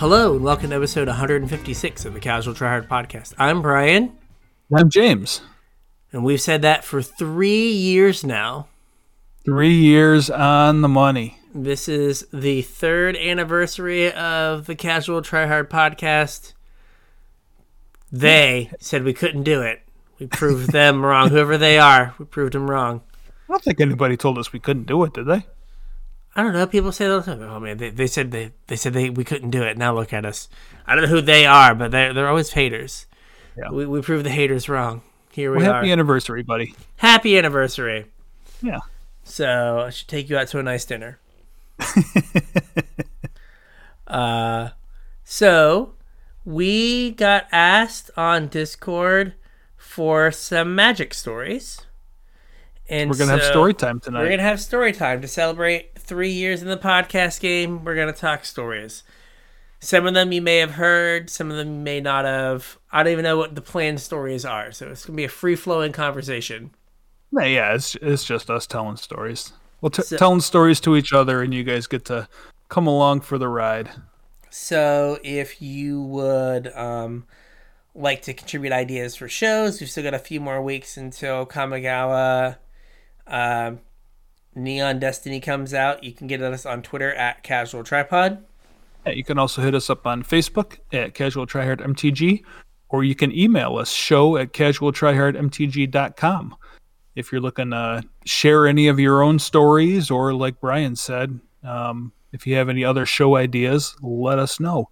[0.00, 3.34] Hello and welcome to episode 156 of the Casual Tryhard Podcast.
[3.36, 4.16] I'm Brian,
[4.74, 5.42] I'm James.
[6.10, 8.68] and we've said that for three years now.
[9.44, 11.38] Three years on the money.
[11.54, 16.54] This is the third anniversary of the Casual Tryhard Podcast.
[18.10, 19.82] They said we couldn't do it.
[20.18, 21.28] We proved them wrong.
[21.28, 23.02] Whoever they are, we proved them wrong.
[23.50, 25.44] I don't think anybody told us we couldn't do it, did they?
[26.36, 26.66] I don't know.
[26.66, 29.62] People say time, "Oh man, they, they said they they said they we couldn't do
[29.62, 30.48] it." Now look at us.
[30.86, 33.06] I don't know who they are, but they're they're always haters.
[33.56, 33.70] Yeah.
[33.70, 35.02] We we proved the haters wrong.
[35.32, 35.74] Here we Well, are.
[35.74, 36.74] happy anniversary, buddy.
[36.96, 38.06] Happy anniversary.
[38.62, 38.78] Yeah.
[39.24, 41.18] So I should take you out to a nice dinner.
[44.06, 44.70] uh,
[45.24, 45.94] so
[46.44, 49.34] we got asked on Discord
[49.76, 51.82] for some magic stories,
[52.88, 54.22] and We're gonna have story time tonight.
[54.22, 57.84] We're gonna have story time to celebrate three years in the podcast game.
[57.84, 59.04] We're gonna talk stories.
[59.78, 62.78] Some of them you may have heard, some of them you may not have.
[62.90, 65.54] I don't even know what the planned stories are, so it's gonna be a free
[65.54, 66.72] flowing conversation.
[67.30, 69.52] Yeah, yeah, it's it's just us telling stories.
[69.80, 72.28] Well, t- So- telling stories to each other, and you guys get to
[72.68, 73.90] come along for the ride.
[74.50, 77.24] So if you would um,
[77.94, 82.56] like to contribute ideas for shows, we've still got a few more weeks until Kamigawa
[83.28, 83.78] um,
[84.54, 86.04] Neon Destiny comes out.
[86.04, 88.42] You can get us on Twitter at Casual Tryhard.
[89.06, 92.42] Yeah, you can also hit us up on Facebook at Casual Tryhard MTG,
[92.88, 96.56] or you can email us show at casualtryhardmtg.com.
[97.16, 102.12] If you're looking to share any of your own stories, or like Brian said, um,
[102.32, 104.90] if you have any other show ideas, let us know.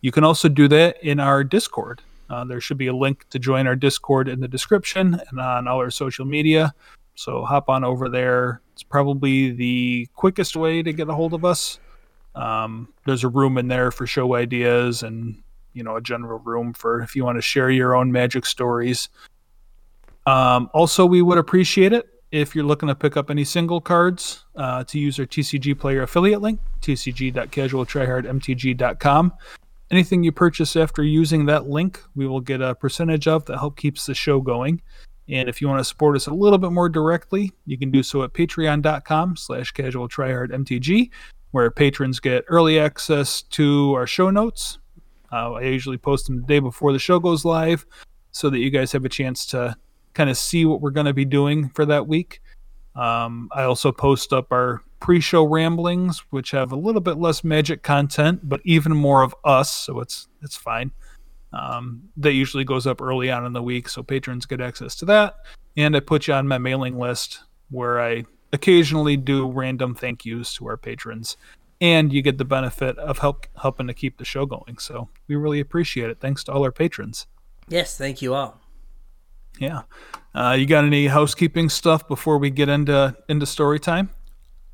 [0.00, 2.00] You can also do that in our Discord.
[2.30, 5.68] Uh, there should be a link to join our Discord in the description and on
[5.68, 6.74] all our social media.
[7.22, 8.62] So hop on over there.
[8.72, 11.78] It's probably the quickest way to get a hold of us.
[12.34, 15.40] Um, there's a room in there for show ideas and
[15.72, 19.08] you know a general room for if you want to share your own magic stories.
[20.26, 24.44] Um, also, we would appreciate it if you're looking to pick up any single cards
[24.56, 29.32] uh, to use our TCG player affiliate link, tcg.casualtryhardmtg.com.
[29.92, 33.76] Anything you purchase after using that link, we will get a percentage of that help
[33.76, 34.82] keeps the show going.
[35.32, 38.02] And if you want to support us a little bit more directly, you can do
[38.02, 41.10] so at patreon.com slash casualtryhardmtg
[41.52, 44.78] where patrons get early access to our show notes.
[45.32, 47.86] Uh, I usually post them the day before the show goes live
[48.30, 49.74] so that you guys have a chance to
[50.12, 52.42] kind of see what we're going to be doing for that week.
[52.94, 57.42] Um, I also post up our pre show ramblings, which have a little bit less
[57.42, 60.92] magic content, but even more of us, so it's it's fine.
[61.52, 65.04] Um, that usually goes up early on in the week, so patrons get access to
[65.06, 65.36] that.
[65.76, 67.40] And I put you on my mailing list
[67.70, 71.36] where I occasionally do random thank yous to our patrons
[71.80, 75.34] and you get the benefit of help helping to keep the show going so we
[75.36, 77.26] really appreciate it thanks to all our patrons
[77.68, 78.60] Yes, thank you all.
[79.58, 79.82] yeah
[80.34, 84.10] uh, you got any housekeeping stuff before we get into into story time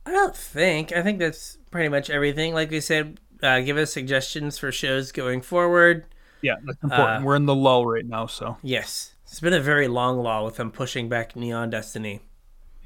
[0.06, 0.90] I don't think.
[0.92, 2.54] I think that's pretty much everything.
[2.54, 6.06] Like we said, uh, give us suggestions for shows going forward.
[6.42, 9.60] Yeah that's important Uh, we're in the lull right now so Yes, it's been a
[9.60, 12.20] very long law with them pushing back Neon Destiny,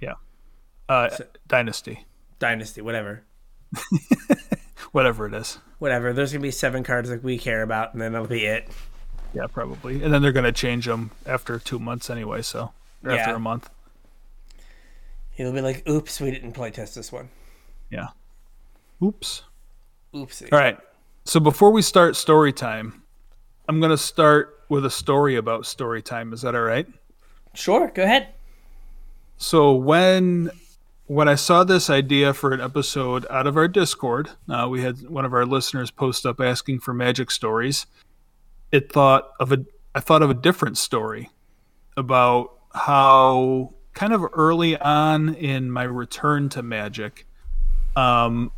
[0.00, 0.14] yeah
[0.88, 1.08] uh,
[1.46, 2.04] dynasty
[2.38, 3.24] Dynasty, whatever.
[4.92, 6.12] whatever it is Whatever.
[6.12, 8.68] There's gonna be seven cards that we care about, and then that'll be it.
[9.34, 12.72] yeah probably and then they're going to change them after two months anyway so
[13.04, 13.68] or after a month
[15.36, 17.30] It'll be like, oops, we didn't playtest this one.
[17.90, 18.08] yeah
[19.02, 19.44] oops
[20.14, 20.52] Oopsie.
[20.52, 20.78] All right.
[21.24, 23.01] So before we start story time,
[23.68, 26.32] I'm going to start with a story about story time.
[26.32, 26.86] Is that all right?
[27.54, 28.28] Sure, go ahead.
[29.36, 30.50] So when
[31.06, 35.08] when I saw this idea for an episode out of our Discord, uh, we had
[35.08, 37.86] one of our listeners post up asking for magic stories.
[38.70, 39.64] It thought of a
[39.94, 41.28] I thought of a different story
[41.96, 47.26] about how kind of early on in my return to magic,
[47.96, 48.50] um,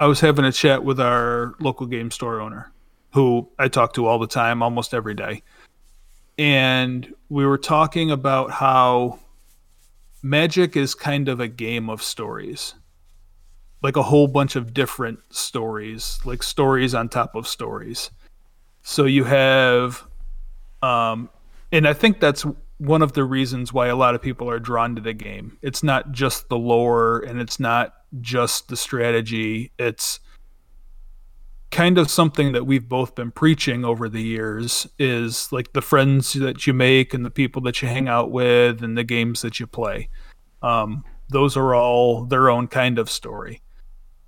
[0.00, 2.72] I was having a chat with our local game store owner,
[3.12, 5.42] who I talk to all the time, almost every day,
[6.38, 9.18] and we were talking about how
[10.22, 12.74] magic is kind of a game of stories
[13.82, 18.10] like a whole bunch of different stories like stories on top of stories.
[18.82, 20.06] So you have
[20.82, 21.28] um
[21.72, 22.46] and i think that's
[22.78, 25.58] one of the reasons why a lot of people are drawn to the game.
[25.60, 27.92] It's not just the lore and it's not
[28.22, 29.70] just the strategy.
[29.78, 30.18] It's
[31.70, 36.32] kind of something that we've both been preaching over the years is like the friends
[36.32, 39.60] that you make and the people that you hang out with and the games that
[39.60, 40.08] you play.
[40.62, 43.62] Um, those are all their own kind of story.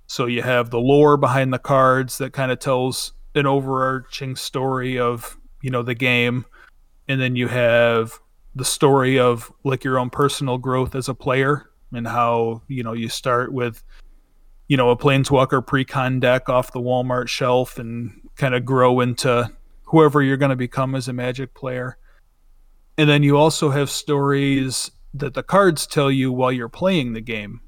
[0.07, 4.99] So you have the lore behind the cards that kind of tells an overarching story
[4.99, 6.45] of you know the game,
[7.07, 8.19] and then you have
[8.55, 12.93] the story of like your own personal growth as a player and how you know
[12.93, 13.83] you start with
[14.73, 19.47] you know a planeswalker precon deck off the Walmart shelf and kind of grow into
[19.83, 21.95] whoever you're going to become as a Magic player.
[22.97, 27.21] And then you also have stories that the cards tell you while you're playing the
[27.21, 27.61] game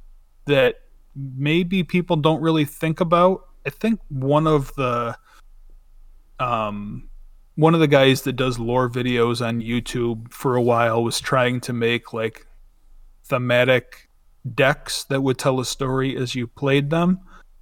[0.46, 0.78] that
[1.16, 3.50] maybe people don't really think about.
[3.68, 5.16] I think one of the
[6.40, 7.08] um
[7.54, 11.62] one of the guys that does lore videos on YouTube for a while was trying
[11.62, 12.48] to make like
[13.26, 14.05] thematic
[14.54, 17.20] decks that would tell a story as you played them,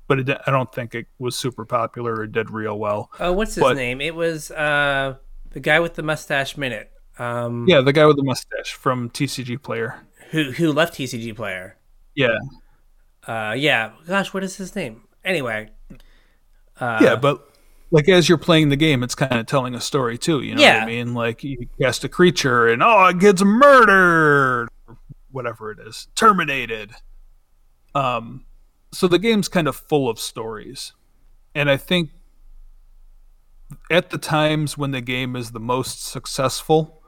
[0.07, 3.11] but it, I don't think it was super popular or did real well.
[3.19, 4.01] Oh, what's his but, name?
[4.01, 5.15] It was uh,
[5.51, 6.91] the guy with the mustache minute.
[7.19, 10.01] Um, yeah, the guy with the mustache from TCG Player.
[10.31, 11.77] Who who left TCG Player?
[12.15, 12.37] Yeah.
[13.25, 13.91] Uh, yeah.
[14.07, 15.03] Gosh, what is his name?
[15.23, 15.69] Anyway.
[16.79, 17.47] Uh, yeah, but
[17.91, 20.41] like as you're playing the game, it's kind of telling a story too.
[20.41, 20.79] You know yeah.
[20.79, 21.13] what I mean?
[21.13, 24.69] Like you cast a creature and oh, it gets murdered,
[25.33, 26.91] whatever it is, terminated.
[27.93, 28.45] Um,
[28.91, 30.93] so the game's kind of full of stories,
[31.53, 32.11] and I think
[33.89, 37.01] at the times when the game is the most successful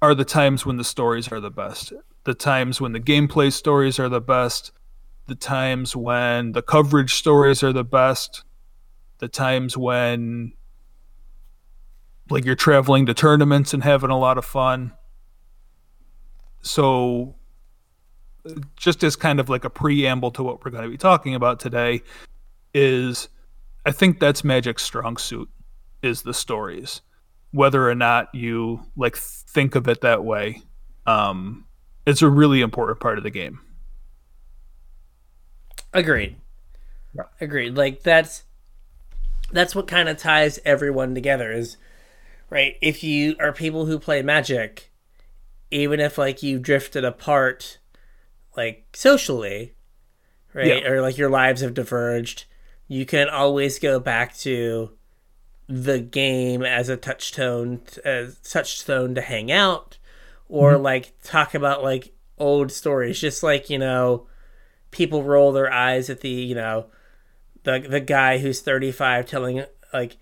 [0.00, 1.92] are the times when the stories are the best.
[2.24, 4.72] The times when the gameplay stories are the best.
[5.26, 8.44] The times when the coverage stories are the best
[9.24, 10.52] the times when
[12.30, 14.92] like you're traveling to tournaments and having a lot of fun.
[16.64, 17.34] So
[18.76, 21.60] just as kind of like a preamble to what we're going to be talking about
[21.60, 22.02] today
[22.72, 23.28] is
[23.86, 25.48] I think that's Magic's strong suit
[26.02, 27.02] is the stories.
[27.52, 30.62] Whether or not you like think of it that way,
[31.06, 31.66] um,
[32.06, 33.60] it's a really important part of the game.
[35.92, 36.36] Agreed.
[37.14, 37.24] Yeah.
[37.40, 37.76] Agreed.
[37.76, 38.42] Like that's
[39.52, 41.76] that's what kind of ties everyone together is
[42.48, 44.90] right if you are people who play magic
[45.70, 47.78] even if like you drifted apart
[48.56, 49.74] like socially
[50.52, 50.88] right yeah.
[50.88, 52.44] or like your lives have diverged
[52.86, 54.90] you can always go back to
[55.68, 59.98] the game as a touchstone as touchstone to hang out
[60.48, 60.82] or mm-hmm.
[60.82, 64.26] like talk about like old stories just like you know
[64.90, 66.86] people roll their eyes at the you know
[67.64, 70.16] the the guy who's 35 telling like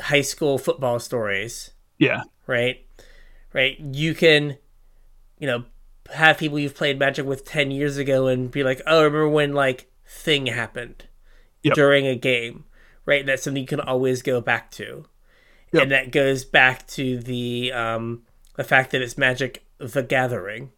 [0.00, 1.70] high school football stories.
[1.98, 2.22] Yeah.
[2.46, 2.86] Right?
[3.52, 3.78] Right?
[3.78, 4.56] You can
[5.38, 5.64] you know
[6.14, 9.52] have people you've played Magic with 10 years ago and be like, "Oh, remember when
[9.52, 11.06] like thing happened
[11.62, 11.74] yep.
[11.74, 12.64] during a game."
[13.04, 13.24] Right?
[13.24, 15.06] That's something you can always go back to.
[15.72, 15.82] Yep.
[15.82, 18.22] And that goes back to the um
[18.56, 20.70] the fact that it's Magic the Gathering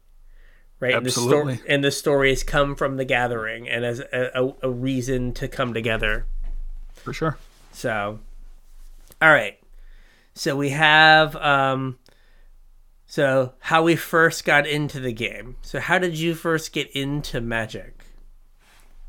[0.81, 0.95] right?
[0.95, 1.39] Absolutely.
[1.39, 4.71] And the, sto- and the stories come from the gathering and as a, a, a,
[4.71, 6.27] reason to come together.
[6.95, 7.39] For sure.
[7.73, 8.19] So,
[9.23, 9.59] all right.
[10.35, 11.99] So we have um,
[13.11, 15.57] so how we first got into the game.
[15.63, 18.05] So how did you first get into Magic?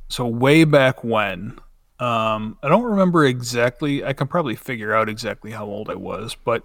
[0.10, 1.60] So way back when.
[2.00, 4.04] Um, I don't remember exactly.
[4.04, 6.64] I can probably figure out exactly how old I was, but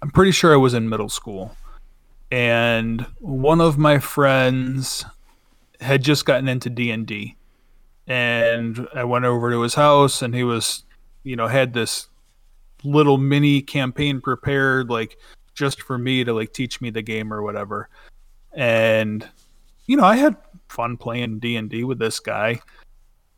[0.00, 1.56] I'm pretty sure I was in middle school
[2.30, 5.04] and one of my friends
[5.80, 7.34] had just gotten into D&D
[8.06, 10.84] and I went over to his house and he was
[11.24, 12.06] you know had this
[12.84, 15.18] little mini campaign prepared like
[15.58, 17.88] just for me to like teach me the game or whatever
[18.52, 19.28] and
[19.86, 20.36] you know I had
[20.68, 22.60] fun playing D&D with this guy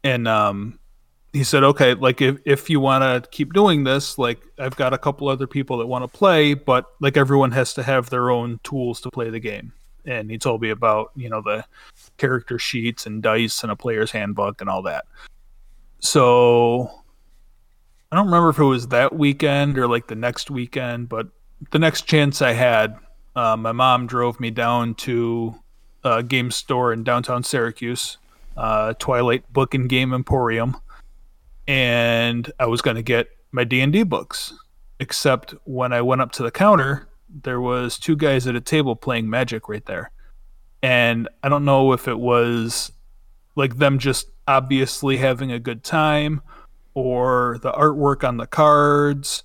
[0.05, 0.79] and um
[1.33, 4.93] he said, okay, like if, if you want to keep doing this, like I've got
[4.93, 8.31] a couple other people that want to play, but like everyone has to have their
[8.31, 9.73] own tools to play the game.
[10.05, 11.65] And he told me about, you know, the
[12.17, 15.05] character sheets and dice and a player's handbook and all that.
[16.00, 16.91] So
[18.11, 21.29] I don't remember if it was that weekend or like the next weekend, but
[21.71, 22.97] the next chance I had,
[23.37, 25.55] uh, my mom drove me down to
[26.02, 28.19] a game store in downtown Syracuse,
[28.57, 30.76] uh, Twilight Book and Game Emporium
[31.71, 34.52] and I was going to get my D&D books.
[34.99, 38.97] Except when I went up to the counter, there was two guys at a table
[38.97, 40.11] playing Magic right there.
[40.83, 42.90] And I don't know if it was
[43.55, 46.43] like them just obviously having a good time
[46.95, 49.45] or the artwork on the cards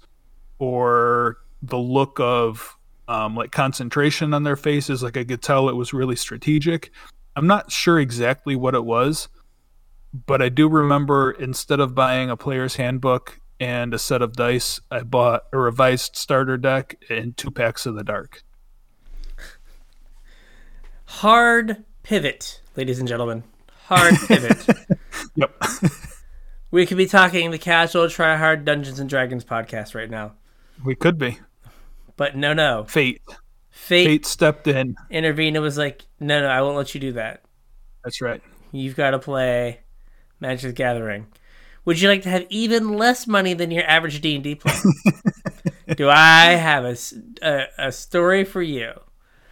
[0.58, 5.76] or the look of um, like concentration on their faces like i could tell it
[5.76, 6.92] was really strategic
[7.36, 9.28] i'm not sure exactly what it was
[10.26, 14.80] but I do remember instead of buying a player's handbook and a set of dice,
[14.90, 18.44] I bought a revised starter deck and two packs of the dark.
[21.06, 23.44] Hard pivot, ladies and gentlemen.
[23.88, 24.66] Hard pivot.
[25.36, 25.54] yep.
[26.72, 30.34] We could be talking the casual try hard Dungeons and Dragons podcast right now.
[30.84, 31.40] We could be.
[32.18, 32.86] But no no.
[32.86, 33.22] Fate.
[33.70, 34.96] Fate, Fate stepped in.
[35.12, 37.44] intervened and was like, No no, I won't let you do that.
[38.04, 38.42] That's right.
[38.72, 39.82] You've got to play
[40.40, 41.28] Magic the Gathering.
[41.86, 44.76] Would you like to have even less money than your average D and D player?
[45.96, 46.84] Do I have
[47.42, 48.92] a a story for you?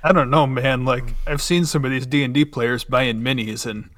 [0.04, 0.84] I don't know, man.
[0.84, 3.90] Like I've seen some of these D and D players buying minis, and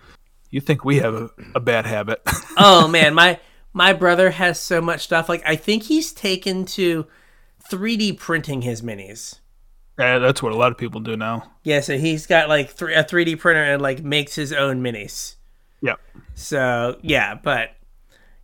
[0.52, 2.22] you think we have a, a bad habit?
[2.58, 3.40] Oh man, my
[3.74, 5.28] my brother has so much stuff.
[5.28, 7.06] Like I think he's taken to
[7.70, 9.40] 3D printing his minis.
[9.98, 11.52] yeah, that's what a lot of people do now.
[11.64, 15.36] Yeah, so he's got like three, a 3D printer and like makes his own minis.
[15.82, 15.96] Yeah.
[16.34, 17.76] So yeah, but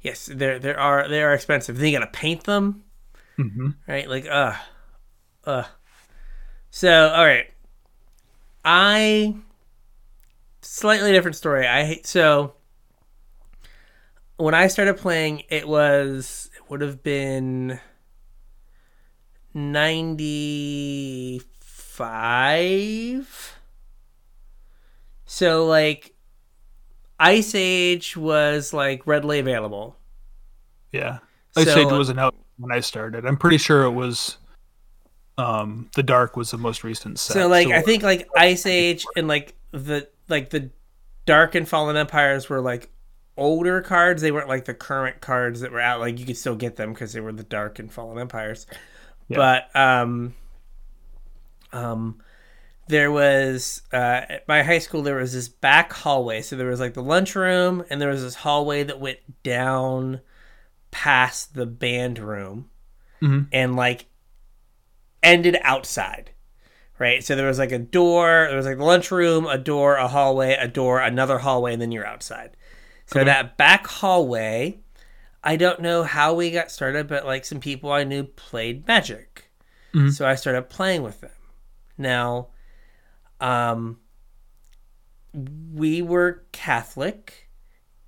[0.02, 1.78] yes, there there are they are expensive.
[1.78, 2.84] Then you gotta paint them,
[3.38, 4.10] hmm right?
[4.10, 4.56] Like uh,
[5.46, 5.64] uh.
[6.70, 7.52] So all right,
[8.64, 9.36] I
[10.62, 11.68] slightly different story.
[11.68, 12.54] I so
[14.38, 17.80] when I started playing, it was it would have been
[19.54, 23.58] ninety five.
[25.26, 26.14] So like
[27.20, 29.96] Ice Age was like readily available.
[30.92, 31.20] Yeah.
[31.56, 33.26] Ice So- Age wasn't out when I started.
[33.26, 34.38] I'm pretty sure it was.
[35.38, 37.34] Um, the Dark was the most recent set.
[37.34, 40.70] So like I think like Ice Age and like the like the
[41.26, 42.90] Dark and Fallen Empires were like
[43.38, 44.22] older cards.
[44.22, 46.00] They weren't like the current cards that were out.
[46.00, 48.68] Like you could still get them because they were the Dark and Fallen Empires.
[49.32, 49.38] Yeah.
[49.38, 50.34] But um
[51.74, 52.22] um
[52.88, 56.42] there was uh at my high school there was this back hallway.
[56.42, 60.22] So there was like the lunchroom and there was this hallway that went down
[60.92, 62.70] past the band room
[63.22, 63.48] Mhm.
[63.52, 64.08] and like
[65.24, 66.32] ended outside
[67.00, 67.24] right?
[67.24, 70.54] So there was like a door, there was like the lunchroom, a door, a hallway,
[70.60, 72.56] a door, another hallway, and then you're outside.
[73.08, 73.26] So Okay.
[73.26, 74.82] that back hallway,
[75.44, 79.50] I don't know how we got started, but like some people I knew played Magic,
[79.94, 80.12] Mhm.
[80.12, 81.32] so I started playing with them.
[81.98, 82.50] Now,
[83.40, 84.00] um,
[85.74, 87.48] we were Catholic.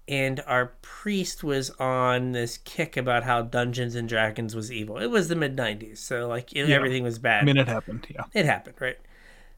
[0.05, 4.97] And our priest was on this kick about how Dungeons and Dragons was evil.
[4.97, 6.65] It was the mid '90s, so like Yeah.
[6.65, 8.05] everything was bad I mean, it happened.
[8.09, 8.25] Yeah.
[8.33, 8.99] it happened, right?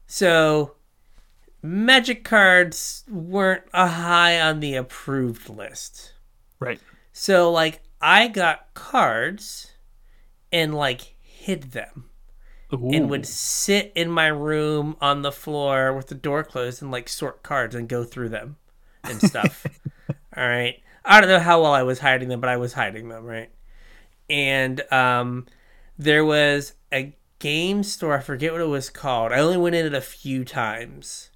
[0.06, 0.76] So,
[1.62, 6.12] magic cards weren't a high on the approved list.
[6.60, 6.80] Right.
[7.18, 9.72] So, like, I got cards
[10.52, 12.10] and, like, hid them
[12.74, 12.90] Ooh.
[12.92, 17.08] and would sit in my room on the floor with the door closed and, like,
[17.08, 18.56] sort cards and go through them
[19.02, 19.64] and stuff.
[20.36, 20.82] All right.
[21.06, 23.50] I don't know how well I was hiding them, but I was hiding them, right?
[24.28, 25.46] And um,
[25.96, 28.18] there was a game store.
[28.18, 29.32] I forget what it was called.
[29.32, 31.30] I only went in it a few times.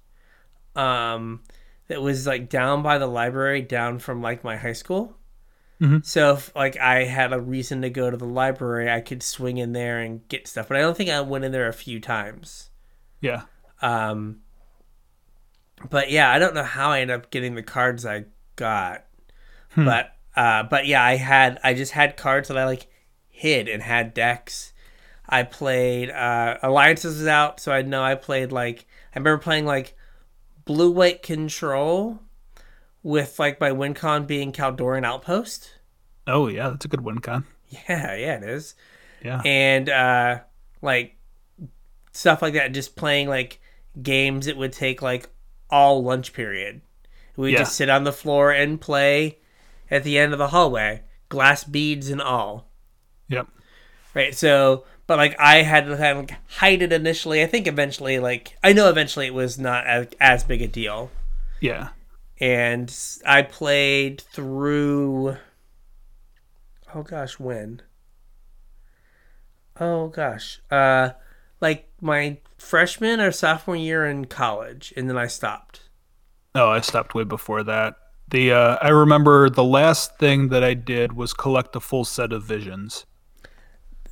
[0.75, 1.41] Um,
[1.87, 5.17] that was like down by the library, down from like my high school.
[5.81, 6.05] Mhm.
[6.05, 9.57] So if like I had a reason to go to the library, I could swing
[9.57, 10.67] in there and get stuff.
[10.67, 12.69] But I don't think I went in there a few times.
[13.19, 13.43] Yeah.
[13.81, 14.41] Um,
[15.89, 19.05] but yeah, I don't know how I ended up getting the cards I got,
[19.71, 19.85] Hmm.
[19.85, 22.87] but uh, but yeah, I had I just had cards that I like
[23.29, 24.73] hid and had decks.
[25.27, 28.85] I played uh, alliances was out, so I know I played like
[29.15, 29.95] I remember playing like
[30.65, 32.19] blue white control
[33.03, 35.71] with like my win con being Kjeldoran Outpost.
[36.27, 37.45] Oh yeah, that's a good win con.
[37.69, 38.75] Yeah, yeah, it is.
[39.23, 39.39] Yeah.
[39.45, 40.39] and uh
[40.81, 41.15] like
[42.11, 43.61] stuff like that just playing like
[44.01, 45.29] games it would take like
[45.69, 46.81] all lunch period
[47.37, 47.59] we Yeah.
[47.59, 49.37] just sit on the floor and play
[49.91, 52.67] at the end of the hallway glass beads and all
[53.29, 53.47] Yep.
[54.15, 57.67] right so but like i had to kind of like hide it initially i think
[57.67, 61.11] eventually like i know eventually it was not as, as big a deal
[61.59, 61.89] Yeah.
[62.41, 62.93] And
[63.25, 65.37] I played through.
[66.93, 67.81] Oh gosh, when?
[69.79, 71.11] Oh gosh, uh,
[71.61, 75.83] like my freshman or sophomore year in college, and then I stopped.
[76.53, 77.95] Oh, I stopped way before that.
[78.27, 82.33] The uh, I remember the last thing that I did was collect a full set
[82.33, 83.05] of visions,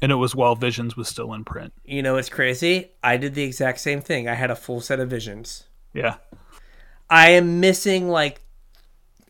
[0.01, 1.73] and it was while Visions was still in print.
[1.83, 2.91] You know, it's crazy.
[3.03, 4.27] I did the exact same thing.
[4.27, 5.65] I had a full set of visions.
[5.93, 6.17] Yeah.
[7.09, 8.41] I am missing like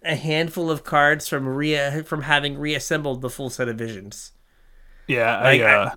[0.04, 4.32] a handful of cards from re from having reassembled the full set of visions.
[5.08, 5.92] Yeah, Like, I, I- uh,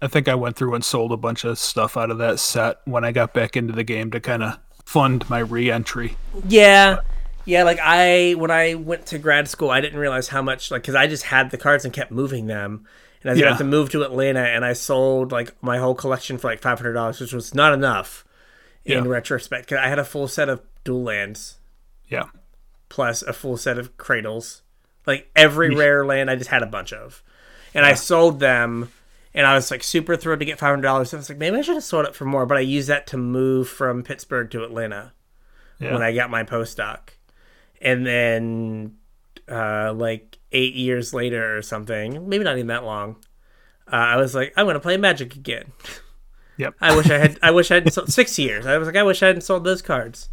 [0.00, 2.78] I think I went through and sold a bunch of stuff out of that set
[2.84, 6.16] when I got back into the game to kind of fund my re-entry.
[6.46, 7.00] Yeah.
[7.44, 10.84] Yeah, like I when I went to grad school, I didn't realize how much like
[10.84, 12.86] cuz I just had the cards and kept moving them.
[13.22, 13.52] And I Yeah.
[13.52, 17.20] to to move to Atlanta and I sold like my whole collection for like $500,
[17.20, 18.24] which was not enough
[18.84, 19.10] in Yeah.
[19.10, 21.58] retrospect cuz I had a full set of dual lands
[22.08, 22.26] Yeah.
[22.88, 24.62] plus a full set of cradles.
[25.06, 27.22] Like every rare land, I just had a bunch of,
[27.74, 28.90] and I sold them.
[29.34, 31.14] And I was like super thrilled to get five hundred dollars.
[31.14, 33.06] I was like, maybe I should have sold it for more, but I used that
[33.08, 35.12] to move from Pittsburgh to Atlanta
[35.78, 35.92] Yeah.
[35.92, 37.10] when I got my postdoc.
[37.80, 38.96] And then,
[39.48, 43.16] uh, like eight years later or something, maybe not even that long,
[43.92, 45.72] uh, I was like, I'm gonna play Magic again.
[46.56, 46.74] Yep.
[46.80, 47.38] I wish I had.
[47.42, 48.66] I wish I hadn't sold six years.
[48.66, 50.28] I was like, I wish I hadn't sold those cards.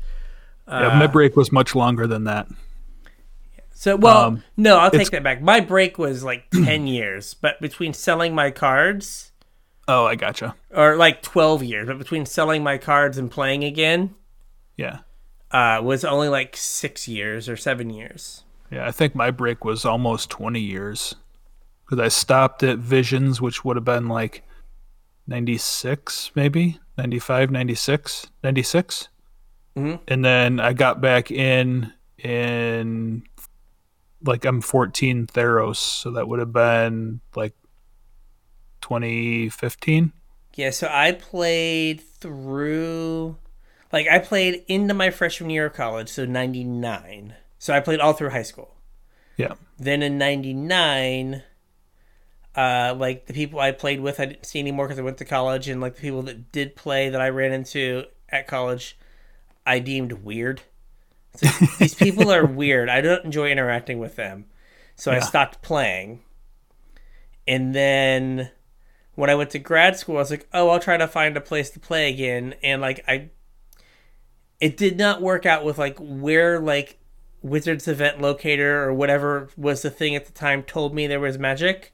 [0.68, 2.48] Yeah, my break was much longer than that.
[3.74, 5.42] So, well, Um, no, I'll take that back.
[5.42, 9.32] My break was like ten years, but between selling my cards,
[9.88, 10.56] Oh, I gotcha.
[10.74, 14.16] or like twelve years, but between selling my cards and playing again,
[14.78, 15.00] Yeah.
[15.52, 18.44] uh, was only like six years or seven years.
[18.72, 21.14] Yeah, I think my break was almost 20 years
[21.86, 24.42] because I stopped at Visions, which would have been like
[25.28, 29.10] 96, maybe 95, 96, 96.
[29.76, 30.00] Mhm.
[30.08, 33.24] And then I got back in in
[34.24, 37.54] like M14 Theros, so that would have been like
[38.82, 40.14] 2015.
[40.56, 43.38] Yeah, so I played through,
[43.92, 47.36] like, I played into my freshman year of college, so 99.
[47.60, 48.76] So I played all through high school.
[49.36, 49.56] Yeah.
[49.78, 51.44] Then in 99,
[52.56, 55.26] uh, like, the people I played with, I didn't see anymore because I went to
[55.26, 58.98] college, and, like, the people that did play that I ran into at college,
[59.66, 60.62] I deemed weird.
[61.36, 61.48] So
[61.80, 62.90] these people are weird.
[62.90, 64.46] I don't enjoy interacting with them.
[64.96, 66.22] So I stopped playing.
[67.48, 68.52] And then
[69.16, 71.42] when I went to grad school, I was like, oh, I'll try to find a
[71.42, 72.56] place to play again.
[72.64, 73.30] And like, I,
[74.60, 76.98] it did not work out with like where like
[77.42, 81.38] Wizards Event Locator or whatever was the thing at the time told me there was
[81.38, 81.94] magic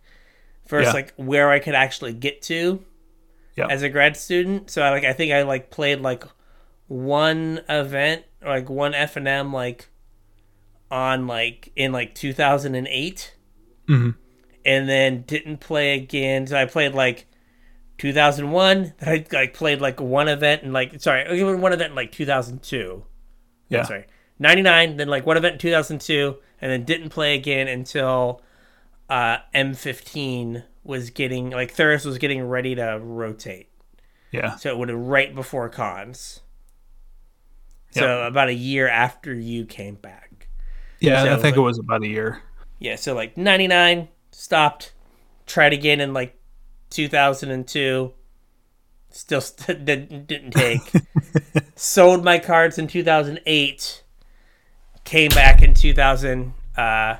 [0.68, 0.94] versus Yeah.
[0.94, 2.84] like where I could actually get to
[3.58, 3.68] Yeah.
[3.68, 4.70] as a grad student.
[4.70, 6.24] So I like, I think I like played like
[6.92, 9.88] one event, like one FNM, like
[10.92, 13.34] on like in like 2008
[13.88, 14.16] Mhm.
[14.66, 16.46] and then didn't play again.
[16.48, 17.28] So I played like
[17.98, 18.94] 2001.
[19.00, 22.12] Then I like played like one event and like sorry, okay, one event in like
[22.12, 23.06] 2002.
[23.70, 23.84] Yeah.
[23.84, 24.06] Sorry,
[24.40, 24.98] 99.
[24.98, 28.42] Then like one event in 2002, and then didn't play again until
[29.10, 33.70] uh, M15 was getting like Theros was getting ready to rotate.
[34.32, 34.58] Yeah.
[34.58, 36.42] So it would have right before cons.
[37.92, 40.48] So about a year after you came back.
[41.00, 42.42] Yeah, So, I think it was about a year.
[42.80, 44.94] Yeah, so like 99, stopped,
[45.46, 46.40] tried again in like
[46.90, 48.14] 2002,
[49.10, 50.82] still st- didn't, didn't take.
[51.76, 54.04] Sold my cards in 2008,
[55.04, 57.18] came back in 2000, uh,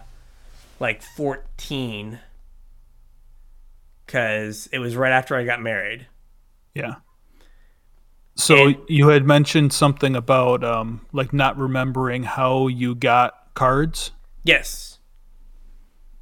[0.80, 2.20] like 14,
[4.06, 6.08] because it was right after I got married.
[6.74, 6.96] Yeah.
[8.36, 14.12] So And- you had mentioned something about um, like not remembering how you got cards.
[14.44, 15.00] Yes.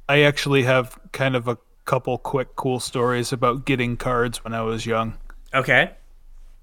[0.08, 4.62] I actually have kind of a couple quick cool stories about getting cards when I
[4.62, 5.18] was young.
[5.54, 5.92] Okay.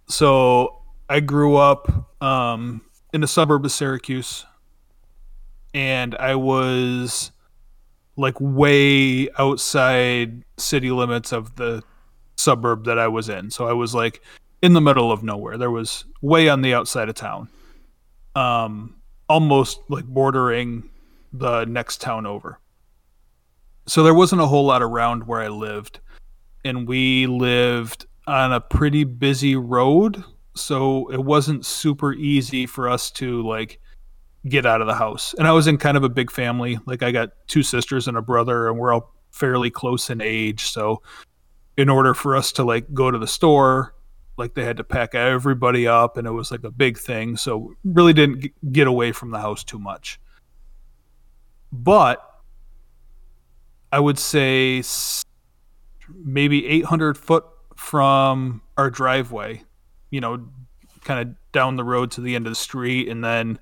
[0.08, 2.82] So I grew up um,
[3.14, 4.46] in a suburb of Syracuse,
[5.74, 7.32] and I was
[8.16, 11.84] like way outside city limits of the
[12.36, 13.52] suburb that I was in.
[13.52, 14.22] So I was like
[14.62, 15.58] in the middle of nowhere.
[15.58, 17.50] There was way on the outside of town,
[18.36, 18.96] um,
[19.30, 20.90] almost like bordering
[21.34, 22.60] the next town over.
[23.86, 26.00] So there wasn't a whole lot around where I lived,
[26.66, 30.24] and we lived on a pretty busy road,
[30.56, 33.80] so it wasn't super easy for us to like
[34.50, 35.34] get out of the house.
[35.38, 36.80] And I was in kind of a big family.
[36.86, 40.66] Like I got two sisters and a brother and we're all fairly close in age,
[40.66, 41.02] so
[41.78, 43.94] in order for us to like go to the store,
[44.38, 47.74] like they had to pack everybody up and it was like a big thing, so
[47.84, 50.20] really didn't g- get away from the house too much.
[51.72, 52.24] But
[53.92, 54.84] I would say
[56.24, 57.46] maybe 800 foot
[57.76, 59.64] from our driveway,
[60.10, 60.48] you know,
[61.04, 63.08] kind of down the road to the end of the street.
[63.10, 63.60] And then,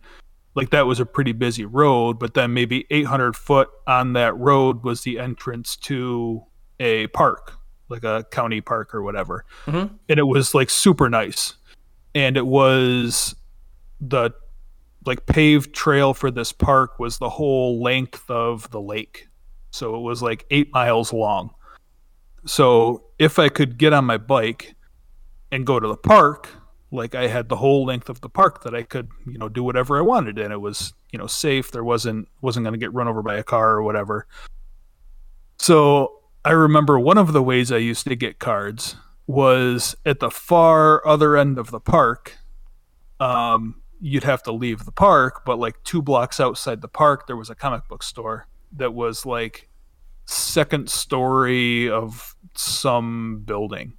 [0.56, 4.84] like, that was a pretty busy road, but then maybe 800 foot on that road
[4.84, 6.44] was the entrance to
[6.80, 7.54] a park,
[7.90, 9.46] like a county park or whatever.
[9.66, 9.92] Mhm.
[10.10, 11.56] And it was like super nice.
[12.14, 13.36] And it was
[14.02, 14.32] the
[15.06, 19.28] like paved trail for this park was the whole length of the lake.
[19.72, 21.54] So it was like eight miles long.
[22.46, 24.76] So if I could get on my bike
[25.52, 26.50] and go to the park,
[26.92, 29.64] like I had the whole length of the park that I could, you know, do
[29.64, 31.72] whatever I wanted and it was, you know, safe.
[31.72, 34.28] There wasn't wasn't going to get run over by a car or whatever.
[35.60, 40.30] So I remember one of the ways I used to get cards was at the
[40.30, 42.38] far other end of the park.
[43.20, 47.36] Um, you'd have to leave the park, but like two blocks outside the park, there
[47.36, 49.70] was a comic book store that was like
[50.26, 53.94] second story of some building.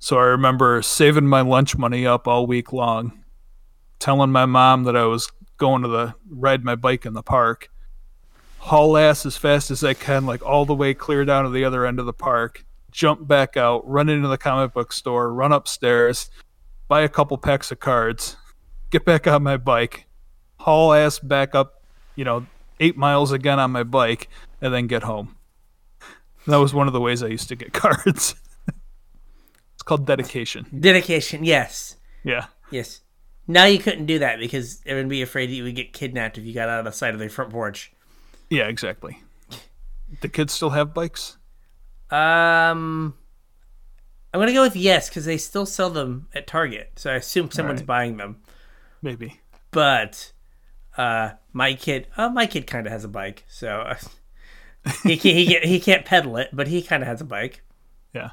[0.00, 3.22] So I remember saving my lunch money up all week long,
[4.00, 7.70] telling my mom that I was going to the ride my bike in the park,
[8.62, 11.64] haul ass as fast as I can, like all the way clear down to the
[11.64, 15.50] other end of the park, jump back out, run into the comic book store, run
[15.50, 16.30] upstairs,
[16.86, 18.36] buy a couple packs of cards,
[18.90, 20.06] get back on my bike,
[20.60, 21.82] haul ass back up,
[22.14, 22.46] you know,
[22.78, 24.28] eight miles again on my bike,
[24.60, 25.36] and then get home.
[26.46, 28.36] That was one of the ways I used to get cards.
[29.74, 30.66] it's called dedication.
[30.78, 31.96] Dedication, yes.
[32.22, 32.46] Yeah.
[32.70, 33.00] Yes.
[33.48, 36.38] Now you couldn't do that because everyone would be afraid that you would get kidnapped
[36.38, 37.91] if you got out of the side of their front porch.
[38.52, 39.16] Yeah, exactly.
[40.20, 41.38] The kids still have bikes?
[42.10, 43.14] Um,
[44.34, 47.50] I'm gonna go with yes because they still sell them at Target, so I assume
[47.50, 47.86] someone's Right.
[47.86, 48.42] buying them.
[49.00, 49.40] Maybe.
[49.70, 50.32] But
[50.98, 53.94] uh, my kid, oh, my kid kind of has a bike, so uh,
[55.02, 57.62] he can't, he can't he can't pedal it, but he kind of has a bike.
[58.14, 58.32] Yeah.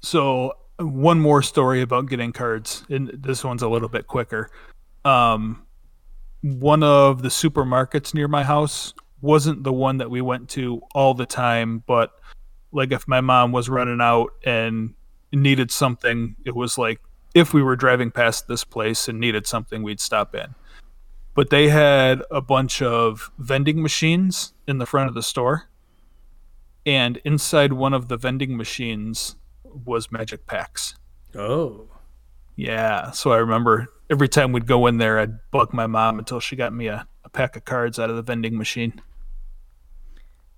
[0.00, 4.48] So one more story about getting cards, and this one's a little bit quicker.
[5.04, 5.66] Um,
[6.40, 11.14] one of the supermarkets near my house wasn't the one that we went to all
[11.14, 12.12] the time, but
[12.72, 14.94] like if my mom was running out and
[15.32, 17.00] needed something, it was like
[17.34, 20.54] if we were driving past this place and needed something, we'd stop in.
[21.34, 25.70] But they had a bunch of vending machines in the front of the store
[26.86, 30.94] and inside one of the vending machines was magic packs.
[31.34, 31.88] Oh,
[32.56, 36.40] Yeah, so I remember every time we'd go in there, I'd bug my mom until
[36.40, 39.00] she got me a, a pack of cards out of the vending machine.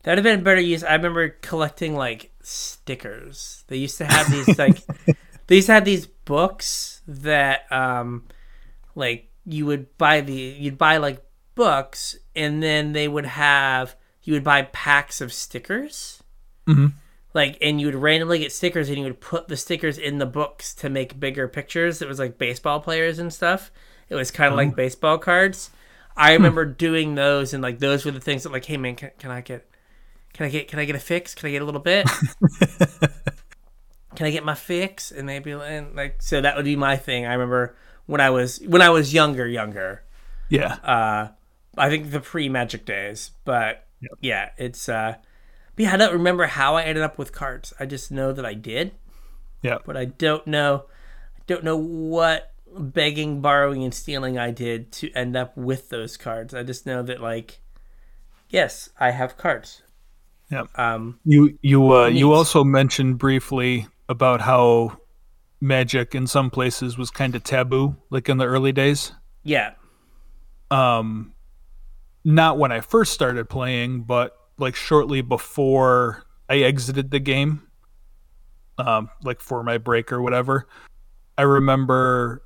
[0.03, 0.85] That'd have been better use.
[0.85, 3.65] I remember collecting like stickers.
[3.69, 4.83] They used to have these like
[5.47, 8.27] they used to have these books that um
[8.95, 11.23] like you would buy the you'd buy like
[11.55, 16.23] books and then they would have you would buy packs of stickers
[16.67, 16.93] Mhm.
[17.35, 20.27] like and you would randomly get stickers and you would put the stickers in the
[20.27, 23.73] books to make bigger pictures it was like baseball players and stuff
[24.09, 25.71] it was kind of like baseball cards
[26.17, 29.11] i remember doing those and like those were the things that like hey man can,
[29.19, 29.69] can i get
[30.33, 32.07] can i get can i get a fix can i get a little bit
[34.15, 35.11] can I get my fix?
[35.11, 37.27] And they'd be and like, so that would be my thing.
[37.27, 40.03] I remember when I was when I was younger, younger.
[40.49, 41.29] Yeah, Uh,
[41.79, 43.87] I think the pre Magic days, but
[44.21, 44.89] yeah, it's.
[44.89, 45.15] uh
[45.75, 47.73] but yeah, I don't remember how I ended up with cards.
[47.81, 48.93] I just know that I did,
[49.63, 49.79] yeah.
[49.87, 50.85] but I don't know,
[51.39, 56.19] I don't know what begging, borrowing, and stealing I did to end up with those
[56.19, 56.53] cards.
[56.53, 57.61] I just know that like,
[58.51, 59.83] yes, I have cards.
[60.53, 60.65] Yeah.
[60.77, 64.99] Um, You you uh, you also mentioned briefly about how
[65.61, 69.13] magic in some places was kind of taboo, like in the early days.
[69.45, 69.73] yeah,
[70.71, 71.33] Um,
[72.25, 77.63] not when I first started playing, but like shortly before I exited the game,
[78.77, 80.69] um, like for my break or whatever.
[81.39, 82.43] I remember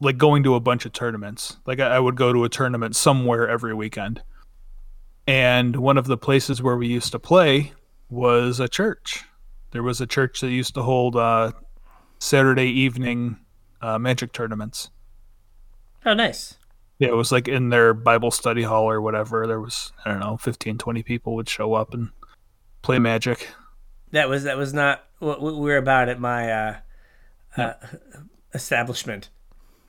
[0.00, 1.58] like going to a bunch of tournaments.
[1.66, 4.22] Like I, I would go to a tournament somewhere every weekend.
[5.26, 7.72] And one of the places where we used to play
[8.10, 9.24] was a church.
[9.70, 11.52] There was a church that used to hold uh,
[12.18, 13.38] Saturday evening
[13.80, 14.90] uh, magic tournaments.
[16.04, 16.56] oh nice.
[16.98, 19.46] Yeah, it was like in their Bible study hall or whatever.
[19.46, 22.10] There was, I don't know, 15, 20 people would show up and
[22.82, 23.48] play magic.
[24.12, 26.76] That was that was not what we were about at my uh,
[27.56, 27.72] uh,
[28.54, 29.30] establishment.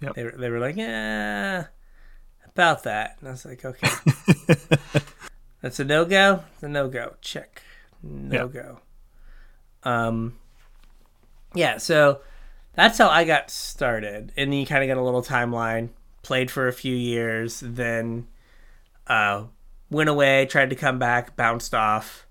[0.02, 0.16] Yep.
[0.16, 1.68] They were they were like, yeah,
[2.48, 3.88] about that, and I was like, okay,
[5.64, 6.44] that's a no go.
[6.54, 7.16] It's a no go.
[7.22, 7.64] Check,
[8.04, 8.80] no go.
[9.82, 10.38] Um,
[11.56, 11.78] yeah.
[11.78, 12.20] So
[12.76, 15.90] that's how I got started, and then you kind of got a little timeline.
[16.22, 18.28] Played for a few years, then
[19.08, 19.44] uh,
[19.90, 22.26] went away, tried to come back, bounced off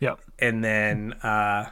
[0.00, 0.18] Yep.
[0.40, 1.70] and then uh,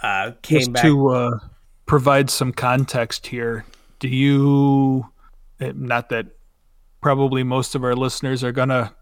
[0.00, 0.82] uh, came Just back.
[0.84, 1.38] to uh,
[1.86, 3.64] provide some context here,
[3.98, 5.08] do you,
[5.58, 6.26] eh, not that
[7.00, 8.92] probably most of our listeners are going to,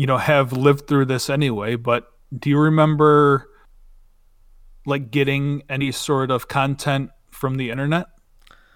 [0.00, 3.46] you know, have lived through this anyway, but do you remember
[4.86, 8.06] like getting any sort of content from the internet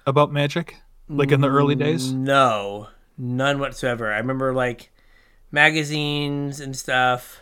[0.07, 0.77] about magic?
[1.09, 2.13] Like in the early days?
[2.13, 4.13] No, none whatsoever.
[4.13, 4.93] I remember like
[5.51, 7.41] magazines and stuff.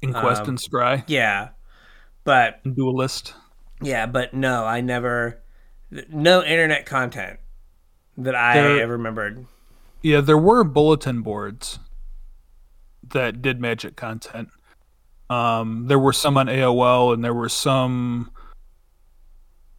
[0.00, 1.48] Inquest Um, and Scrye Yeah,
[2.24, 3.34] but Duelist?
[3.82, 5.42] yeah, but no, I never.
[6.08, 7.40] No internet content
[8.16, 9.44] that I There- ever remembered.
[10.02, 11.78] Yeah, there were bulletin boards
[13.10, 14.48] that did magic content.
[15.30, 18.30] Um, there were some on AOL, and there were some.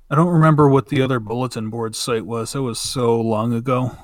[0.09, 2.55] I don't remember what the other bulletin board site was.
[2.55, 3.95] It was so long ago.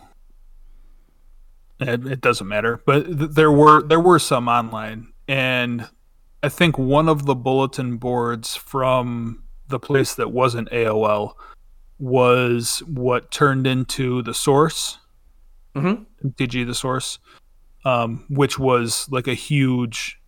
[1.80, 5.90] It, it doesn't matter, but th- there were there were some online, and
[6.42, 11.34] I think one of the bulletin boards from the place that wasn't AOL
[12.00, 15.00] was what turned into the source,
[15.76, 16.04] mm-hmm.
[16.28, 17.20] MTG the source,
[17.86, 20.20] um, which was like a huge,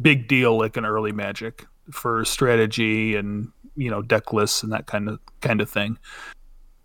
[0.00, 4.86] big deal, like an early Magic for strategy and you know deck lists and that
[4.86, 5.98] kind of kind of thing.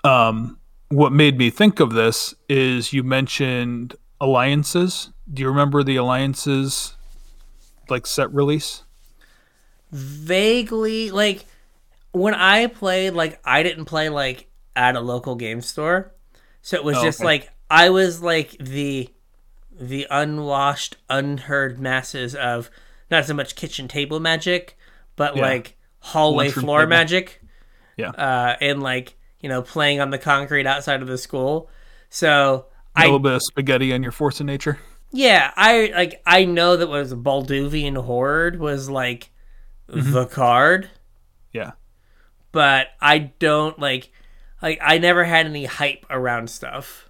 [0.03, 0.57] Um,
[0.89, 5.11] what made me think of this is you mentioned alliances.
[5.33, 6.95] Do you remember the alliances
[7.89, 8.83] like set release?
[9.91, 11.45] Vaguely, like
[12.11, 16.13] when I played, like I didn't play like at a local game store,
[16.61, 17.25] so it was Oh, just okay.
[17.25, 19.09] like I was like the
[19.81, 22.69] the unwashed, unheard masses of
[23.09, 24.77] not so much kitchen table magic,
[25.15, 25.41] but Yeah.
[25.41, 26.89] like hallway Lunchroom floor table.
[26.89, 27.41] magic.
[27.97, 28.09] Yeah.
[28.11, 31.69] uh, and like you know playing on the concrete outside of the school.
[32.09, 34.79] So a little bit of spaghetti on your force of nature.
[35.11, 39.29] yeah I like I know that was Balduvian Horde was like
[39.89, 40.11] Mm-hmm.
[40.13, 40.89] the card,
[41.51, 41.71] Yeah.
[42.53, 44.09] but I don't like
[44.61, 47.09] like I never had any hype around stuff.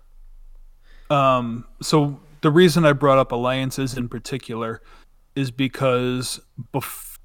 [1.09, 4.81] Um, so the reason I brought up alliances in particular
[5.35, 6.41] is because
[6.73, 7.17] bef-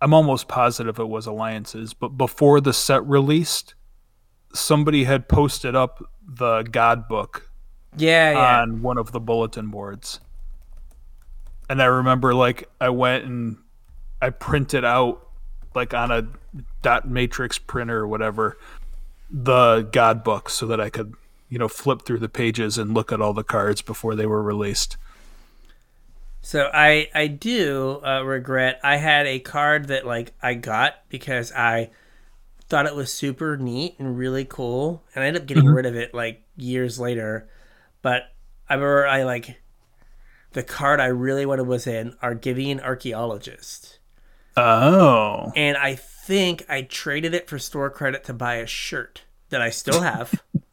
[0.00, 3.74] I'm almost positive it was alliances, but before the set released,
[4.54, 7.50] somebody had posted up the God book
[7.96, 8.60] Yeah, yeah.
[8.62, 10.20] on one of the bulletin boards.
[11.68, 13.58] And I remember like I went and
[14.22, 15.28] I printed out
[15.74, 16.26] like on a
[16.82, 18.58] dot matrix printer or whatever
[19.30, 21.14] the God book so that I could,
[21.50, 24.42] you know, flip through the pages and look at all the cards before they were
[24.42, 24.96] released.
[26.40, 31.52] So I I do uh, regret I had a card that like I got because
[31.52, 31.90] I
[32.68, 35.96] thought it was super neat and really cool, and I ended up getting rid of
[35.96, 37.48] it like years later.
[38.00, 38.32] But
[38.68, 39.60] I remember I like
[40.52, 43.98] the card I really wanted was an Argivian archaeologist,
[44.56, 45.52] Oh.
[45.56, 49.70] and I think I traded it for store credit to buy a shirt that I
[49.70, 50.40] still have.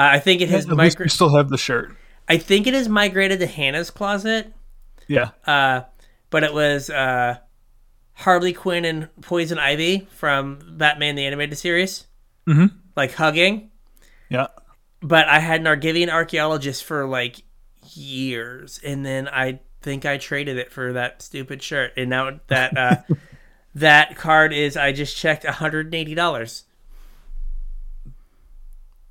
[0.00, 1.94] uh, I think it has least migra- we still have the shirt.
[2.28, 4.52] I think it has migrated to Hannah's closet.
[5.08, 5.30] Yeah.
[5.46, 5.82] Uh,
[6.30, 7.38] but it was uh,
[8.14, 12.06] Harley Quinn and Poison Ivy from Batman the Animated Series,
[12.48, 12.70] Mhm.
[12.96, 13.70] like hugging.
[14.28, 14.46] Yeah.
[15.02, 17.42] But I had an Argivian archaeologist for like
[17.94, 22.76] years, and then I think I traded it for that stupid shirt, and now that
[22.76, 22.96] uh,
[23.74, 26.64] that card is I just checked one hundred and eighty dollars.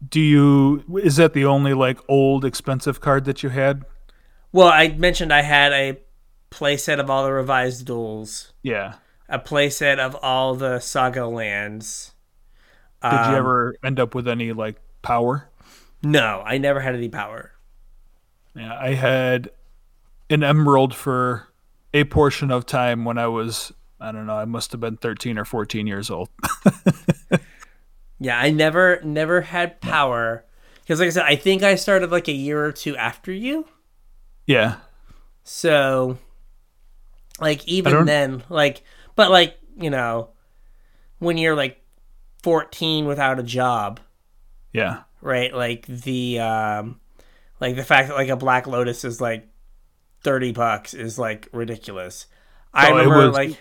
[0.07, 3.83] Do you is that the only like old expensive card that you had?
[4.51, 5.97] Well, I mentioned I had a
[6.51, 8.95] playset of all the revised duels, Yeah.
[9.27, 12.13] a playset of all the saga lands.
[13.03, 15.49] Did you Um, ever end up with any like power?
[16.01, 17.51] No, I never had any power.
[18.55, 19.51] Yeah, I had
[20.29, 21.47] an emerald for
[21.93, 25.37] a portion of time when I was I don't know, I must have been 13
[25.37, 26.29] or 14 years old.
[28.19, 30.43] Yeah, I never never had power
[30.81, 33.65] because, like I said, I think I started like a year or two after you.
[34.45, 34.75] yeah.
[35.43, 36.17] So,
[37.39, 38.83] like even then, like,
[39.15, 40.29] but like you know,
[41.19, 41.81] when you're like
[42.43, 43.99] fourteen without a job,
[44.73, 45.03] Yeah.
[45.21, 45.53] right?
[45.53, 46.99] Like the um,
[47.59, 49.47] like the fact that like a Black Lotus is like
[50.23, 52.27] thirty bucks is like ridiculous.
[52.73, 53.57] I Oh, remember was- like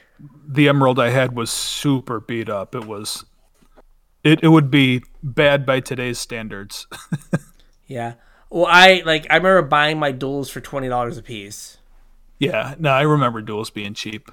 [0.47, 2.75] The emerald I had was super beat up.
[2.75, 3.25] It was
[4.25, 6.87] it it would be bad by today's standards.
[7.87, 8.15] yeah.
[8.51, 11.79] Well, I like I remember buying my duels for twenty dollars a piece.
[12.39, 14.31] yeah, no, I remember duels being cheap.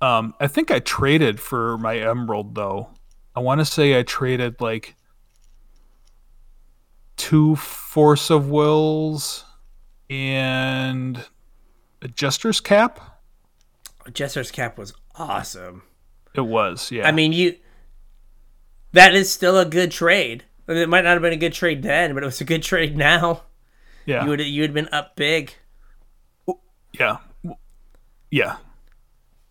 [0.00, 2.90] Um I think I traded for my emerald though.
[3.34, 4.94] I want to say I traded like
[7.16, 9.44] two force of wills
[10.08, 11.24] and
[12.02, 12.98] a jester's cap.
[14.12, 15.82] Jester's cap was awesome.
[16.34, 17.06] It was, yeah.
[17.06, 17.56] I mean, you.
[18.92, 20.44] That is still a good trade.
[20.68, 22.44] I mean, It might not have been a good trade then, but it was a
[22.44, 23.42] good trade now.
[24.06, 25.54] yeah, You would you would have been up big.
[26.92, 27.18] yeah,
[28.30, 28.56] yeah.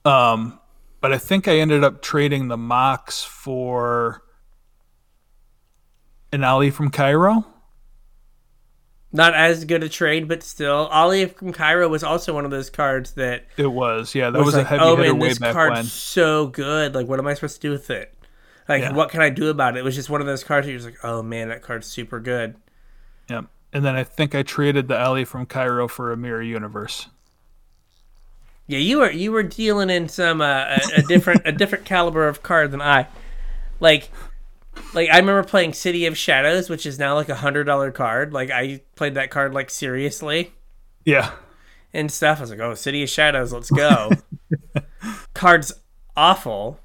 [0.05, 0.59] Um,
[1.01, 4.23] but I think I ended up trading the Mox for
[6.31, 7.45] an Ali from Cairo.
[9.11, 12.69] Not as good a trade, but still, Ali from Cairo was also one of those
[12.69, 15.29] cards that It was, yeah, that was was, like, a heavy oh hitter man, way
[15.29, 15.83] this back card's when.
[15.85, 16.93] so good.
[16.93, 18.13] Like, what am I supposed to do with it?
[18.69, 18.93] Like, Yeah.
[18.93, 19.79] what can I do about it?
[19.79, 21.87] It was just one of those cards where you're just like, oh man, that card's
[21.87, 22.55] super good.
[23.29, 23.41] Yeah,
[23.73, 27.09] and then I think I traded the Ali from Cairo for a mirror universe.
[28.67, 30.45] Yeah, you were you were dealing in some uh,
[30.77, 33.07] a, a different a different caliber of card than I.
[33.79, 34.09] Like
[34.93, 38.31] like I remember playing City of Shadows, which is now like a hundred dollar card.
[38.33, 40.53] Like I played that card like seriously
[41.05, 41.31] Yeah.
[41.93, 42.37] and stuff.
[42.37, 44.11] I was like, oh, City of Shadows, let's go.
[45.33, 45.73] Card's
[46.15, 46.79] awful.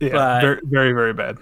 [0.00, 0.10] Yeah.
[0.12, 1.38] But- very, very, very bad.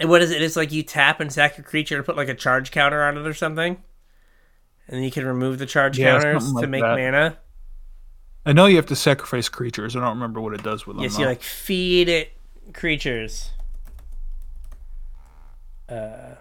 [0.00, 0.40] And what is it?
[0.42, 3.16] It's like you tap and sack your creature to put like a charge counter on
[3.18, 3.82] it or something.
[4.86, 6.96] And then you can remove the charge Yeah, counters something to make that.
[6.96, 7.38] mana.
[8.46, 9.96] I know you have to sacrifice creatures.
[9.96, 11.02] I don't remember what it does with them.
[11.02, 12.32] Yes, you like feed it
[12.72, 13.50] creatures.
[15.88, 16.34] Uh,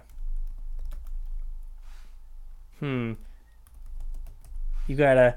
[2.79, 3.13] hmm.
[4.87, 5.35] You got a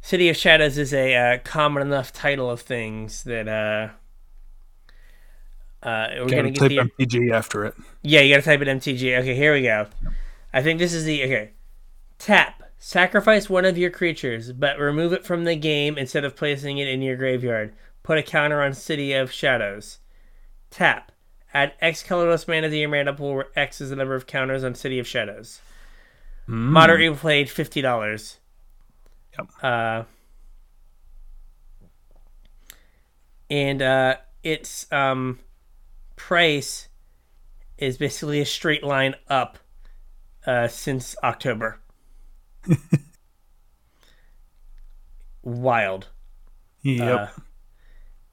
[0.00, 3.88] City of Shadows is a uh, common enough title of things that uh,
[5.86, 7.74] uh, we're Gotta gonna get type the MTG after it.
[8.02, 8.20] yeah.
[8.20, 9.18] You gotta type in MTG.
[9.20, 9.86] Okay, here we go.
[10.52, 11.50] I think this is the okay.
[12.18, 12.62] Tap.
[12.82, 16.88] Sacrifice one of your creatures, but remove it from the game instead of placing it
[16.88, 17.74] in your graveyard.
[18.02, 19.98] Put a counter on City of Shadows.
[20.70, 21.12] Tap.
[21.52, 24.64] Add X colorless mana to your mana pool where X is the number of counters
[24.64, 25.60] on City of Shadows.
[26.46, 28.38] Moderately played fifty dollars.
[29.38, 29.48] Yep.
[29.62, 30.02] Uh,
[33.48, 35.38] and uh, its um,
[36.16, 36.88] price
[37.78, 39.58] is basically a straight line up
[40.46, 41.78] uh, since October.
[45.42, 46.08] Wild.
[46.82, 47.18] Yep.
[47.18, 47.26] Uh,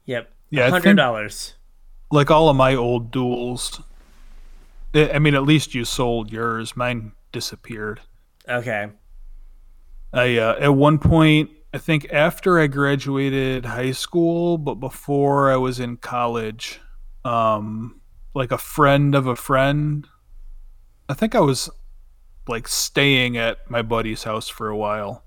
[0.04, 0.32] yep.
[0.50, 1.54] Yeah, hundred dollars.
[2.10, 3.82] like all of my old duels.
[4.94, 6.76] I I mean, at least you sold yours.
[6.76, 8.00] Mine disappeared.
[8.48, 8.88] Okay.
[10.12, 15.56] I uh, at one point, I think after I graduated high school, but before I
[15.56, 16.80] was in college,
[17.24, 18.00] um,
[18.34, 20.06] like a friend of a friend.
[21.08, 21.70] I think I was
[22.46, 25.24] like staying at my buddy's house for a while,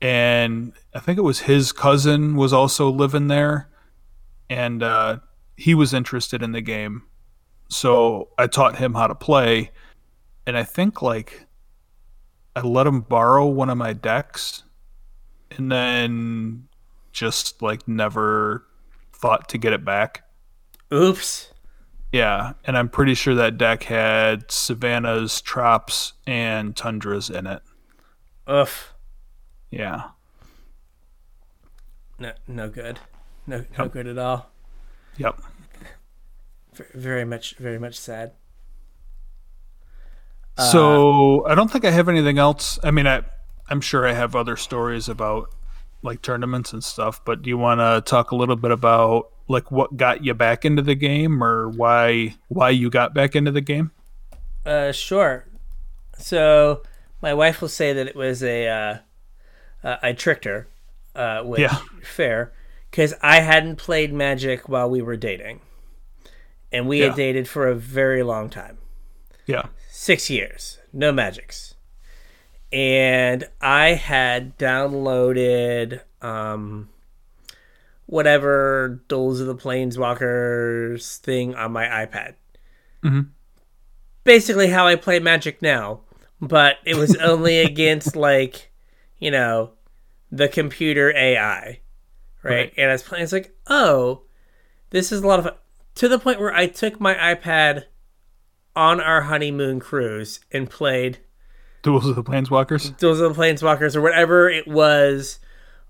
[0.00, 3.68] and I think it was his cousin was also living there,
[4.48, 5.18] and uh,
[5.56, 7.02] he was interested in the game,
[7.68, 9.70] so I taught him how to play,
[10.46, 11.45] and I think like
[12.56, 14.62] I let him borrow one of my decks
[15.50, 16.68] and then
[17.12, 18.66] just like never
[19.12, 20.24] thought to get it back.
[20.92, 21.52] Oops.
[22.12, 27.60] Yeah, and I'm pretty sure that deck had Savannah's, traps, and Tundras in it.
[28.46, 28.70] Ugh.
[29.70, 30.10] Yeah.
[32.18, 33.00] No, no good.
[33.46, 34.50] No, no good at all.
[35.18, 35.42] Yep.
[36.94, 38.32] Very much, very much sad.
[40.58, 42.78] So I don't think I have anything else.
[42.82, 43.22] I mean, I
[43.68, 45.50] I'm sure I have other stories about
[46.02, 49.70] like tournaments and stuff, but do you want to talk a little bit about like
[49.70, 53.60] what got you back into the game or why why you got back into the
[53.60, 53.90] game?
[54.64, 55.46] Uh, sure.
[56.18, 56.82] So
[57.22, 58.98] my wife will say that it was a uh,
[59.84, 60.68] uh, I tricked her,
[61.14, 61.78] uh, which Yeah.
[62.02, 62.52] fair,
[62.90, 65.60] because I hadn't played Magic while we were dating,
[66.72, 67.06] and we Yeah.
[67.08, 68.78] had dated for a very long time,
[69.46, 69.66] Yeah.
[69.98, 71.74] Six years, no Magics,
[72.70, 76.90] and I had downloaded um,
[78.06, 82.34] whatever Duels of the Planeswalkers thing on my iPad
[83.04, 83.28] Mhm.
[84.24, 86.00] basically how I play Magic now,
[86.40, 88.70] but it was only against like,
[89.18, 89.70] you know,
[90.30, 91.80] the computer AI, right?
[92.42, 92.72] Right.
[92.76, 93.24] And I was playing.
[93.24, 94.22] It's like, oh,
[94.90, 95.54] this is a lot of fun.
[95.96, 97.84] To the point where I took my iPad
[98.76, 101.18] on our honeymoon cruise and played
[101.82, 102.96] Duels of the Planeswalkers.
[102.98, 105.38] Duels of the Planeswalkers or whatever it was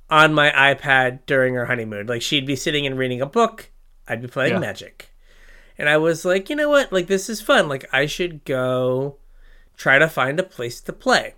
[0.08, 2.06] on my iPad during our honeymoon.
[2.06, 3.70] Like she'd be sitting and reading a book,
[4.06, 4.58] I'd be playing Yeah.
[4.60, 5.10] Magic.
[5.78, 6.92] And I was like, you know what?
[6.92, 7.68] Like this is fun.
[7.68, 9.16] Like I should go
[9.76, 11.34] try to find a place to play.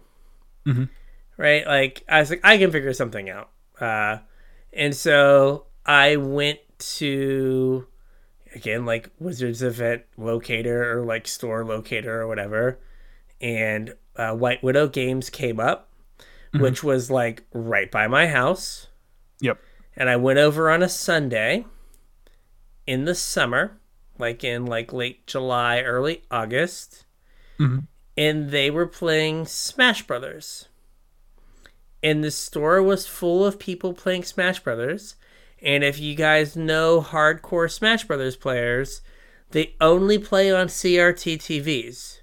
[0.67, 0.89] Mhm.
[1.37, 1.67] Right?
[1.67, 3.51] Like I was like, I can figure something out.
[3.81, 4.19] Uh,
[4.73, 6.59] and so I went
[6.97, 7.87] to
[8.55, 12.79] again like Wizards Event Locator or like Store Locator or whatever,
[13.41, 15.91] and uh, White Widow Games came up,
[16.55, 18.89] which was like right by my house.
[19.41, 19.59] Yep.
[19.97, 21.65] And I went over on a Sunday
[22.87, 23.79] in the summer,
[24.19, 27.05] like in like late July, early August,
[27.59, 27.87] Mhm.
[28.17, 30.69] and they were playing Smash Brothers.
[32.03, 35.17] And the store was full of people playing Smash Brothers.
[35.63, 39.03] And if you guys know hardcore Smash Brothers players,
[39.51, 42.21] they only play on CRT TVs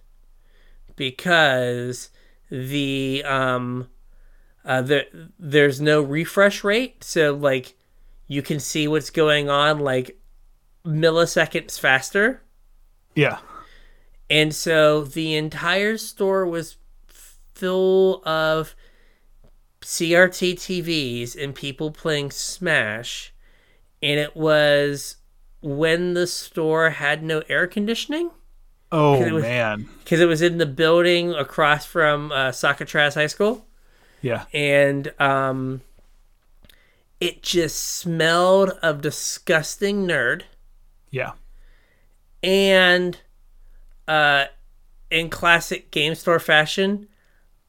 [0.96, 2.10] because
[2.50, 3.90] the um
[4.64, 5.06] uh there
[5.38, 7.76] there's no refresh rate, so like
[8.28, 10.20] you can see what's going on like
[10.86, 12.42] milliseconds faster.
[13.16, 13.40] Yeah.
[14.30, 16.78] And so the entire store was
[17.56, 18.76] full of
[19.86, 23.32] CRT TVs and people playing Smash.
[24.02, 25.18] And it was
[25.62, 28.32] when the store had no air conditioning
[28.92, 29.88] Oh it was- man.
[30.00, 33.66] because it was in the building across from uh, High School,
[34.22, 34.46] Yeah.
[34.54, 35.82] and um,
[37.20, 40.44] it just smelled of disgusting nerd.
[41.12, 41.32] Yeah.
[42.44, 43.18] And
[44.08, 44.46] uh,
[45.10, 47.08] in classic game store fashion,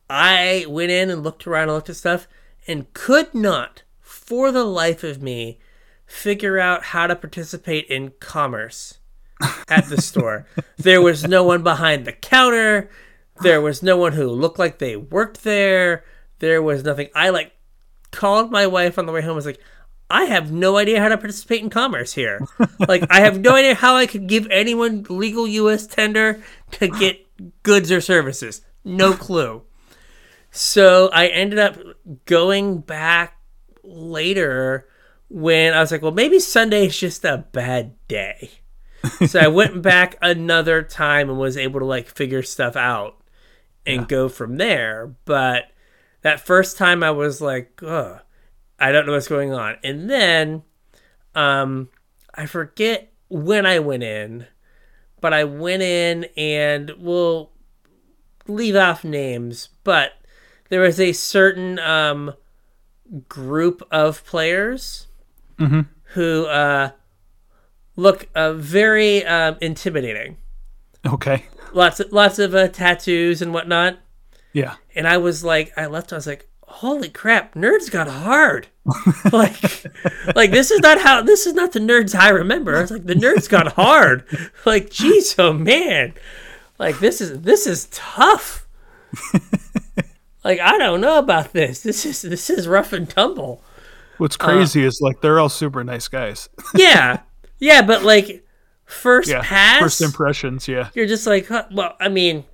[0.08, 2.28] I went in and looked around and looked at stuff
[2.66, 5.58] and could not, for the life of me,
[6.06, 8.98] figure out how to participate in commerce
[9.68, 10.46] at the store.
[10.78, 12.90] There was no one behind the counter.
[13.40, 16.04] There was no one who looked like they worked there.
[16.38, 17.08] There was nothing.
[17.14, 17.52] I like
[18.12, 19.32] called my wife on the way home.
[19.32, 19.60] I was like,
[20.08, 22.46] I have no idea how to participate in commerce here.
[22.88, 25.86] like, I have no idea how I could give anyone legal U.S.
[25.86, 26.42] tender
[26.72, 27.26] to get
[27.62, 28.62] goods or services.
[28.84, 29.62] No clue.
[30.56, 31.76] So I ended up
[32.24, 33.36] going back
[33.82, 34.88] later
[35.28, 38.50] when I was like, well, maybe Sunday is just a bad day.
[39.26, 43.22] so I went back another time and was able to like figure stuff out
[43.84, 45.14] and go from there.
[45.26, 45.64] But
[46.22, 48.20] that first time I was like, ugh,
[48.78, 49.76] I don't know what's going on.
[49.84, 50.62] And then
[51.34, 51.90] um
[52.34, 54.46] I forget when I went in,
[55.20, 57.50] but I went in and we'll
[58.48, 60.12] leave off names, but
[60.68, 62.34] there was a certain um
[63.28, 65.06] group of players
[66.14, 66.90] who uh
[67.96, 70.36] look uh, very um, intimidating.
[71.04, 71.44] Okay.
[71.72, 73.98] Lots of lots of uh, tattoos and whatnot.
[74.52, 74.76] Yeah.
[74.94, 76.12] And I was like, I left.
[76.12, 78.68] I was like, holy crap, nerds got hard.
[79.32, 79.60] like,
[80.34, 82.76] like this is not how this is not the nerds I remember.
[82.76, 84.24] I was like, the nerds got hard.
[84.64, 86.14] Like, geez, oh man,
[86.78, 88.66] like this is this is tough.
[90.46, 91.80] like, I don't know about this.
[91.82, 93.62] This is this is rough and tumble.
[94.18, 96.48] What's crazy is like they're all super nice guys.
[96.74, 97.20] Yeah,
[97.58, 98.46] yeah, but like
[98.84, 99.42] first yeah.
[99.42, 100.68] pass, First impressions.
[100.68, 100.88] Yeah.
[100.94, 102.44] you're just like, huh, well, I mean,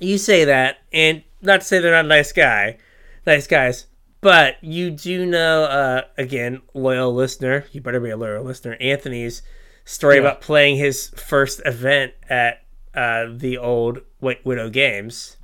[0.00, 2.78] you say that, and not to say they're not a nice guy,
[3.26, 3.86] nice guys,
[4.20, 9.42] but you do know, uh, again, loyal listener, you better be a loyal listener, Anthony's
[9.84, 10.20] story Yeah.
[10.22, 12.62] about playing his first event at
[12.94, 15.36] uh, the old White Widow Games.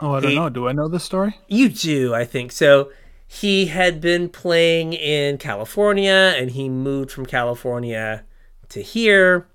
[0.00, 0.48] Oh, I don't He- know.
[0.48, 1.38] Do I know this story?
[1.48, 2.52] You do, I think.
[2.52, 2.90] So
[3.26, 8.24] he had been playing in California and he moved from California
[8.68, 9.46] to here.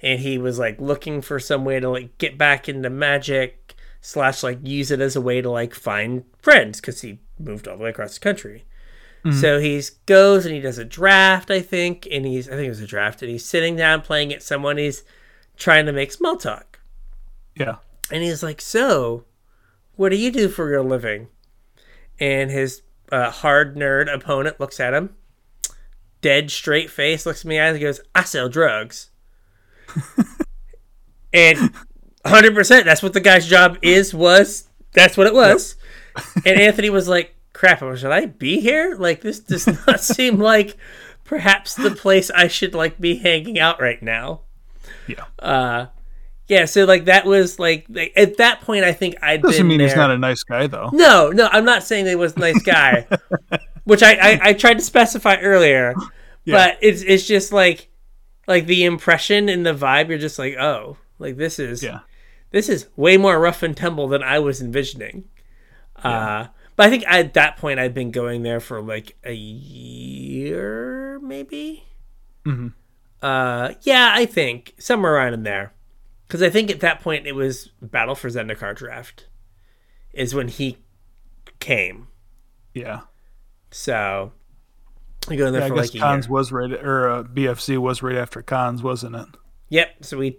[0.00, 4.42] And he was like looking for some way to like get back into magic slash
[4.42, 7.84] like use it as a way to like find friends because he moved all the
[7.84, 8.64] way across the country.
[9.24, 9.38] Mm-hmm.
[9.40, 12.68] So he goes and he does a draft, I think, and he's I think it
[12.68, 14.76] was a draft, and he's sitting down playing at someone.
[14.76, 15.02] He's
[15.56, 16.80] trying to make small talk.
[17.56, 17.76] Yeah.
[18.12, 19.24] And he's like, So,
[19.96, 21.28] what do you do for your living?
[22.20, 25.14] And his uh, hard nerd opponent looks at him,
[26.20, 29.10] dead straight face, looks at me eyes and goes, I sell drugs.
[31.32, 31.58] and
[32.24, 35.76] 100%, that's what the guy's job is, was, that's what it was.
[36.46, 38.96] and Anthony was like, crap, should I be here?
[38.98, 40.76] Like, this does not seem like
[41.24, 44.42] perhaps the place I should, like, be hanging out right now
[45.06, 45.24] Yeah.
[45.38, 45.86] uh
[46.48, 49.68] yeah so like that was like, like at that point i think i'd Doesn't been
[49.68, 49.88] mean there.
[49.88, 50.90] he's not a nice guy though.
[50.92, 53.06] no no i'm not saying that he was a nice guy
[53.84, 55.94] which I, I i tried to specify earlier
[56.44, 56.54] Yeah.
[56.68, 57.88] but it's it's just like
[58.46, 62.00] like the impression and the vibe you're just like oh like this is Yeah.
[62.50, 65.24] this is way more rough and tumble than i was envisioning
[66.02, 71.18] uh but i think at that point i'd been going there for like a year
[71.20, 71.84] maybe
[72.44, 72.74] Mhm.
[73.22, 75.72] uh yeah i think somewhere around in there
[76.26, 79.26] because i think at that point it was battle for zendikar draft
[80.12, 80.78] is when he
[81.60, 82.08] came
[82.72, 83.00] Yeah.
[83.70, 84.32] so
[85.28, 87.78] i go in there Yeah, I for guess like Khans was right or uh, BFZ
[87.78, 89.26] was right after Khans, wasn't it?
[89.68, 90.38] yep so we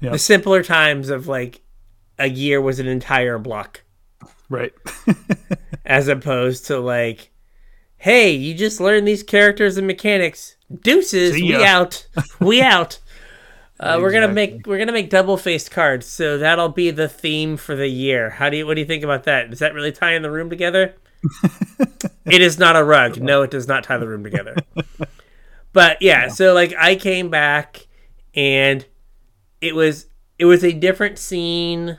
[0.00, 0.10] Yeah.
[0.12, 1.60] the simpler times of like
[2.18, 3.82] a year was an entire block
[4.50, 4.72] Right.
[5.84, 7.30] as opposed to like
[7.96, 12.06] hey you just learned these characters and mechanics deuces we out
[12.40, 12.98] we out
[13.80, 17.56] uh, we're gonna make we're gonna make double faced cards so that'll be the theme
[17.56, 18.30] for the year.
[18.30, 19.50] How do you what do you think about that?
[19.50, 20.94] Does that really tie in the room together?
[22.30, 23.20] It is not a rug.
[23.20, 24.54] No it does not tie the room together.
[25.72, 27.86] But yeah so like i came back
[28.34, 28.84] and
[29.60, 30.06] it was
[30.38, 31.98] it was a different scene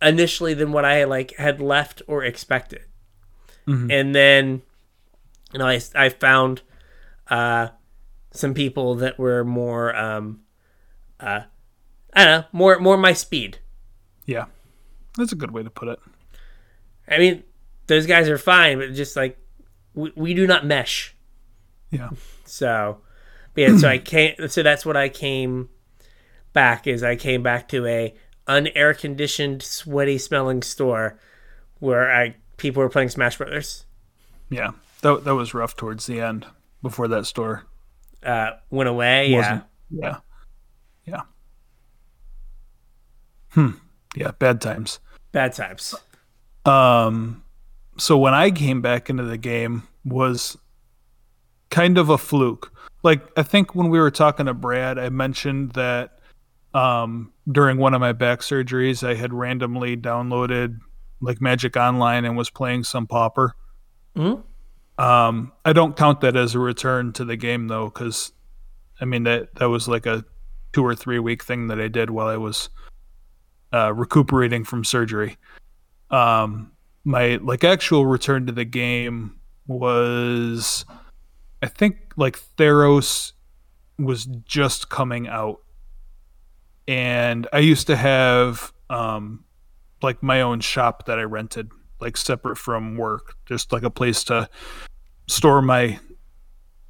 [0.00, 2.82] initially than what i like had left or expected.
[3.66, 3.90] Mhm.
[3.92, 4.62] and then
[5.52, 6.62] you know i, I found
[7.28, 7.68] uh
[8.32, 10.40] some people that were more um
[11.20, 11.40] uh
[12.14, 13.58] i don't know more more my speed
[14.26, 14.44] yeah.
[15.16, 15.98] That's a good way to put it.
[17.08, 17.42] i mean
[17.86, 19.38] those guys are fine but just like
[19.94, 21.14] we, we do not mesh
[21.90, 22.10] Yeah.
[22.44, 23.00] so
[23.54, 24.34] But yeah, so I came.
[24.48, 25.70] So that's what I came
[26.52, 26.86] back.
[26.86, 28.14] Is I came back to a
[28.46, 31.18] unair conditioned, sweaty smelling store
[31.80, 33.86] where I people were playing Smash Brothers.
[34.50, 36.46] Yeah, that that was rough towards the end
[36.82, 37.64] before that store
[38.22, 39.32] uh, went away.
[39.32, 39.64] wasn't.
[39.90, 40.16] Yeah, yeah.
[43.50, 43.70] Hmm.
[44.14, 45.00] Yeah, bad times.
[45.32, 45.94] Bad times.
[46.64, 47.42] Um,
[47.96, 50.56] so when I came back into the game was
[51.70, 52.72] kind of a fluke.
[53.02, 56.18] Like I think when we were talking to Brad, I mentioned that
[56.74, 60.78] um, during one of my back surgeries, I had randomly downloaded
[61.20, 63.54] like Magic Online and was playing some Pauper.
[64.16, 64.42] Mhm.
[64.98, 68.32] Um, I don't count that as a return to the game though, because
[69.00, 70.24] I mean that that was like a
[70.72, 72.68] two or three week thing that I did while I was
[73.72, 75.36] uh, recuperating from surgery.
[76.10, 76.72] Um,
[77.04, 80.84] my like actual return to the game was,
[81.62, 83.32] I think like Theros
[83.98, 85.60] was just coming out,
[86.86, 89.44] and I used to have um,
[90.02, 94.24] like my own shop that I rented, like separate from work, just like a place
[94.24, 94.48] to
[95.26, 95.98] store my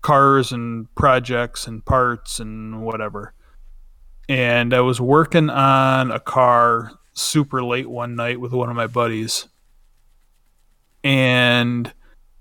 [0.03, 3.35] cars and projects and parts and whatever.
[4.29, 8.87] And I was working on a car super late one night with one of my
[8.87, 9.49] buddies.
[11.03, 11.93] And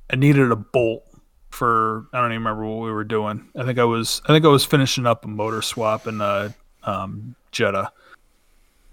[0.09, 1.03] I needed a bolt
[1.49, 3.49] for I don't even remember what we were doing.
[3.57, 6.53] I think I was I think I was finishing up a motor swap in a
[6.83, 7.91] um, Jetta.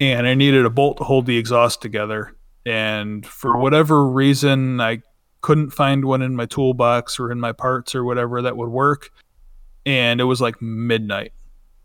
[0.00, 2.34] And I needed a bolt to hold the exhaust together.
[2.66, 5.02] And for whatever reason, I
[5.40, 9.10] couldn't find one in my toolbox or in my parts or whatever that would work.
[9.86, 11.32] And it was like midnight.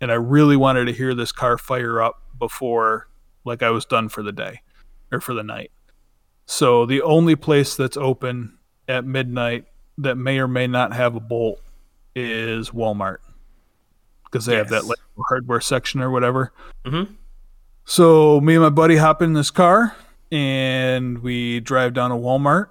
[0.01, 3.07] And I really wanted to hear this car fire up before
[3.45, 4.61] like I was done for the day
[5.11, 5.71] or for the night.
[6.45, 9.65] So the only place that's open at midnight
[9.97, 11.61] that may or may not have a bolt
[12.15, 13.17] is Walmart
[14.23, 14.97] because they have that like
[15.27, 16.53] hardware section or whatever.
[16.85, 17.15] Mhm.
[17.85, 19.95] So me and my buddy hop in this car
[20.31, 22.67] and we drive down to Walmart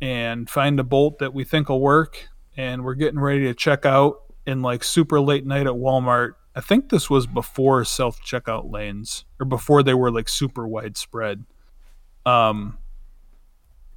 [0.00, 3.84] and find a bolt that we think will work and we're getting ready to check
[3.84, 6.34] out in like super late night at Walmart.
[6.60, 11.46] I think this was before self checkout lanes or before they were like super widespread.
[12.26, 12.76] Um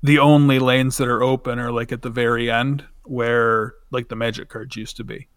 [0.02, 4.16] the only lanes that are open are like at the very end where like the
[4.16, 5.28] magic cards used to be.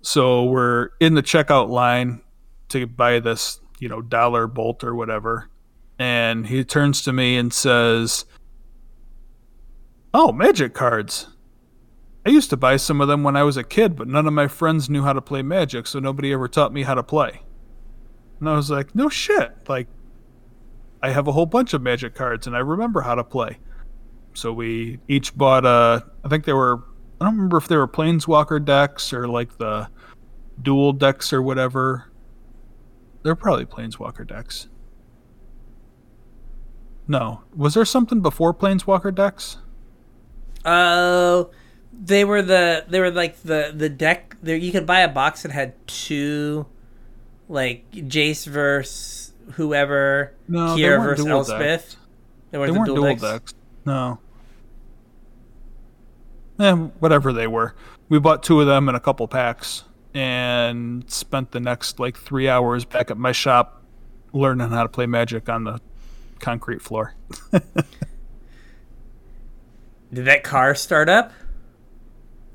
[0.00, 2.22] So we're in the checkout line
[2.70, 5.50] to buy this, you know, dollar bolt or whatever.
[5.98, 8.24] And he turns to me and says,
[10.14, 11.26] Oh, magic cards.
[12.26, 14.32] I used to buy some of them when I was a kid, but none of
[14.32, 17.42] my friends knew how to play magic, so nobody ever taught me how to play.
[18.40, 19.68] And I was like, No shit.
[19.68, 19.88] Like,
[21.02, 23.58] I have a whole bunch of magic cards and I remember how to play.
[24.32, 26.78] So we each bought a, I think they were,
[27.20, 29.88] I don't remember if they were Planeswalker decks or like the
[30.62, 32.10] dual decks or whatever.
[33.22, 34.68] They're probably Planeswalker decks.
[37.06, 37.42] No.
[37.54, 39.58] Was there something before Planeswalker decks?
[40.64, 41.50] Oh,
[42.02, 44.36] they were the they were like the the deck.
[44.42, 46.66] There you could buy a box that had two,
[47.48, 51.58] like Jace versus whoever, No, Kier weren't versus Elspeth.
[51.58, 51.96] decks.
[52.50, 53.52] They They weren't, weren't the dual dual decks.
[53.52, 53.54] decks.
[53.84, 54.18] No.
[56.58, 57.74] Eh, whatever they were.
[58.08, 59.84] We bought two of them in a couple packs
[60.14, 63.82] and spent the next like three hours back at my shop
[64.32, 65.80] learning how to play magic on the
[66.38, 67.14] concrete floor.
[70.12, 71.32] Did that car start up?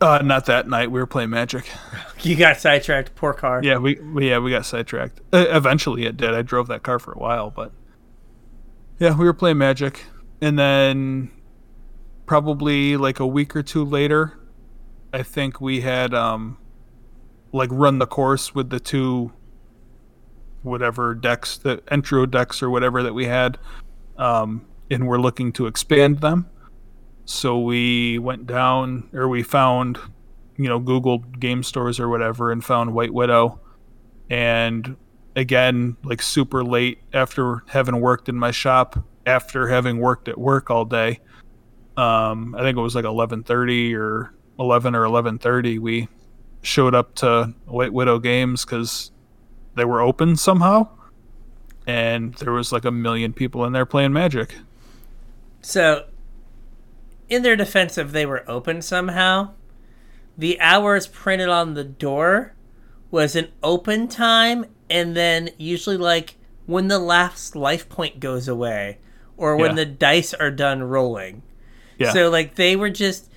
[0.01, 0.91] Uh, not that night.
[0.91, 1.69] We were playing magic.
[2.21, 3.15] You got sidetracked.
[3.15, 3.61] Poor car.
[3.63, 5.21] Yeah, we, we yeah we got sidetracked.
[5.31, 6.33] Uh, eventually, it did.
[6.33, 7.71] I drove that car for a while, but
[8.99, 10.03] yeah, we were playing magic,
[10.41, 11.31] and then
[12.25, 14.37] probably like a week or two later,
[15.13, 16.57] I think we had um
[17.53, 19.31] like run the course with the two
[20.61, 23.57] whatever decks, the intro decks or whatever that we had,
[24.17, 26.49] um, and we're looking to expand them.
[27.31, 29.99] So we went down, or we found,
[30.57, 33.59] you know, Google game stores or whatever, and found White Widow.
[34.31, 34.97] And
[35.35, 40.71] again, like super late after having worked in my shop, after having worked at work
[40.71, 41.19] all day,
[41.97, 45.77] um, I think it was like eleven thirty or eleven or eleven thirty.
[45.77, 46.07] We
[46.63, 49.11] showed up to White Widow Games because
[49.75, 50.87] they were open somehow,
[51.85, 54.55] and there was like a million people in there playing Magic.
[55.61, 56.07] So,
[57.29, 59.51] in their defense, if they were open somehow,
[60.37, 62.53] the hours printed on the door
[63.11, 68.97] was an open time, and then usually like when the last life point goes away,
[69.37, 69.75] or when Yeah.
[69.75, 71.41] the dice are done rolling.
[71.97, 72.13] Yeah.
[72.13, 73.29] So like they were just.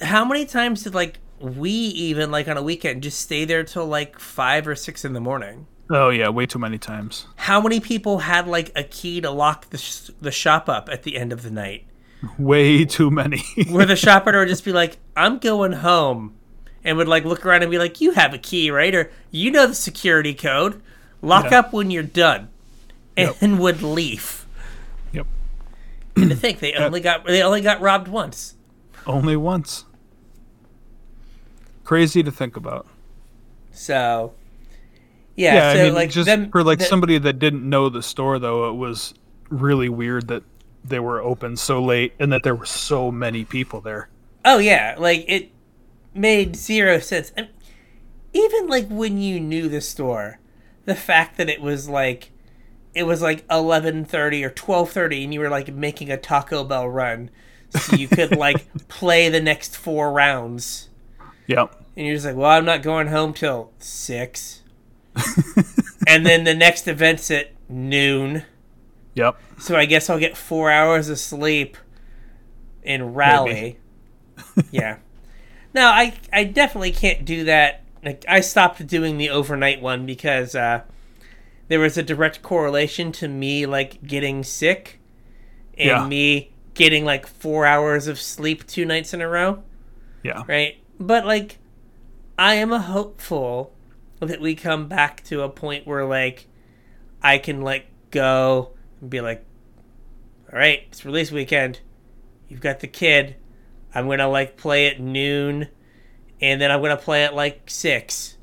[0.00, 3.86] How many times did like we even like on a weekend just stay there till
[3.86, 5.66] like five or six in the morning.
[5.90, 7.26] Oh yeah, way too many times.
[7.36, 11.02] How many people had like a key to lock the sh- the shop up at
[11.02, 11.84] the end of the night?
[12.38, 13.42] Way too many.
[13.70, 16.34] Where the shop owner would just be like, "I'm going home,"
[16.84, 18.94] and would like look around and be like, "You have a key, right?
[18.94, 20.80] Or you know the security code.
[21.22, 21.60] Lock Yeah.
[21.60, 22.48] up when you're done,"
[23.16, 23.58] and Yep.
[23.60, 24.46] would leave.
[25.12, 25.26] yep.
[26.16, 28.54] And to think they only got they only got robbed once.
[29.06, 29.84] Only once.
[31.84, 32.86] Crazy to think about.
[33.72, 34.34] So,
[35.36, 35.54] yeah.
[35.54, 38.02] Yeah, so I mean, like just them, for like the- somebody that didn't know the
[38.02, 39.14] store, though, it was
[39.48, 40.42] really weird that
[40.88, 44.08] they were open so late and that there were so many people there.
[44.44, 45.50] Oh yeah, like it
[46.14, 47.32] made zero sense.
[47.36, 47.48] And
[48.32, 50.38] even like when you knew the store,
[50.84, 52.30] the fact that it was like
[52.94, 56.64] it was like eleven thirty or twelve thirty, and you were like making a Taco
[56.64, 57.30] Bell run,
[57.70, 60.88] so you could like play the next four rounds,
[61.46, 61.84] Yep.
[61.96, 64.62] and you're just like, well, I'm not going home till six,
[66.06, 68.44] and then the next event's at noon,
[69.18, 69.36] Yep.
[69.58, 71.76] so I guess I'll get four hours of sleep
[72.82, 73.78] in rally.
[74.70, 74.98] yeah.
[75.74, 77.82] Now I I definitely can't do that.
[78.04, 80.82] Like I stopped doing the overnight one because uh,
[81.68, 85.00] there was a direct correlation to me like getting sick
[85.76, 86.06] and Yeah.
[86.06, 89.62] me getting like four hours of sleep two nights in a row.
[90.22, 90.44] Yeah.
[90.46, 90.76] Right.
[91.00, 91.58] But like
[92.38, 93.72] I am a hopeful
[94.20, 96.46] that we come back to a point where like
[97.22, 98.70] I can like go
[99.00, 99.44] and be like,
[100.52, 101.80] all right, it's release weekend.
[102.48, 103.36] You've got the kid.
[103.94, 105.68] I'm gonna like play at noon,
[106.40, 108.36] and then I'm gonna play at like six,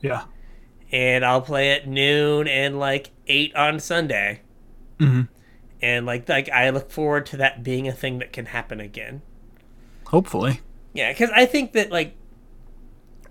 [0.00, 0.24] Yeah.
[0.92, 4.40] and I'll play at noon and like eight on Sunday,
[4.98, 5.22] hmm
[5.80, 9.22] and like like I look forward to that being a thing that can happen again.
[10.08, 10.60] Hopefully.
[10.94, 12.16] Yeah, because I think that like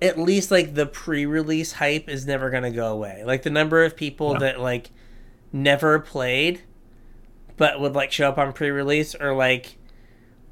[0.02, 3.24] at least like the pre-release hype is never gonna go away.
[3.26, 4.40] Like the number of people No.
[4.42, 4.92] that like
[5.52, 6.62] never played
[7.56, 9.78] but would like show up on pre-release or like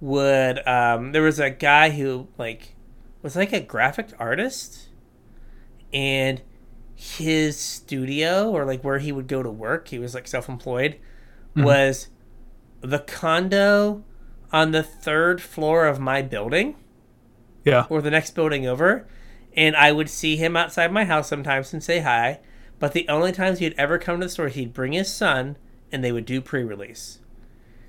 [0.01, 2.75] would um there was a guy who like
[3.21, 4.89] was like a graphic artist
[5.93, 6.41] and
[6.95, 10.97] his studio or like where he would go to work he was like self-employed
[11.55, 12.09] was
[12.81, 14.03] the condo
[14.51, 16.75] on the third floor of my building
[17.63, 17.85] Yeah.
[17.89, 19.07] or the next building over
[19.55, 22.39] and i would see him outside my house sometimes and say hi
[22.79, 25.57] but the only times he'd ever come to the store he'd bring his son
[25.91, 27.19] and they would do pre-release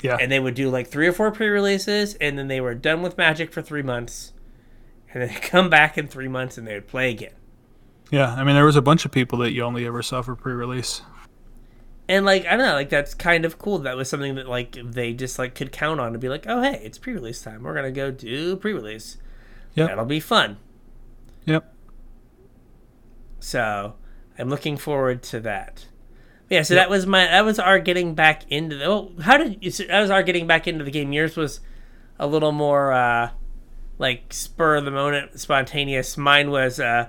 [0.03, 0.17] Yeah.
[0.21, 3.17] and they would do like three or four pre-releases and then they were done with
[3.19, 4.33] magic for three months
[5.13, 7.33] and then they'd come back in three months and they would play again
[8.13, 8.35] yeah.
[8.35, 11.03] I mean, there was a bunch of people that you only ever saw for pre-release.
[12.09, 14.77] and like i don't know like that's kind of cool that was something that like
[14.85, 17.75] they just like could count on to be like oh hey it's pre-release time we're
[17.75, 19.17] gonna go do pre-release
[19.75, 20.59] Yeah, that'll be fun
[21.47, 21.73] Yep.
[23.41, 23.95] So
[24.39, 25.87] I'm looking forward to that.
[26.49, 28.89] Yeah, so that was my that was our getting back into the.
[28.89, 29.71] Well, how did you?
[29.87, 31.13] That was our getting back into the game.
[31.13, 31.61] Yours was
[32.19, 33.31] a little more uh,
[33.99, 36.17] like spur of the moment, spontaneous.
[36.17, 37.09] Mine was uh,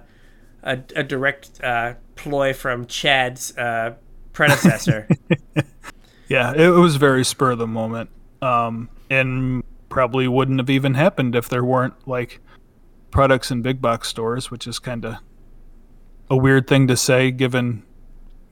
[0.64, 3.94] a a direct uh, ploy from Chad's uh,
[4.34, 5.08] predecessor.
[6.28, 6.54] Yeah.
[6.54, 8.10] It was very spur of the moment.
[8.42, 12.40] Um, and probably wouldn't have even happened if there weren't like
[13.12, 15.16] products in big box stores, which is kind of
[16.30, 17.84] a weird thing to say given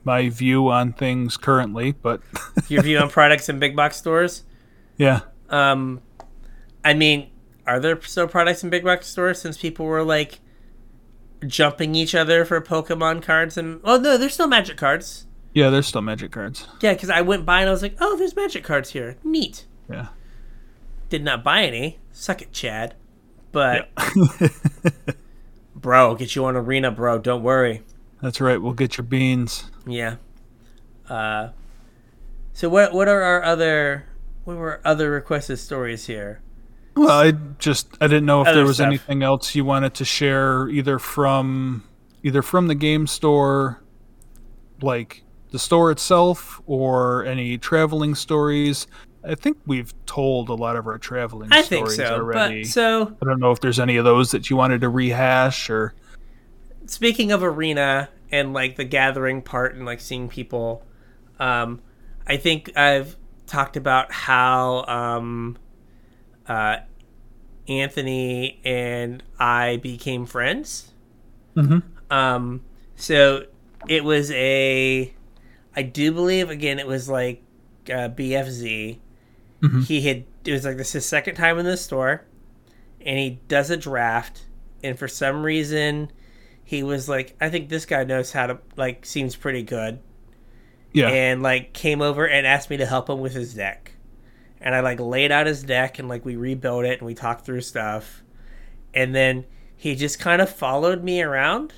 [0.04, 1.92] my view on things currently.
[1.92, 2.20] But
[2.68, 4.44] Your view on products in big box stores.
[4.96, 5.20] yeah.
[5.48, 6.00] Um,
[6.84, 7.30] I mean,
[7.66, 10.40] are there still products in big box stores since people were like
[11.46, 15.26] jumping each other for Pokemon cards and oh no, there's still Magic cards.
[15.52, 16.66] Yeah, there's still magic cards.
[16.82, 19.16] Yeah, because I went by and I was like, oh, there's Magic cards here.
[19.24, 19.64] Neat.
[19.90, 20.08] Yeah.
[21.08, 21.98] Did not buy any.
[22.12, 22.94] Suck it, Chad.
[23.52, 24.48] But Yeah.
[25.86, 27.16] bro, get you on arena, bro.
[27.16, 27.80] Don't worry.
[28.20, 28.60] That's right.
[28.60, 29.70] We'll get your beans.
[29.86, 30.16] Yeah.
[31.08, 31.50] Uh,
[32.52, 34.04] so what what are our other
[34.42, 36.40] what were other requested stories here?
[36.96, 37.30] Well, I
[37.60, 38.88] just I didn't know if Other there was stuff.
[38.88, 41.84] anything else you wanted to share either from
[42.24, 43.80] either from the game store
[44.82, 45.22] like
[45.52, 48.88] the store itself or any traveling stories.
[49.26, 52.14] I think we've told a lot of our traveling I think stories so.
[52.14, 52.62] already.
[52.62, 55.68] But so I don't know if there's any of those that you wanted to rehash
[55.68, 55.94] or
[56.86, 60.84] speaking of arena and like the gathering part and like seeing people
[61.40, 61.80] um
[62.26, 63.16] i think i've
[63.46, 65.56] talked about how um
[66.48, 66.76] uh
[67.68, 70.92] anthony and i became friends
[71.56, 71.82] Mhm.
[72.10, 72.62] um
[72.94, 73.46] so
[73.88, 75.12] it was a
[75.74, 77.42] i do believe again it was like
[77.88, 78.98] uh, bfz
[79.66, 79.84] Mhm.
[79.86, 82.22] he had it was like this his second time in the store
[83.04, 84.42] and he does a draft
[84.82, 86.10] and for some reason,
[86.62, 89.98] he was like, "I think this guy knows how to like seems pretty good,"
[90.92, 91.08] Yeah.
[91.08, 93.92] and like came over and asked me to help him with his deck.
[94.60, 97.44] And I like laid out his deck and like we rebuilt it and we talked
[97.46, 98.22] through stuff.
[98.94, 99.44] And then
[99.76, 101.72] he just kind of followed me around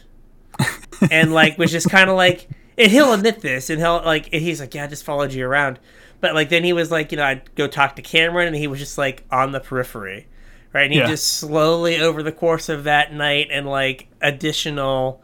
[1.11, 4.43] and like was just kind of like and he'll admit this and he'll like and
[4.43, 5.78] he's like yeah I just followed you around
[6.20, 8.66] but like then he was like you know I'd go talk to Cameron and he
[8.66, 10.26] was just like on the periphery
[10.74, 10.84] right?
[10.84, 11.08] And he Yeah.
[11.08, 15.22] just slowly over the course of that night and like additional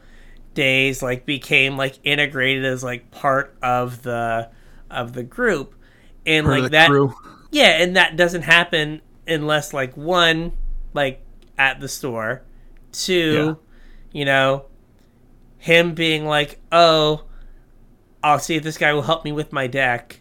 [0.54, 4.50] days like became like integrated as like part of the
[4.90, 5.74] of the group.
[6.26, 7.14] And For like that crew.
[7.50, 10.52] yeah, and that doesn't happen unless like one,
[10.94, 11.22] like
[11.58, 12.42] at the store,
[12.92, 13.58] two,
[14.12, 14.66] you know,
[15.58, 17.24] him being like, "Oh,
[18.22, 20.20] I'll see if this guy will help me with my deck,"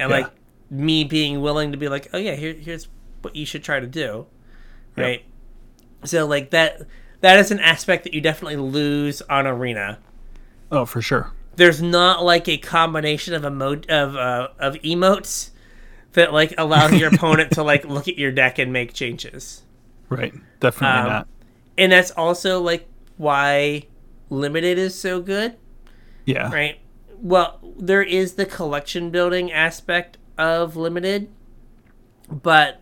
[0.00, 0.16] and Yeah.
[0.18, 0.30] like
[0.70, 2.88] me being willing to be like, "Oh yeah, here, here's
[3.22, 4.26] what you should try to do,"
[4.96, 5.06] Yep.
[5.06, 5.24] right?
[6.04, 6.82] So like that,
[7.20, 9.98] that is an aspect that you definitely lose on Arena
[10.72, 11.32] Oh, for sure.
[11.56, 15.50] there's not like a combination of emo- of uh, of emotes
[16.14, 19.62] that like allows your opponent to like look at your deck and make changes.
[20.08, 20.32] Right.
[20.58, 21.28] Definitely Um, not.
[21.78, 23.84] And that's also like why
[24.28, 25.56] limited is so good,
[26.26, 26.50] Yeah.
[26.52, 26.79] right?
[27.22, 31.28] Well, there is the collection building aspect of limited,
[32.30, 32.80] but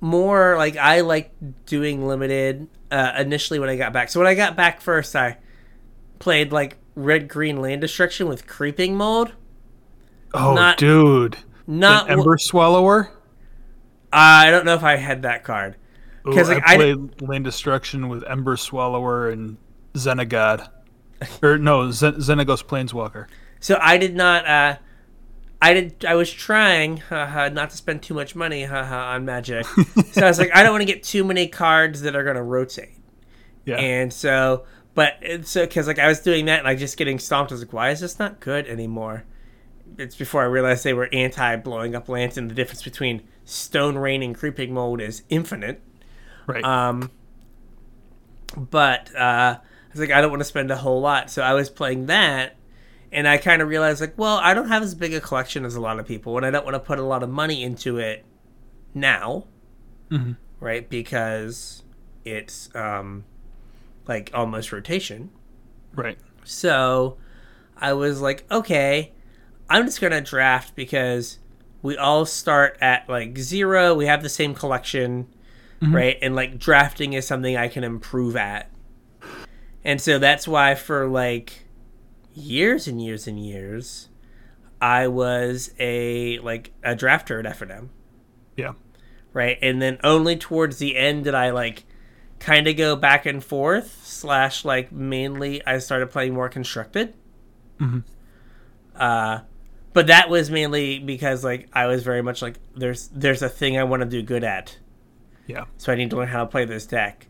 [0.00, 1.32] more like I like
[1.66, 4.10] doing limited uh, initially when I got back.
[4.10, 5.38] So when I got back first, I
[6.18, 9.32] played like red green land destruction with creeping mold.
[10.34, 11.38] Oh, not- dude.
[11.66, 13.10] Not An Ember Swallower?
[14.12, 15.76] I don't know if I had that card.
[16.24, 19.56] because I like, I played Land Destruction with Ember Swallower and
[19.94, 20.68] Xenagod.
[21.42, 23.26] or no, Zen- Xenagos Planeswalker.
[23.64, 24.46] So I did not.
[24.46, 24.76] Uh,
[25.62, 26.04] I did.
[26.04, 29.64] I was trying haha, not to spend too much money haha, on Magic.
[30.12, 32.36] so I was like, I don't want to get too many cards that are going
[32.36, 32.98] to rotate.
[33.64, 33.76] Yeah.
[33.76, 37.18] And so, but it's so because like I was doing that and like just getting
[37.18, 37.52] stomped.
[37.52, 39.24] I was like, why is this not good anymore?
[39.96, 43.96] It's before I realized they were anti blowing up lands, and the difference between Stone
[43.96, 45.80] Rain and Creeping Mold is infinite.
[46.46, 46.62] right.
[46.62, 47.10] Um,
[48.58, 49.60] but uh, I
[49.90, 52.56] was like, I don't want to spend a whole lot, so I was playing that,
[53.14, 55.74] and I kind of realized like, well, I don't have as big a collection as
[55.76, 57.96] a lot of people, and I don't want to put a lot of money into
[57.98, 58.24] it
[58.92, 59.44] now,
[60.10, 60.36] Mhm.
[60.60, 60.88] right?
[60.88, 61.82] Because
[62.24, 63.24] it's um,
[64.06, 65.30] like almost rotation.
[65.94, 66.18] right.
[66.44, 67.16] So
[67.78, 69.12] I was like, okay,
[69.70, 71.38] I'm just gonna draft because
[71.82, 73.94] we all start at like zero.
[73.94, 75.26] We have the same collection,
[75.80, 76.18] right?
[76.20, 78.70] And like drafting is something I can improve at.
[79.84, 81.63] And so that's why for like
[82.34, 84.08] years and years and years,
[84.80, 87.88] I was a like a drafter at FNM
[88.56, 88.72] Yeah.
[89.32, 89.58] right?
[89.62, 91.84] And then only towards the end did I like
[92.40, 94.00] kind of go back and forth.
[94.04, 97.14] Slash, like mainly, I started playing more constructed.
[97.80, 98.02] Mhm.
[98.94, 99.40] Uh,
[99.92, 103.78] but that was mainly because like I was very much like there's there's a thing
[103.78, 104.76] I want to do good at,
[105.46, 105.64] Yeah.
[105.78, 107.26] so I need to learn how to play this deck.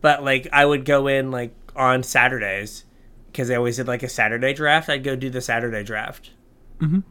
[0.00, 2.84] But like I would go in like on Saturdays
[3.36, 4.88] because I always did like a Saturday draft.
[4.88, 6.30] I'd go do the Saturday draft
[6.80, 7.02] Mhm.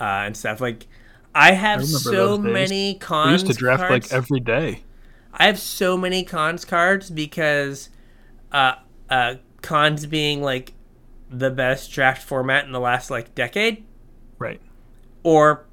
[0.00, 0.58] uh, and stuff.
[0.60, 0.86] Like
[1.34, 3.26] I have remember so many Khans.
[3.26, 4.10] We used to draft cards.
[4.10, 4.82] like every day.
[5.34, 7.90] I have so many Khans cards because
[8.52, 8.76] uh,
[9.10, 10.72] uh, Khans being like
[11.28, 13.84] the best draft format in the last like decade,
[14.38, 14.62] Right.
[15.24, 15.66] or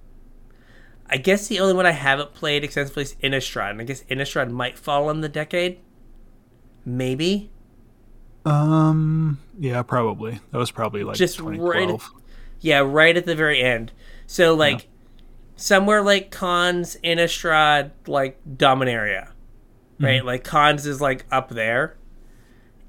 [1.10, 4.50] I guess the only one I haven't played extensively is Innistrad, and I guess Innistrad
[4.52, 5.80] might fall in the decade.
[6.86, 7.50] Maybe
[8.46, 9.40] Um.
[9.60, 9.82] Yeah.
[9.84, 10.40] Probably.
[10.52, 12.12] That was probably like Just 2012.
[12.60, 13.92] Yeah, right at the very end.
[14.26, 14.88] So like
[15.56, 19.32] somewhere like Khans, Innistrad, like Dominaria.
[20.00, 20.26] Right?
[20.26, 21.98] Like Khans is like up there.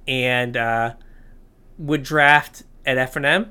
[0.06, 0.94] And uh
[1.78, 3.50] would draft at FNM,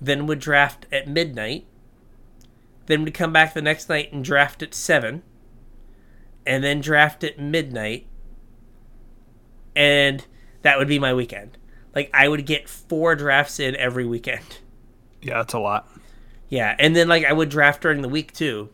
[0.00, 1.66] then would draft at midnight,
[2.86, 5.22] then would come back the next night and draft at seven,
[6.46, 8.06] and then draft at midnight,
[9.76, 10.26] and
[10.62, 11.58] that would be my weekend.
[11.98, 14.58] Like I would get four drafts in every weekend.
[15.20, 15.88] Yeah, that's a lot.
[16.48, 18.68] Yeah, and then like I would draft during the week too,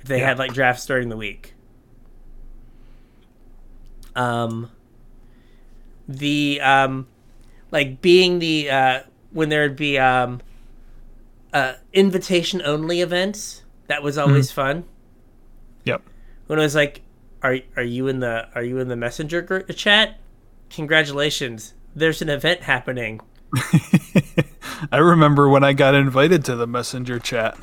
[0.00, 0.26] if they Yeah.
[0.30, 1.54] had like drafts during the week.
[4.16, 4.72] Um,
[6.08, 7.06] the um,
[7.70, 9.00] like being the uh
[9.30, 10.40] when there'd be um,
[11.52, 14.86] uh invitation only events that was always fun.
[15.84, 16.02] Yep.
[16.48, 17.02] When it was like,
[17.44, 20.18] are are you in the are you in the messenger group chat?
[20.70, 23.20] Congratulations, there's an event happening.
[24.92, 27.58] I remember when I got invited to the messenger chat.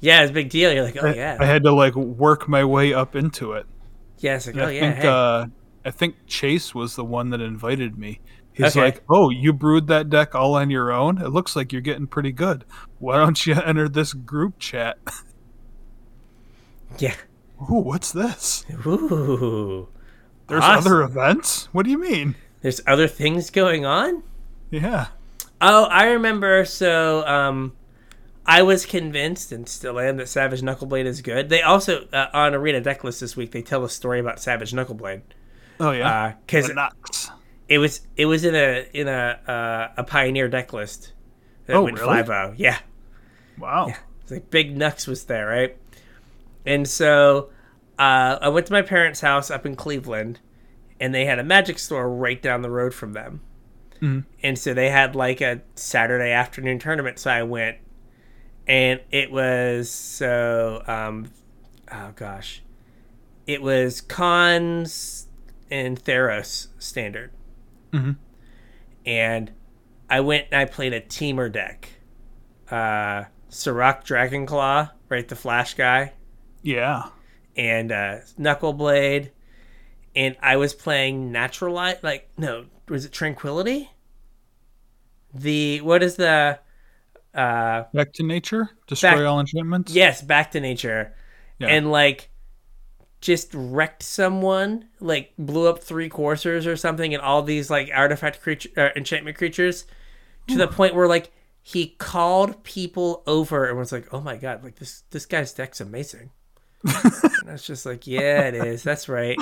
[0.00, 0.72] Yeah, it's a big deal.
[0.72, 3.66] You're like, oh yeah, I had to like work my way up into it.
[4.18, 4.38] yeah.
[4.46, 5.08] Like, oh I yeah, think hey.
[5.08, 5.46] uh,
[5.84, 8.20] I think Chase was the one that invited me.
[8.52, 8.80] He's Okay.
[8.86, 11.20] like, "Oh, you brewed that deck all on your own?
[11.20, 12.64] It looks like you're getting pretty good.
[12.98, 14.98] Why don't you enter this group chat?"
[16.98, 17.14] Yeah.
[17.70, 18.64] Ooh, what's this?
[18.86, 19.88] Ooh.
[20.46, 20.78] There's Awesome.
[20.92, 21.68] other events?
[21.72, 22.36] What do you mean?
[22.66, 24.24] There's other things going on?
[24.72, 25.06] Yeah.
[25.60, 26.64] Oh, I remember.
[26.64, 27.76] So, um,
[28.44, 31.48] I was convinced and still am that Savage Knuckleblade is good.
[31.48, 35.20] They also uh, on Arena Decklist this week they tell a story about Savage Knuckleblade
[35.78, 36.32] Oh yeah.
[36.44, 37.30] because The Nux.
[37.68, 41.12] it was it was in a in a uh, a Pioneer deck list
[41.66, 42.14] that Oh, went really?
[42.22, 42.54] 5-0.
[42.56, 42.78] Yeah,
[43.60, 43.92] Wow.
[44.22, 45.76] it's like Big Nux was there, right?
[46.64, 47.50] And so
[47.96, 50.40] uh, I went to my parents' house up in Cleveland,
[51.00, 53.40] and they had a magic store right down the road from them.
[54.00, 54.24] Mhm.
[54.42, 57.18] And so they had like a Saturday afternoon tournament.
[57.18, 57.78] So I went,
[58.66, 61.30] and it was so um,
[61.92, 62.62] oh gosh,
[63.46, 65.28] it was Khans
[65.70, 67.30] and Theros standard,
[67.92, 68.16] Mhm.
[69.04, 69.52] and
[70.10, 71.88] I went and I played a Temur deck,
[72.70, 76.12] uh, Surrak Dragonclaw, right, the Flash guy
[76.62, 77.08] Yeah.
[77.56, 79.30] and uh, Knuckleblade,
[80.16, 82.02] and I was playing Natural Light.
[82.02, 83.90] Like, no, was it Tranquility?
[85.34, 86.58] The what is the?
[87.34, 88.70] uh Back to nature.
[88.86, 89.92] Destroy Back- all enchantments.
[89.92, 91.14] Yes, Back to Nature,
[91.58, 91.68] Yeah.
[91.68, 92.30] and like
[93.20, 94.88] just wrecked someone.
[95.00, 99.36] Like blew up three coursers or something, and all these like artifact creature, uh, enchantment
[99.36, 99.84] creatures,
[100.48, 101.30] to the point where like
[101.62, 105.80] he called people over and was like, "Oh my god, like this this guy's deck's
[105.80, 106.30] amazing."
[106.86, 108.82] And I was just like, "Yeah, it is.
[108.82, 109.38] That's right."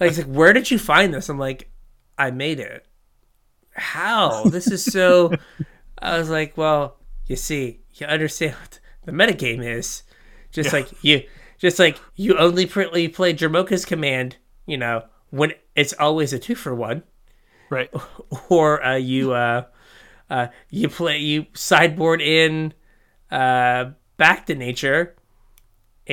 [0.00, 1.70] Like, like, "Where did you find this?" I'm like,
[2.18, 2.86] "I made it."
[3.74, 4.44] How?
[4.44, 5.32] This is so.
[5.98, 10.02] I was like, "Well, you see, you understand what the metagame is.
[10.50, 10.80] Just Yeah.
[10.80, 11.22] like you,
[11.58, 14.36] just like you only pr- you play Dromoka's command.
[14.66, 17.02] You know, when it's always a two for one."
[17.70, 17.90] Right.
[18.50, 19.64] or uh, you uh,
[20.28, 22.74] uh, you play you sideboard in
[23.30, 25.14] uh, back to nature,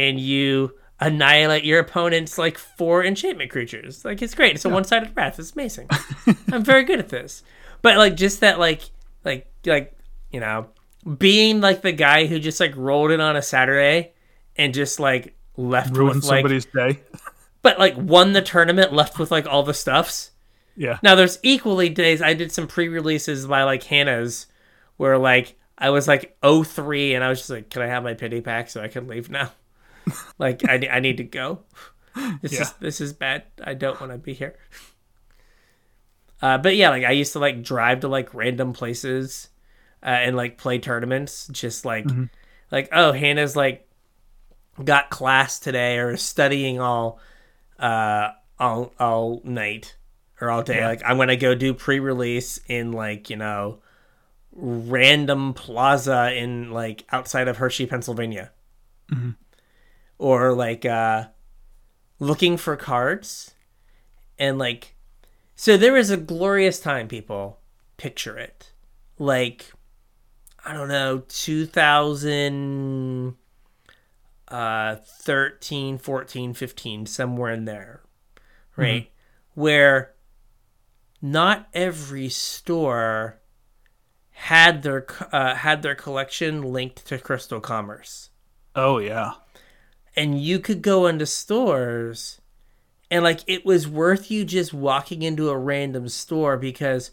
[0.07, 4.03] and you annihilate your opponent's like four enchantment creatures.
[4.03, 4.55] Like it's great.
[4.55, 5.39] It's a one sided wrath.
[5.39, 5.87] It's amazing.
[6.51, 7.43] I'm very good at this.
[7.81, 8.81] But like just that like
[9.23, 9.97] like like
[10.31, 10.67] you know
[11.17, 14.13] being like the guy who just like rolled in on a Saturday
[14.57, 16.99] and just like left Ruin with like somebody's day.
[17.61, 20.31] but like won the tournament left with like all the stuffs.
[20.75, 20.99] Yeah.
[21.03, 24.47] Now there's equally days I did some pre-releases by like Hannah's
[24.97, 28.13] where like I was like 03 and I was just like, can I have my
[28.13, 29.51] pity pack so I can leave now?
[30.39, 31.59] like I, I need to go.
[32.41, 32.61] This Yeah.
[32.61, 33.43] is this is bad.
[33.63, 34.55] I don't want to be here.
[36.41, 39.49] Uh, but yeah, like I used to like drive to like random places
[40.01, 41.47] uh, and like play tournaments.
[41.51, 42.05] Just like
[42.71, 43.87] like oh Hannah's like
[44.83, 47.19] got class today or studying all
[47.77, 49.95] uh all all night
[50.39, 50.77] or all day.
[50.77, 50.87] Yeah.
[50.87, 53.79] Like I'm gonna go do pre-release in like you know
[54.53, 58.51] random plaza in like outside of Hershey, Pennsylvania,
[60.19, 61.25] or like uh
[62.19, 63.55] looking for cards.
[64.37, 64.93] And like
[65.55, 67.59] so there was a glorious time people.
[67.97, 68.71] Picture it.
[69.17, 69.71] Like
[70.65, 73.33] i don't know 2000
[74.49, 78.01] uh 13 14 15 somewhere in there
[78.79, 79.11] right?
[79.53, 80.13] Where
[81.21, 83.39] not every store
[84.31, 88.29] had their uh, had their collection linked to crystal commerce.
[88.75, 89.33] Oh yeah.
[90.19, 92.41] And you could go into stores
[93.09, 97.11] and like it was worth you just walking into a random store because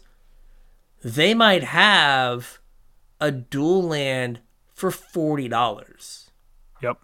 [1.03, 2.59] they might have
[3.19, 4.39] a dual land
[4.73, 6.29] for $40
[6.81, 6.97] Yep.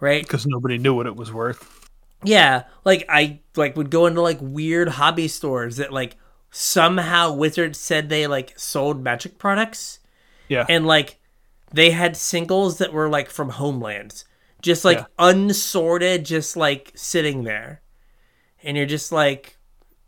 [0.00, 1.88] right Because nobody knew what it was worth.
[2.24, 6.16] yeah like i like would go into like weird hobby stores that like
[6.50, 10.00] somehow wizards said they like sold magic products
[10.48, 10.66] Yeah.
[10.68, 11.18] and like
[11.72, 14.24] they had singles that were like from homelands
[14.64, 15.06] just like Yeah.
[15.18, 17.82] unsorted just like sitting there.
[18.62, 19.58] And you're just like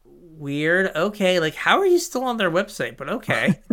[0.05, 0.95] weird.
[0.97, 2.97] Okay like how are you still on their website?
[2.97, 3.61] But okay.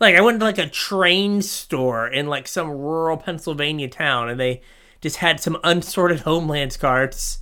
[0.00, 4.40] Like i went to like a train store in like some rural pennsylvania town and
[4.40, 4.62] they
[5.00, 7.38] just had some unsorted homelands cards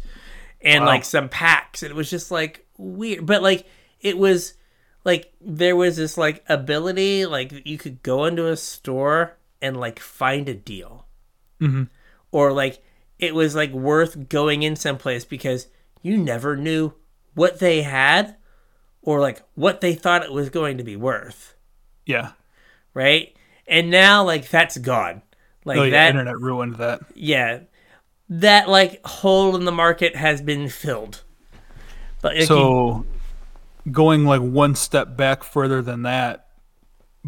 [0.61, 0.91] and Wow.
[0.91, 1.83] like some packs.
[1.83, 3.25] And it was just like weird.
[3.25, 3.67] But like
[4.01, 4.55] it was
[5.07, 9.99] like there was this like ability like you could go into a store and like
[9.99, 11.07] find a deal.
[11.63, 11.89] Mhm.
[12.33, 12.83] Or like
[13.19, 15.69] it was like worth going in someplace because
[16.03, 16.93] you never knew
[17.35, 18.37] what they had
[19.03, 21.55] or like what they thought it was going to be worth
[22.07, 22.33] Yeah.
[22.95, 23.35] right
[23.67, 25.23] and now like that's gone
[25.65, 25.91] like oh yeah.
[25.91, 27.01] that Internet ruined that.
[27.15, 27.61] yeah
[28.29, 31.23] that like hole in the market has been filled
[32.23, 33.07] But like, you- So,
[33.91, 36.47] going like one step back further than that,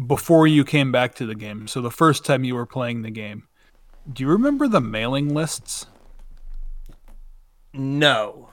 [0.07, 3.09] before you came back to the game, so the first time you were playing the
[3.11, 3.47] game,
[4.11, 5.87] do you remember the mailing lists?
[7.73, 8.49] no.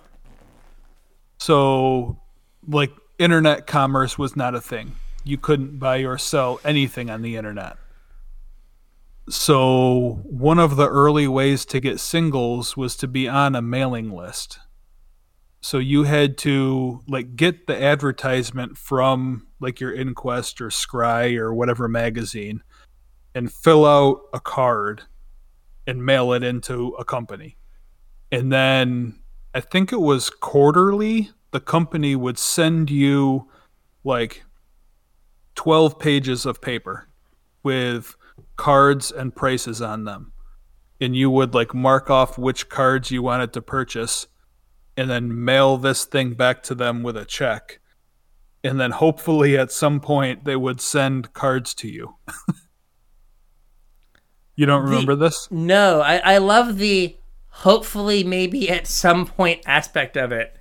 [1.38, 2.18] So,
[2.66, 4.96] like, internet commerce was not a thing.
[5.24, 7.76] You couldn't buy or sell anything on the internet.
[9.28, 14.10] So, one of the early ways to get singles was to be on a mailing
[14.10, 14.58] list.
[15.62, 21.54] So, you had to, like, get the advertisement from, like, your Inquest or Scrye or
[21.54, 22.62] whatever magazine
[23.34, 25.04] and fill out a card
[25.86, 27.56] and mail it into a company.
[28.30, 29.20] And then
[29.54, 33.48] I think it was quarterly, the company would send you
[34.04, 34.44] like
[35.56, 37.08] 12 pages of paper
[37.62, 38.14] with
[38.56, 40.32] cards and prices on them.
[41.00, 44.26] And you would like mark off which cards you wanted to purchase
[44.96, 47.80] and then mail this thing back to them with a check.
[48.62, 52.16] And then hopefully at some point they would send cards to you.
[54.56, 55.48] you don't remember this?
[55.50, 57.16] No, I, I love the
[57.48, 60.56] hopefully maybe at some point aspect of it.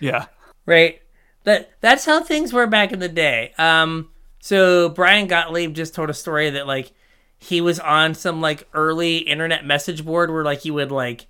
[0.00, 0.26] Yeah.
[0.66, 1.00] Right?
[1.44, 3.52] That that's how things were back in the day.
[3.58, 6.92] Um so Brian Gottlieb just told a story that like
[7.38, 11.26] he was on some like early internet message board where like you would like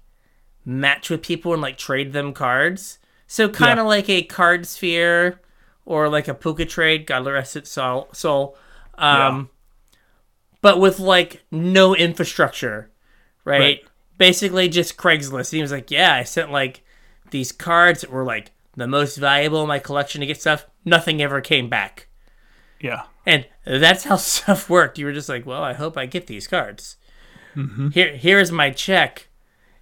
[0.64, 2.98] match with people and like trade them cards.
[3.26, 5.38] So kind of like a Cardsphere
[5.86, 8.08] or like a PucaTrade, God rest its soul.
[8.12, 8.58] soul.
[8.98, 9.48] Um,
[10.62, 12.90] but with like no infrastructure,
[13.44, 13.60] right?
[13.60, 13.84] Right.
[14.16, 15.52] Basically just Craigslist.
[15.52, 16.82] And he was like, yeah, I sent like
[17.30, 20.66] these cards that were like the most valuable in my collection to get stuff.
[20.84, 22.06] Nothing ever came back.
[22.80, 23.02] Yeah.
[23.26, 24.98] And that's how stuff worked.
[24.98, 26.96] You were just like, well, I hope I get these cards.
[27.54, 27.90] Mm-hmm.
[27.90, 29.28] Here, here is my check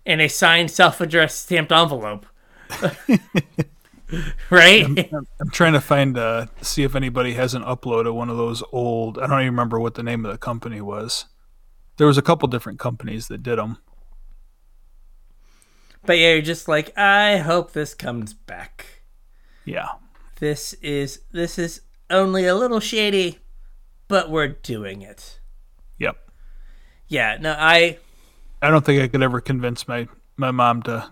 [0.05, 2.27] in a signed, self-addressed, stamped envelope.
[4.51, 5.13] right?
[5.41, 9.19] I'm trying to find uh see if anybody hasn't uploaded one of those old.
[9.19, 11.27] I don't even remember what the name of the company was.
[11.97, 13.79] There was a couple different companies that did them.
[16.05, 19.03] but yeah, you're just like, I hope this comes back.
[19.65, 19.89] Yeah.
[20.39, 23.39] This is this is only a little shady,
[24.09, 25.39] but we're doing it.
[25.99, 26.17] Yep.
[27.09, 27.99] Yeah, no, I
[28.63, 31.11] I don't think I could ever convince my my mom to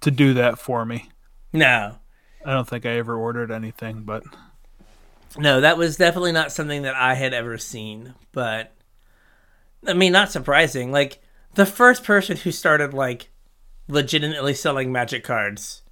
[0.00, 1.10] to do that for me.
[1.54, 1.96] No.
[2.44, 4.22] I don't think I ever ordered anything, but
[5.38, 8.14] No, that was definitely not something that I had ever seen.
[8.32, 8.74] But
[9.86, 10.92] I mean, not surprising.
[10.92, 11.22] Like
[11.54, 13.30] the first person who started like
[13.88, 15.82] legitimately selling magic cards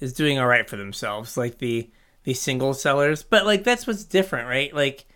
[0.00, 1.36] is doing all right for themselves.
[1.36, 1.90] Like the
[2.24, 4.74] the single sellers, but like that's what's different, right?
[4.74, 5.06] Like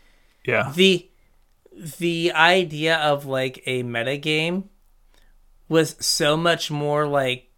[0.44, 0.72] yeah.
[0.74, 1.08] the
[1.98, 4.70] the idea of like a meta game
[5.68, 7.50] was so much more like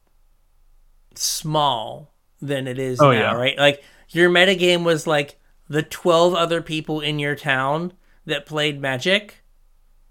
[1.14, 3.34] small than it is Oh, now, yeah.
[3.34, 3.58] right?
[3.58, 7.92] Like your meta game was like the 12 other people in your town
[8.26, 9.42] that played Magic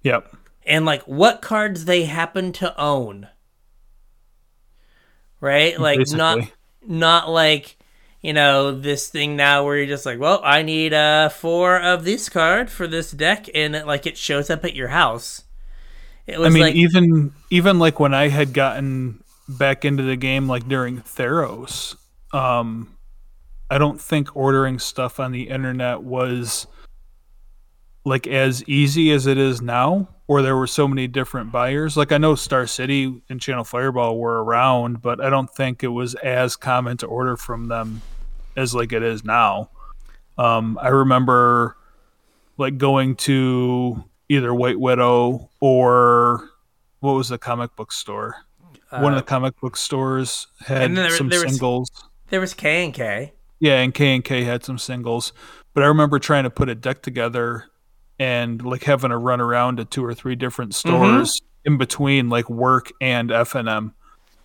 [0.03, 0.35] Yep.
[0.65, 3.27] and like what cards they happen to own.
[5.39, 5.79] Right?
[5.79, 6.53] Like not Basically.
[6.87, 7.77] not like
[8.21, 12.03] you know this thing now where you're just like, well, I need uh four of
[12.03, 15.43] this card for this deck, and it, like it shows up at your house.
[16.25, 20.15] It was I mean, like even even like when I had gotten back into the
[20.17, 21.95] game, like during Theros,
[22.37, 22.95] um,
[23.69, 26.67] I don't think ordering stuff on the internet was
[28.05, 31.97] like as easy as it is now, or there were so many different buyers.
[31.97, 35.87] Like I know Star City and Channel Fireball were around, but I don't think it
[35.89, 38.01] was as common to order from them
[38.55, 39.69] as like it is now.
[40.37, 41.75] Um, I remember
[42.57, 46.49] like going to either White Widow or
[47.01, 48.35] what was the comic book store?
[48.89, 51.91] One of the comic book stores had Uh, there- some there was- singles.
[52.29, 53.33] There was K and K.
[53.59, 55.33] Yeah, and K and K had some singles.
[55.73, 57.65] But I remember trying to put a deck together
[58.19, 60.89] and like having to run around to two or three different Mm-hmm.
[60.89, 63.93] stores in between like work and FNM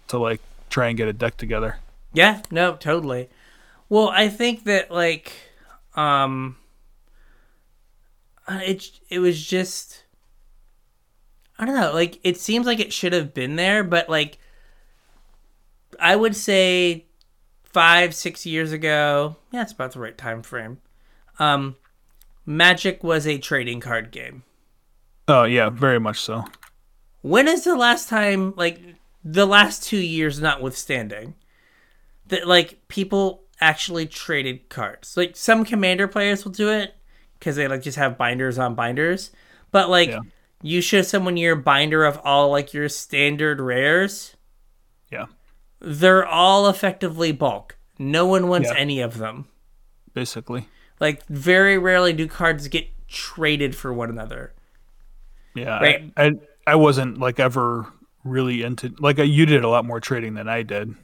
[0.08, 1.76] to like try and get a deck together.
[2.12, 3.28] Yeah, no, totally.
[3.88, 5.32] Well, I think that like
[5.94, 6.56] um
[8.48, 10.04] uh, it it was just
[11.58, 14.38] I don't know, like it seems like it should have been there, but like
[16.00, 17.06] I would say
[17.72, 20.78] 5 6 years ago, yeah, it's about the right time frame.
[21.38, 21.76] Um
[22.44, 24.42] Magic was a trading card game.
[25.28, 26.44] Oh yeah, very much so.
[27.20, 28.80] When is the last time, like
[29.24, 31.36] the last two years notwithstanding,
[32.26, 35.16] that like people actually traded cards?
[35.16, 36.94] Like some commander players will do it
[37.38, 39.30] because they like just have binders on binders,
[39.70, 40.20] but like Yeah.
[40.62, 44.34] you show someone your binder of all like your standard rares.
[45.82, 47.76] They're all effectively bulk.
[47.98, 48.76] No one wants Yeah.
[48.78, 49.46] any of them.
[50.14, 50.68] basically.
[51.00, 54.52] Like very rarely do cards get traded for one another.
[55.54, 56.12] Yeah, Right.
[56.16, 56.30] I, I
[56.66, 57.86] I wasn't like ever
[58.24, 60.94] really into like uh, you did a lot more trading than I did.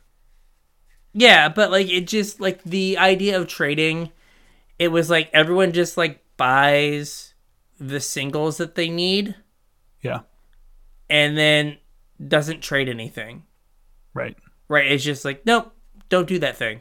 [1.13, 4.13] Yeah, but like it just like the idea of trading,
[4.79, 7.35] it was like everyone just like buys
[7.81, 9.35] the singles that they need
[10.03, 10.21] Yeah,
[11.11, 11.79] and then
[12.27, 13.45] doesn't trade anything.
[14.15, 14.37] right.
[14.69, 14.91] Right?
[14.91, 15.73] It's just like, nope,
[16.09, 16.81] don't do that thing.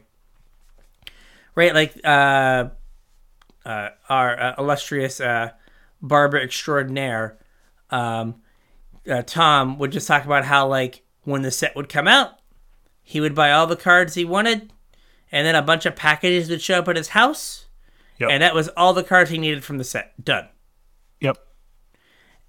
[1.55, 1.73] Right?
[1.73, 2.69] Like uh
[3.65, 5.51] uh our uh, illustrious uh
[6.01, 7.37] barber extraordinaire
[7.89, 8.35] um
[9.09, 12.31] uh, Tom would just talk about how like when the set would come out,
[13.03, 14.71] he would buy all the cards he wanted
[15.31, 17.65] and then a bunch of packages would show up at his house
[18.19, 18.29] Yep.
[18.31, 20.13] and that was all the cards he needed from the set.
[20.23, 20.47] Done.
[21.21, 21.37] Yep.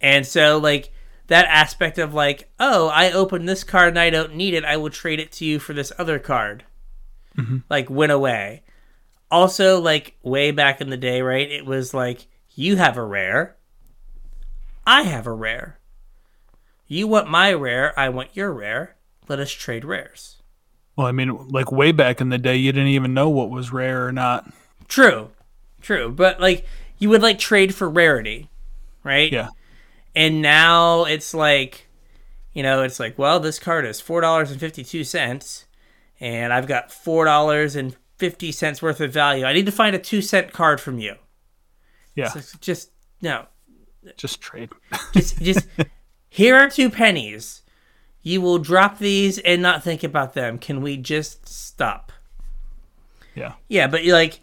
[0.01, 0.91] And so, like,
[1.29, 4.65] that aspect of, like, oh, I opened this card and I don't need it.
[4.65, 6.65] I will trade it to you for this other card.
[7.37, 7.59] Mm-hmm.
[7.71, 8.65] Like, went away.
[9.31, 11.51] Also, like, way back in the day, right?
[11.51, 13.57] It was like, you have a rare.
[14.87, 15.79] I have a rare.
[16.87, 17.97] You want my rare.
[17.99, 18.97] I want your rare.
[19.29, 20.37] Let us trade rares.
[20.97, 23.71] Well, I mean, like way back in the day, you didn't even know what was
[23.71, 24.51] rare or not.
[24.89, 25.31] True.
[25.83, 26.11] True.
[26.11, 26.67] But, like,
[26.99, 28.49] you would, like, trade for rarity,
[29.05, 29.31] right?
[29.31, 29.51] Yeah,
[30.19, 31.87] and now it's like
[32.53, 35.67] you know it's like well this card is four dollars and fifty two cents
[36.21, 39.45] and i've got four dollars and fifty cents worth of value.
[39.45, 41.15] I need to find a two cent card from you.
[42.15, 42.29] Yeah.
[42.29, 42.91] so just
[43.23, 43.47] no.
[44.17, 44.71] Just trade.
[45.13, 45.67] just just
[46.29, 47.63] here are two pennies.
[48.23, 50.59] You will drop these and not think about them.
[50.59, 52.13] Can we just stop?
[53.35, 54.41] Yeah, yeah but you like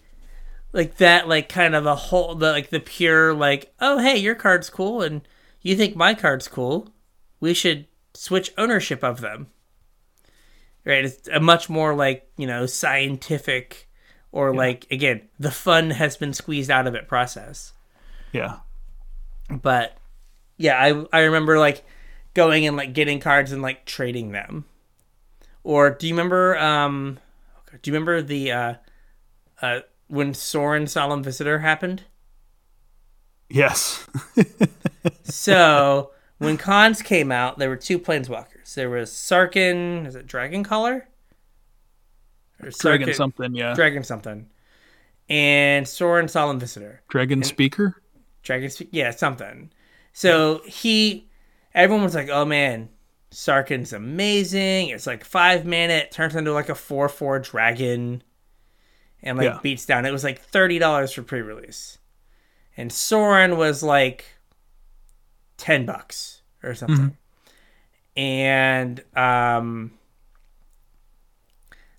[0.72, 4.36] like that like kind of a whole the like the pure like oh hey your
[4.36, 5.28] card's cool and
[5.66, 6.90] you think my card's cool.
[7.40, 9.48] We should switch ownership of them.
[10.86, 13.90] Right it's a much more like you know scientific
[14.32, 17.74] or like again the fun has been squeezed out of it process.
[18.32, 18.58] Yeah,
[19.50, 19.98] but
[20.58, 21.84] yeah i i remember like
[22.36, 24.66] going and like getting cards and like trading them.
[25.64, 27.18] Or do you remember um
[27.82, 28.74] do you remember the uh
[29.64, 32.04] uh when Sorin solemn visitor happened?
[33.50, 34.06] Yes,
[35.24, 40.64] so when Khans came out there were two planeswalkers there was Sarkhan is it dragon
[40.64, 41.08] collar
[42.62, 43.56] or dragon Sarkhan- something.
[43.56, 44.48] Yeah, dragon something
[45.30, 48.02] and Sorin solemn visitor dragon speaker.
[48.44, 49.72] Dragon Speak, yeah, something.
[50.14, 51.28] So he,
[51.74, 52.90] everyone was like, "Oh man,
[53.32, 54.90] Sarkhan's amazing.
[54.90, 55.94] It's like five mana.
[55.94, 58.22] It turns into like a four four dragon,
[59.24, 59.60] and like Yeah.
[59.64, 60.06] beats down.
[60.06, 61.98] It was like thirty dollars for pre release,
[62.78, 64.26] and Sorin was like
[65.58, 67.18] ten bucks or something.
[68.18, 69.92] And um,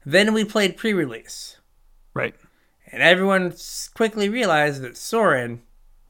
[0.05, 1.59] then we played pre release,
[2.15, 2.35] Right.
[2.93, 3.55] and everyone
[3.95, 5.63] quickly realized that Sorin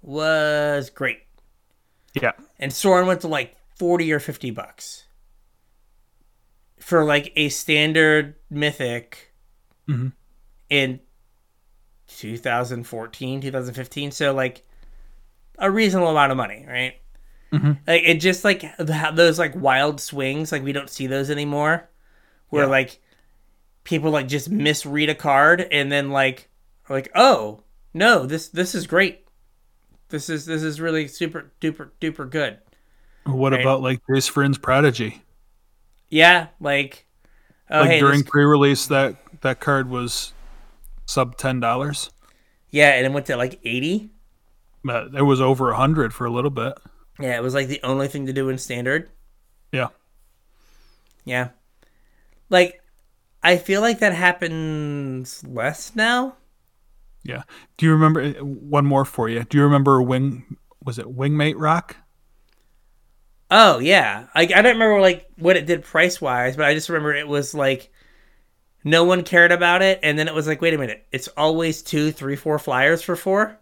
[0.03, 1.23] was great.
[2.15, 2.33] Yeah.
[2.59, 5.05] And Sorin went to like 40 or 50 bucks
[6.79, 9.33] for like a standard mythic
[9.89, 10.13] Mhm.
[10.71, 11.01] in
[12.09, 14.11] 2014, 2015.
[14.13, 14.63] So, like,
[15.59, 16.95] a reasonable amount of money, right?
[17.53, 17.79] Mhm.
[17.87, 21.89] Like, it just like those like wild swings, like, we don't see those anymore
[22.49, 22.71] where Yeah.
[22.71, 23.01] like
[23.85, 26.49] people like just misread a card and then like,
[26.89, 27.63] are like, oh,
[27.95, 29.27] no, this this is great.
[30.09, 32.59] This is this is really super duper duper good.
[33.25, 33.61] What Right.
[33.61, 35.23] about like Jace Vryn's Prodigy?
[36.09, 37.07] Yeah, like
[37.71, 40.33] oh like hey, during this- pre-release, that that card was
[41.07, 42.11] sub ten dollars.
[42.71, 44.11] yeah, and it went to like eighty.
[44.85, 46.75] But it was over a hundred for a little bit.
[47.21, 49.11] Yeah, it was like the only thing to do in standard.
[49.73, 49.89] Yeah.
[51.25, 51.49] Yeah,
[52.51, 52.81] like
[53.43, 56.37] I feel like that happens less now.
[57.25, 57.43] Yeah.
[57.77, 59.43] Do you remember eh, one more for you?
[59.45, 60.57] Do you remember Wing?
[60.85, 61.97] Was it Wingmate Roc?
[63.51, 66.89] Oh yeah, like I don't remember like what it did price wise, but I just
[66.89, 67.93] remember it was like
[68.85, 71.83] no one cared about it, and then it was like, wait a minute, it's always
[71.83, 73.59] two, three, four flyers for four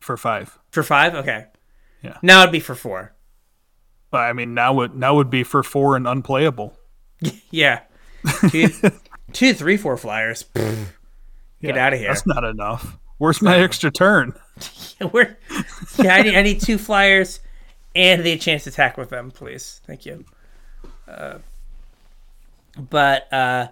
[0.00, 0.58] for five.
[0.70, 1.14] for five.
[1.14, 1.46] Okay,
[2.02, 2.18] Yeah.
[2.22, 3.12] now it'd be for four.
[4.10, 6.76] But I mean, now would now would be for four and unplayable.
[7.50, 7.80] Yeah,
[8.50, 8.68] two,
[9.32, 10.44] two, three, four flyers.
[10.54, 10.86] Pfft.
[11.60, 12.08] Get Yeah, of here.
[12.08, 12.98] That's not enough.
[13.18, 14.34] Where's my extra turn?
[15.12, 15.36] We're,
[16.02, 17.38] yeah, I need, I need two flyers
[17.94, 19.80] and the chance to attack with them, please.
[19.86, 20.24] Thank you.
[21.06, 21.38] Uh,
[22.76, 23.68] but uh,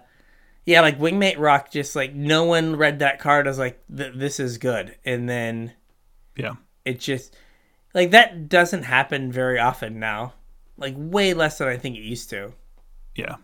[0.65, 4.39] yeah, like Wingmate Roc, just like no one read that card as like th- this
[4.39, 5.73] is good, and then
[6.37, 6.53] Yeah.
[6.85, 7.35] it just
[7.93, 10.33] like that doesn't happen very often now.
[10.77, 12.53] Like way less than I think it used to.
[13.15, 13.35] Yeah.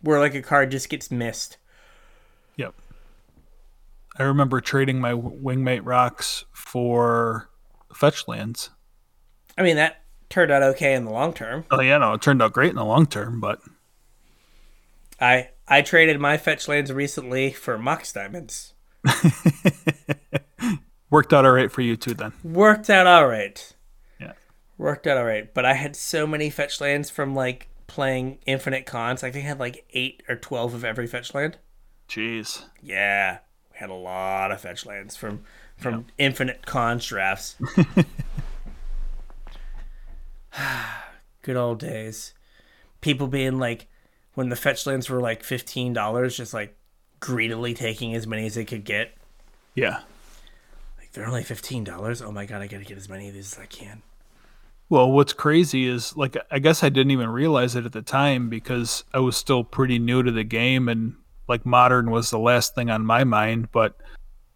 [0.00, 1.56] Where like a card just gets missed.
[2.56, 2.74] Yep.
[4.16, 7.48] I remember trading my wingmate rocs for
[7.92, 8.70] fetch lands.
[9.56, 11.64] I mean, that turned out okay in the long term.
[11.70, 13.60] Oh yeah, no, it turned out great in the long term, but
[15.20, 18.74] I I traded my fetch lands recently for Mox Diamonds.
[21.10, 22.32] worked out all right for you too then.
[22.42, 23.73] Worked out all right.
[24.76, 25.52] Worked out all right.
[25.52, 29.22] But I had so many fetch lands from like playing Infinite Khans.
[29.22, 31.58] I think I had like eight or twelve of every fetch land.
[32.08, 32.64] Jeez.
[32.82, 33.38] Yeah.
[33.72, 35.44] We had a lot of fetch lands from
[35.76, 37.56] from Infinite Khans drafts.
[41.42, 42.34] Good old days.
[43.00, 43.86] People being like
[44.34, 46.76] when the fetch lands were like fifteen dollars, just like
[47.20, 49.12] greedily taking as many as they could get.
[49.74, 50.00] Yeah.
[50.98, 52.22] Like they're only fifteen dollars.
[52.22, 54.02] Oh my god, I gotta get as many of these as I can.
[54.94, 58.48] Well, what's crazy is like I guess I didn't even realize it at the time
[58.48, 61.16] because I was still pretty new to the game and
[61.48, 63.96] like modern was the last thing on my mind, but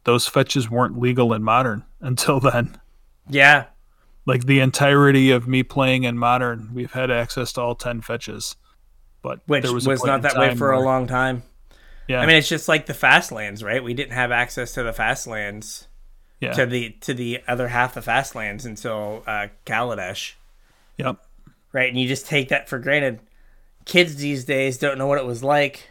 [0.04, 2.80] those fetches weren't legal in modern until then.
[3.28, 3.64] Yeah.
[4.26, 8.54] Like the entirety of me playing in modern, we've had access to all 10 fetches.
[9.22, 11.42] But Which there was, was, not that way for a long time.
[12.06, 12.20] Yeah.
[12.20, 13.82] I mean, it's just like the fast lands, right?
[13.82, 15.88] We didn't have access to the fast lands
[16.40, 16.52] yeah.
[16.52, 20.34] to the to the other half of fast lands until uh, Kaladesh,
[20.96, 21.16] Yep.
[21.72, 21.88] right?
[21.88, 23.20] And you just take that for granted.
[23.84, 25.88] Kids these days don't know what it was like.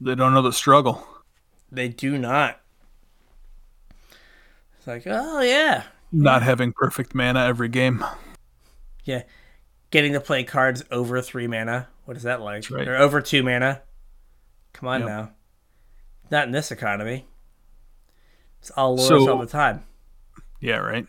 [0.00, 1.06] They don't know the struggle.
[1.70, 2.60] They do not.
[4.78, 8.04] It's like, oh yeah, Not having perfect mana every game.
[9.04, 9.22] yeah,
[9.90, 11.88] getting to play cards over three mana.
[12.04, 12.70] What is that like?
[12.70, 12.86] right.
[12.86, 13.82] Or over two mana?
[14.72, 15.08] Come on Yep.
[15.08, 15.30] now.
[16.30, 17.26] Not in this economy.
[18.66, 19.84] It's all So- all the time.
[20.58, 21.06] Yeah, right.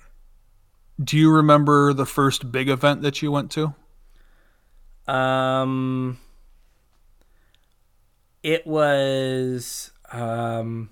[1.04, 3.74] Do you remember the first big event that you went to?
[5.12, 6.20] Um,
[8.44, 10.92] it was um,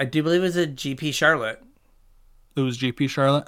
[0.00, 1.62] I do believe it was a GP Charlotte.
[2.56, 3.46] It was GP Charlotte.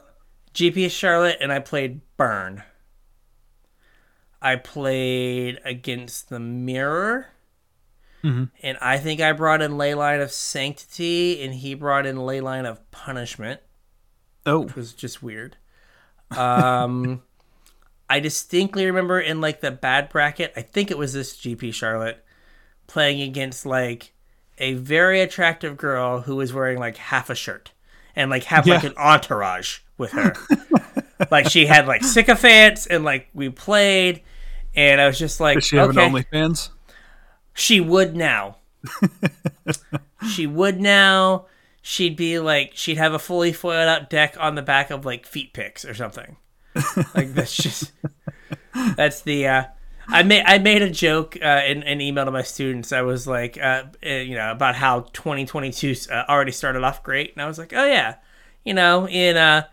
[0.55, 2.63] GP Charlotte, and I played Burn.
[4.41, 7.27] I played against the Mirror,
[8.24, 8.51] Mhm.
[8.62, 12.89] and I think I brought in Leyline of Sanctity, and he brought in Leyline of
[12.90, 13.61] Punishment.
[14.47, 15.57] Oh, It was just weird.
[16.36, 17.23] Um,
[18.09, 22.24] I distinctly remember in like the bad bracket, I think it was this GP Charlotte,
[22.86, 24.12] playing against like
[24.59, 27.73] a very attractive girl who was wearing like half a shirt
[28.15, 30.35] and like have like an entourage with her.
[31.31, 34.23] like she had like sycophants and like we played,
[34.74, 36.70] and I was just like, does she have okay, an OnlyFans?
[37.55, 38.57] She would now.
[40.31, 41.47] she would now.
[41.83, 45.27] She'd be like, she'd have a fully foiled out deck on the back of like
[45.27, 46.37] feet picks or something.
[47.15, 47.93] like that's just
[48.97, 49.47] that's the.
[49.47, 49.65] uh
[50.09, 52.93] I made I made a joke uh, in an email to my students.
[52.93, 57.33] I was like, uh, uh, you know, about how 2022 uh, already started off great,
[57.33, 58.16] and I was like, oh yeah,
[58.65, 59.65] you know, in uh,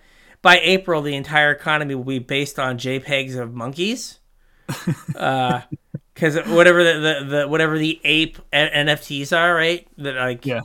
[0.42, 4.20] by April the entire economy will be based on JPEGs of monkeys
[6.20, 9.88] because whatever the, the, the whatever the ape NFTs are, right?
[9.98, 10.62] That like Yeah.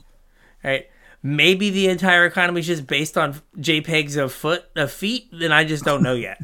[0.63, 0.87] right.
[1.23, 5.27] Maybe the entire economy is just based on JPEGs of foot of feet.
[5.31, 6.39] Then I just don't know yet.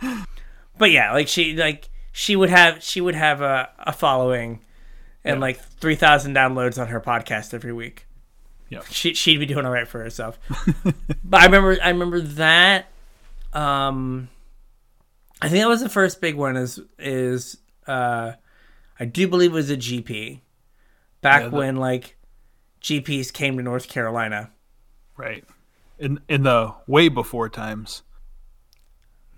[0.78, 4.60] but yeah, like she like she would have she would have a, a following
[5.24, 8.06] and like three thousand downloads on her podcast every week.
[8.68, 8.80] Yeah.
[8.90, 10.38] She she'd be doing all right for herself.
[11.24, 12.86] but I remember I remember that.
[13.54, 14.28] Um,
[15.40, 16.56] I think that was the first big one.
[16.56, 17.56] Is is
[17.88, 18.32] uh,
[19.00, 20.40] I do believe it was a GP
[21.20, 22.16] back Yeah, the- when like
[22.82, 24.50] GPs came to North Carolina.
[25.16, 25.44] Right.
[25.98, 28.02] In in the way before times.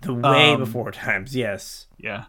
[0.01, 1.87] The way Um, before times, yes.
[1.97, 2.25] Yeah.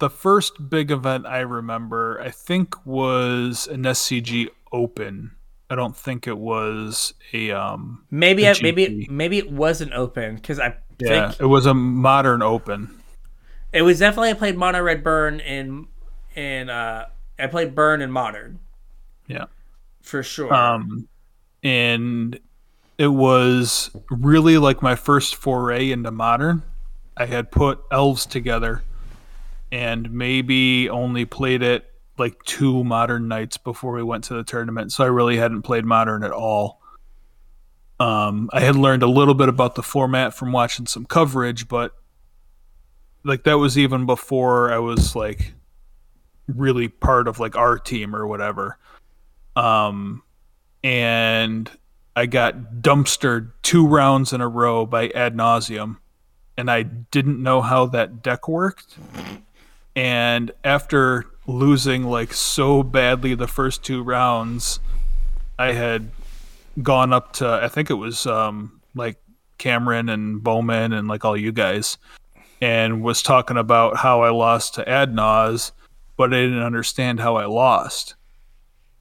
[0.00, 5.32] The first big event I remember, I think, was an SCG Open.
[5.70, 10.34] I don't think it was a um Maybe the I, maybe maybe it wasn't open
[10.36, 12.90] because I yeah, think it was a modern open.
[13.74, 15.88] It was definitely I played Mono Red Burn in
[16.34, 17.06] in uh
[17.38, 18.60] I played Burn in Modern
[19.26, 19.46] Yeah.
[20.00, 20.52] for sure.
[20.54, 21.08] Um
[21.62, 22.38] and
[22.96, 26.62] it was really like my first foray into modern.
[27.16, 28.82] I had put elves together
[29.72, 34.92] and maybe only played it like two modern nights before we went to the tournament.
[34.92, 36.80] So I really hadn't played modern at all.
[37.98, 41.92] Um, I had learned a little bit about the format from watching some coverage, but
[43.24, 45.54] like that was even before I was like
[46.46, 48.78] really part of like our team or whatever.
[49.56, 50.22] Um,
[50.82, 51.70] and
[52.14, 55.98] I got dumpstered two rounds in a row by ad nauseam,
[56.56, 58.96] and I didn't know how that deck worked.
[59.96, 64.80] And after losing like so badly the first two rounds,
[65.58, 66.10] I had
[66.82, 69.16] gone up to I think it was um like
[69.58, 71.96] Cameron and Bowman and like all you guys
[72.60, 75.72] and was talking about how I lost to Adnaz,
[76.16, 78.14] but I didn't understand how I lost.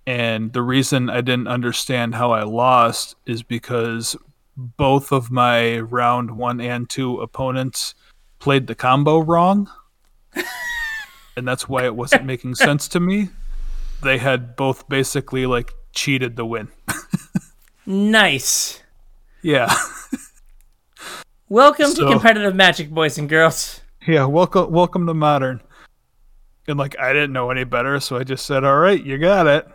[0.06, 4.18] And the reason I didn't understand how I lost is because
[4.56, 7.96] both of my round one and two opponents
[8.40, 9.70] played the combo wrong.
[11.38, 13.30] and that's why it wasn't making sense to me.
[14.02, 16.68] They had both basically like cheated the win.
[17.86, 18.82] Nice.
[19.42, 19.74] yeah.
[21.50, 23.82] Welcome So- to competitive magic, boys and girls.
[24.08, 25.62] Yeah, welcome welcome to modern.
[26.68, 29.48] And like I didn't know any better, so I just said, "All right, you got
[29.48, 29.68] it."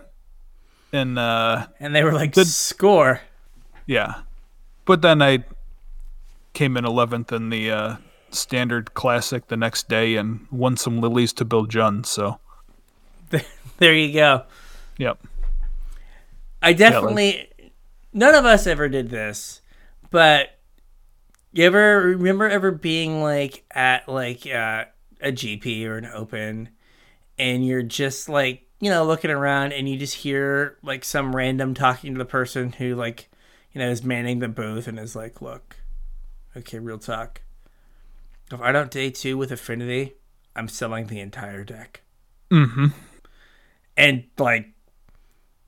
[0.92, 3.20] And uh And they were like, Good- score.
[3.86, 4.22] yeah.
[4.84, 5.44] But then I
[6.54, 7.96] came in 11th in the uh
[8.30, 12.38] standard classic the next day and won some lilies to build Jund, so
[13.78, 14.44] There you go.
[14.98, 15.18] yep.
[16.60, 17.48] I definitely,
[18.12, 19.60] none of us ever did this,
[20.10, 20.57] but
[21.52, 24.84] you ever remember ever being like at like uh,
[25.20, 26.70] a GP or an open
[27.38, 31.74] and you're just like, you know, looking around and you just hear like some random
[31.74, 33.30] talking to the person who like,
[33.72, 35.76] you know, is manning the booth and is like, look,
[36.56, 37.42] okay, real talk.
[38.52, 40.14] If I don't day two with Affinity,
[40.56, 42.02] I'm selling the entire deck.
[42.50, 42.86] Mm-hmm.
[43.96, 44.68] And like,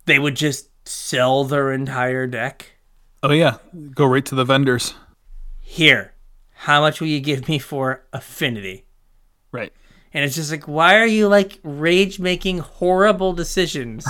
[0.07, 2.73] they would just sell their entire deck.
[3.23, 3.59] Oh yeah,
[3.95, 4.95] go right to the vendors.
[5.71, 6.15] Here,
[6.53, 8.87] how much will you give me for Affinity?
[9.53, 9.73] Right.
[10.13, 14.05] And it's just like, why are you like rage making horrible decisions?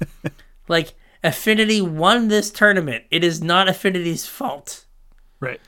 [0.68, 3.04] like, Affinity won this tournament.
[3.10, 4.86] It is not Affinity's fault.
[5.40, 5.60] Right.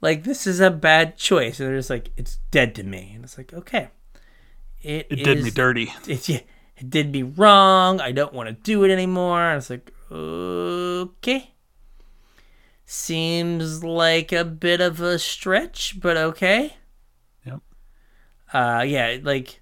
[0.00, 1.58] Like, this is a bad choice.
[1.58, 3.10] And they're just like, it's dead to me.
[3.16, 3.88] And it's like, okay.
[4.80, 5.92] It did me dirty.
[6.06, 8.00] It, it did me wrong.
[8.00, 9.42] I don't want to do it anymore.
[9.42, 11.51] And it's like, okay.
[12.84, 16.76] Seems like a bit of a stretch, but okay.
[17.46, 17.60] Yep.
[18.52, 19.60] Uh, yeah, like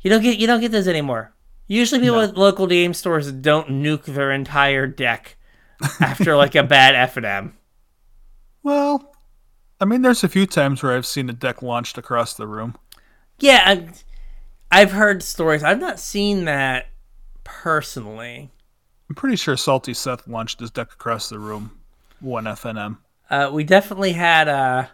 [0.00, 1.32] you don't get you don't get those anymore.
[1.68, 2.22] Usually, people No.
[2.22, 5.36] at local game stores don't nuke their entire deck
[6.00, 7.52] after like a bad FNM.
[8.62, 9.14] Well,
[9.80, 12.76] I mean there's a few times where I've seen a deck launched across the room.
[13.38, 13.88] Yeah, I,
[14.70, 15.62] I've heard stories.
[15.62, 16.88] I've not seen that
[17.44, 18.50] personally.
[19.08, 21.75] I'm pretty sure Salty Seth launched his deck across the room.
[22.26, 22.98] One FNM.
[23.30, 24.86] Uh, we definitely had uh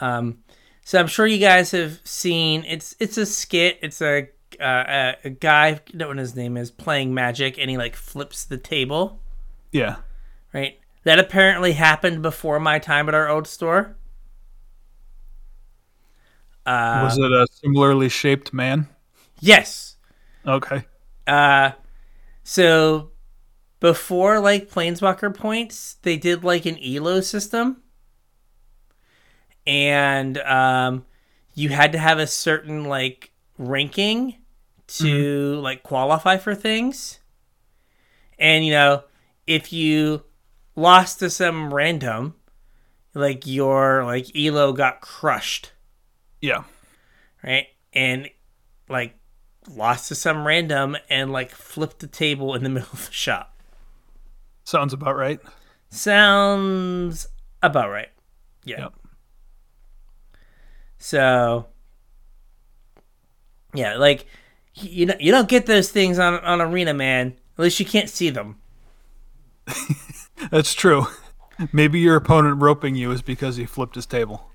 [0.00, 0.38] um
[0.84, 3.78] so I'm sure you guys have seen it's it's a skit.
[3.80, 4.28] It's a
[4.60, 7.76] uh, a, a guy, I don't know what his name is, playing magic and he
[7.76, 9.20] like flips the table,
[9.70, 9.96] Yeah.
[10.52, 10.80] right?
[11.04, 13.96] That apparently happened before my time at our old store.
[16.66, 18.88] Uh Was it a similarly shaped man?
[19.40, 19.96] yes.
[20.46, 20.84] Okay.
[21.26, 21.72] Uh
[22.42, 23.10] so
[23.80, 27.82] before like planeswalker points, they did like an elo system.
[29.66, 31.04] And um
[31.54, 34.36] you had to have a certain like ranking
[34.86, 37.18] to like qualify for things.
[38.38, 39.04] And you know,
[39.46, 40.22] if you
[40.76, 42.34] lost to some random,
[43.14, 45.72] like your like elo got crushed
[46.40, 46.64] Yeah.
[47.42, 47.66] right?
[47.92, 48.30] And
[48.88, 49.16] like
[49.68, 53.57] lost to some random and like flipped the table in the middle of the shop.
[54.68, 55.40] Sounds about right.
[55.88, 57.26] Sounds
[57.62, 58.10] about right.
[58.64, 58.80] Yeah.
[58.80, 58.92] Yep.
[60.98, 61.68] So
[63.72, 64.26] yeah, like
[64.74, 67.28] you know, you don't get those things on on Arena Man.
[67.56, 68.58] At least you can't see them.
[70.50, 71.06] That's true.
[71.72, 74.50] Maybe your opponent roping you is because he flipped his table.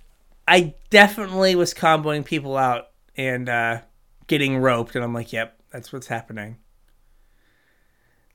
[0.47, 3.81] I definitely was comboing people out and uh,
[4.27, 6.57] getting roped, and I'm like, yep, that's what's happening.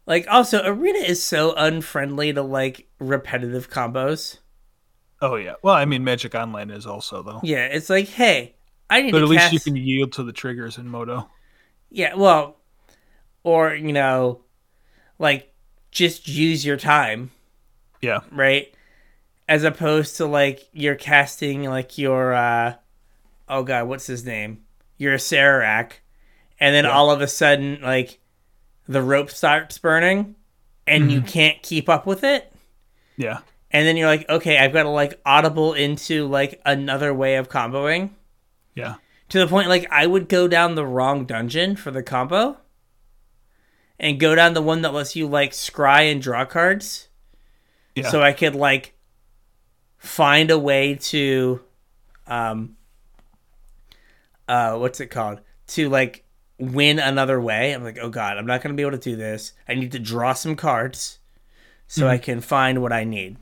[0.08, 4.38] Like, also, Arena is so unfriendly to like repetitive combos.
[5.20, 5.54] Oh yeah.
[5.62, 7.40] Well, I mean Magic Online is also though.
[7.42, 8.54] Yeah, it's like, hey,
[8.88, 11.28] I need But at least you can yield to the triggers in MODO.
[11.90, 12.56] Yeah, well,
[13.44, 14.40] or you know,
[15.18, 15.52] like
[15.90, 17.30] just use your time,
[18.00, 18.20] Yeah.
[18.32, 18.72] right?
[19.46, 22.76] As opposed to like you're casting like your uh
[23.46, 24.64] oh god, what's his name?
[24.96, 25.92] Your Sararak,
[26.58, 26.92] and then Yeah.
[26.92, 28.20] all of a sudden like
[28.88, 30.34] the rope starts burning
[30.86, 31.10] and Mm-hmm.
[31.10, 32.50] you can't keep up with it.
[33.16, 33.40] Yeah.
[33.70, 37.48] And then you're like, okay, I've got to like audible into like another way of
[37.50, 38.10] comboing.
[38.74, 38.94] Yeah.
[39.28, 42.56] to the point like I would go down the wrong dungeon for the combo
[44.00, 47.08] and go down the one that lets you like scry and draw cards
[47.96, 48.08] Yeah.
[48.08, 48.94] so I could like
[49.98, 51.60] find a way to
[52.28, 52.76] um
[54.48, 55.40] uh, what's it called?
[55.68, 56.24] To like
[56.58, 57.72] win another way.
[57.72, 59.52] I'm like, oh god, I'm not gonna be able to do this.
[59.68, 61.18] I need to draw some cards
[61.86, 63.36] so I can find what I need.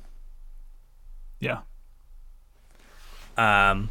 [1.41, 1.61] Yeah.
[3.37, 3.91] Um,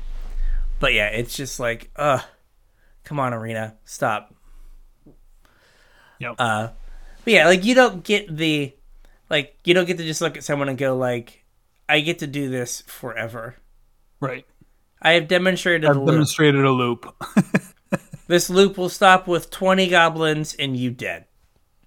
[0.79, 2.19] but yeah, it's just like, uh,
[3.03, 4.33] come on, Arena, stop.
[6.19, 6.35] Yep.
[6.39, 6.69] Uh,
[7.23, 8.73] but yeah, like you don't get the,
[9.29, 11.43] like you don't get to just look at someone and go like,
[11.89, 13.55] I get to do this forever.
[14.19, 14.45] right.
[15.01, 16.07] I have demonstrated I've loop.
[16.07, 17.13] demonstrated a loop.
[18.27, 21.25] This loop will stop with 20 goblins and you dead.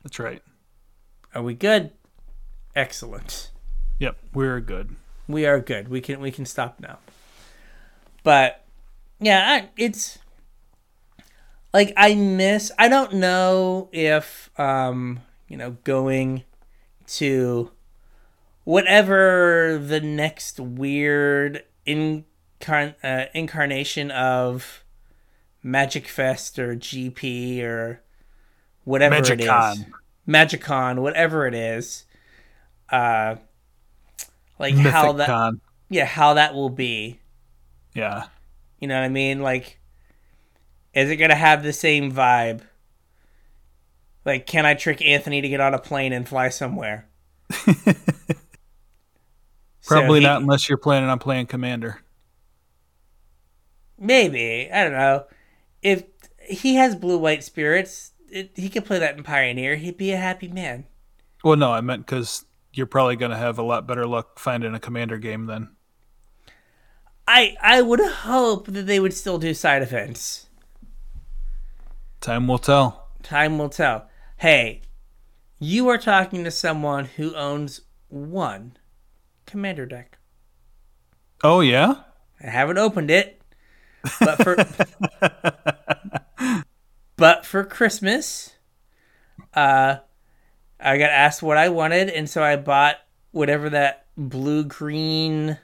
[0.03, 0.43] That's right.
[1.35, 1.91] Are we good?
[2.75, 3.51] Excellent.
[3.99, 4.17] Yep.
[4.33, 4.97] We're good.
[5.27, 5.89] We are good.
[5.89, 6.99] We can we can stop now.
[8.23, 8.65] But
[9.21, 10.19] yeah, I, it's
[11.75, 12.73] like I miss.
[12.79, 16.45] I don't know if um you know going
[17.09, 17.71] to
[18.65, 24.85] whatever the next weird incarn- uh, incarnation of
[25.63, 28.03] Magic Fest or GP or
[28.85, 29.47] whatever it is.
[29.47, 29.87] MagicCon.
[30.29, 32.05] MagicCon, whatever it is.
[32.91, 33.37] Uh
[34.59, 35.61] like how that Con.
[35.89, 37.21] yeah, how that will be.
[37.95, 38.25] Yeah.
[38.81, 39.41] You know what I mean?
[39.41, 39.79] Like,
[40.95, 42.61] is it gonna have the same vibe?
[44.25, 47.09] Like, can I trick Anthony to get on a plane and fly somewhere?
[49.81, 52.03] So Probably he- not unless you're planning on playing Commander.
[53.99, 55.25] Maybe I don't know.
[55.83, 56.05] If
[56.41, 59.77] he has blue white spirits, it, he could play that in Pioneer.
[59.77, 60.87] He'd be a happy man.
[61.45, 64.75] Well, no, I meant because you're probably going to have a lot better luck finding
[64.75, 65.71] a Commander game then.
[67.27, 70.49] I I would hope that they would still do side events.
[72.21, 73.09] Time will tell.
[73.23, 74.09] Time will tell.
[74.39, 74.83] Hey,
[75.59, 78.77] you are talking to someone who owns one
[79.47, 80.19] commander deck.
[81.43, 82.03] Oh, yeah?
[82.43, 83.38] I haven't opened it,
[84.21, 84.57] but for
[87.17, 88.55] but for Christmas,
[89.55, 89.97] uh,
[90.81, 92.97] I got asked what I wanted, and so I bought
[93.33, 95.59] whatever that blue green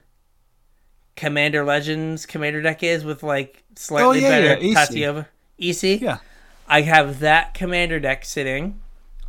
[1.16, 4.74] Commander Legends Commander deck is with like slightly Oh, yeah, better yeah.
[4.74, 5.26] Tatiova
[5.58, 6.00] EC.
[6.00, 6.18] Yeah.
[6.66, 8.80] I have that commander deck sitting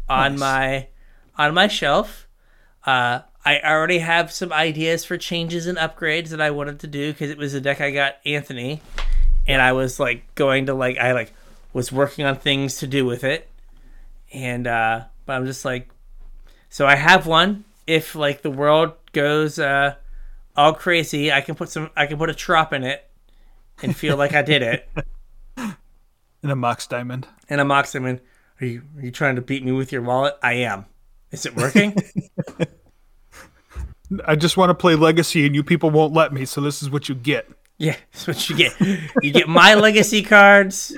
[0.09, 0.39] on Nice.
[0.39, 0.87] my
[1.37, 2.27] on my shelf.
[2.85, 7.13] Uh, I already have some ideas for changes and upgrades that I wanted to do
[7.13, 8.81] because it was a deck I got Anthony,
[9.47, 11.31] and I was like going to like I like
[11.71, 13.47] was working on things to do with it,
[14.33, 15.89] and uh, but I'm just like,
[16.69, 17.65] so I have one.
[17.85, 19.95] If like the world goes uh,
[20.55, 23.07] all crazy, I can put some I can put a trop in it
[23.83, 24.89] and feel like I did it.
[26.43, 27.27] In a Mox Diamond.
[27.49, 28.21] And a mocked him and
[28.61, 30.35] are you are you trying to beat me with your wallet?
[30.41, 30.85] I am.
[31.31, 31.95] Is it working?
[34.25, 36.89] I just want to play Legacy and you people won't let me, so this is
[36.89, 37.49] what you get.
[37.77, 38.73] yeah, that's what you get.
[39.21, 40.95] You get my legacy cards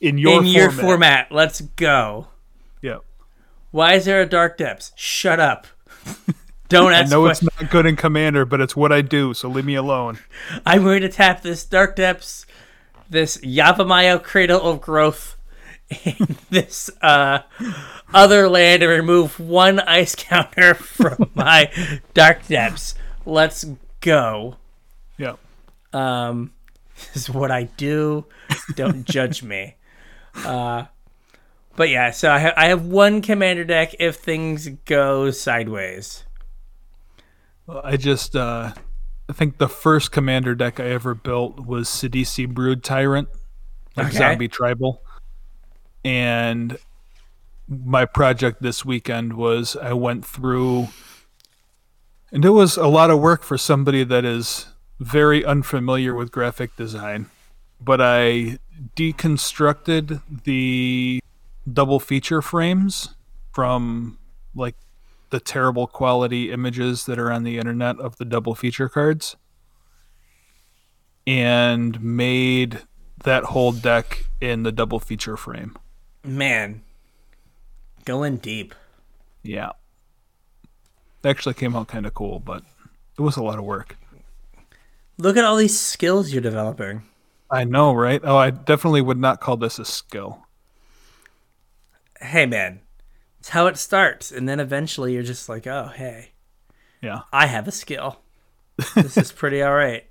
[0.00, 0.84] In your in your format.
[1.28, 1.32] format.
[1.32, 2.28] Let's go.
[2.82, 2.98] Yeah.
[3.70, 4.92] Why is there a dark depths?
[4.96, 5.66] Shut up.
[6.68, 7.06] Don't ask.
[7.06, 9.76] I know it's not good in Commander, but it's what I do, so leave me
[9.76, 10.18] alone.
[10.64, 12.44] I'm going to tap this dark depths,
[13.08, 15.35] this Yavimaya Cradle of Growth,
[16.04, 17.40] and this uh,
[18.12, 21.70] other land and remove one ice counter from my
[22.14, 22.94] dark depths.
[23.24, 23.64] Let's
[24.00, 24.56] go.
[25.18, 25.36] Yeah.
[25.92, 26.52] Um,
[26.96, 28.24] this is what I do.
[28.74, 29.76] Don't judge me.
[30.34, 30.84] Uh,
[31.76, 36.24] but yeah, so I, ha- I have one commander deck if things go sideways.
[37.66, 38.72] Well, I just uh
[39.28, 43.28] I think the first commander deck I ever built was Sidisi Brood Tyrant,
[43.96, 44.18] like Okay.
[44.18, 45.02] zombie tribal.
[46.06, 46.78] And
[47.66, 50.86] my project this weekend was I went through
[52.30, 54.66] and it was a lot of work for somebody that is
[55.00, 57.28] very unfamiliar with graphic design.
[57.80, 58.60] But I
[58.94, 61.18] deconstructed the
[61.72, 63.16] double feature frames
[63.52, 64.18] from
[64.54, 64.76] like
[65.30, 69.34] the terrible quality images that are on the internet of the double feature cards
[71.26, 72.82] and made
[73.24, 75.76] that whole deck in the double feature frame.
[76.26, 76.82] Man,
[78.04, 78.74] going deep.
[79.42, 79.70] Yeah.
[81.22, 82.62] It actually came out kind of cool, but
[83.16, 83.96] it was a lot of work.
[85.18, 87.02] Look at all these skills you're developing.
[87.50, 88.20] I know, right?
[88.24, 90.44] Oh, I definitely would not call this a skill.
[92.20, 92.80] Hey, man,
[93.38, 96.30] it's how it starts, and then eventually you're just like, oh, hey,
[97.00, 97.20] Yeah.
[97.32, 98.20] I have a skill.
[98.94, 100.04] This is pretty all right.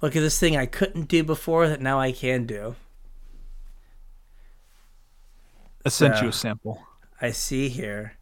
[0.00, 2.76] Look at this thing I couldn't do before that now I can do.
[5.84, 6.82] I sent So- you a sample.
[7.20, 8.16] I see here.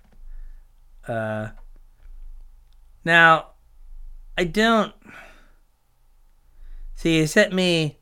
[1.07, 1.49] Uh,
[3.05, 3.53] now,
[4.37, 4.93] I don't.
[6.95, 7.99] See, you sent me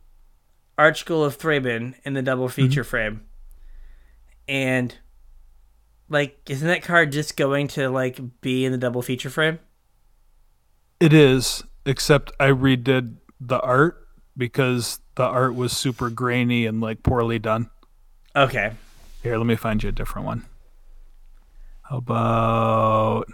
[0.78, 3.22] Archghoul of Thraben in the double feature frame.
[4.48, 4.96] And
[6.08, 9.58] like isn't that card just going to like be in the double feature frame?
[11.00, 14.06] It is, except I redid the art
[14.36, 17.68] because the art was super grainy and like poorly done.
[18.34, 18.72] Okay.
[19.26, 20.46] Here, let me find you a different one.
[21.82, 23.24] How about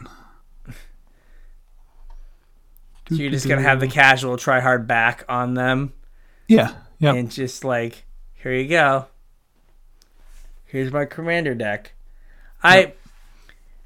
[3.10, 5.92] So you're just gonna have the casual try hard back on them
[6.48, 7.12] Yeah, yeah.
[7.12, 9.04] and just like, here you go.
[10.64, 11.92] Here's my commander deck.
[12.62, 12.94] I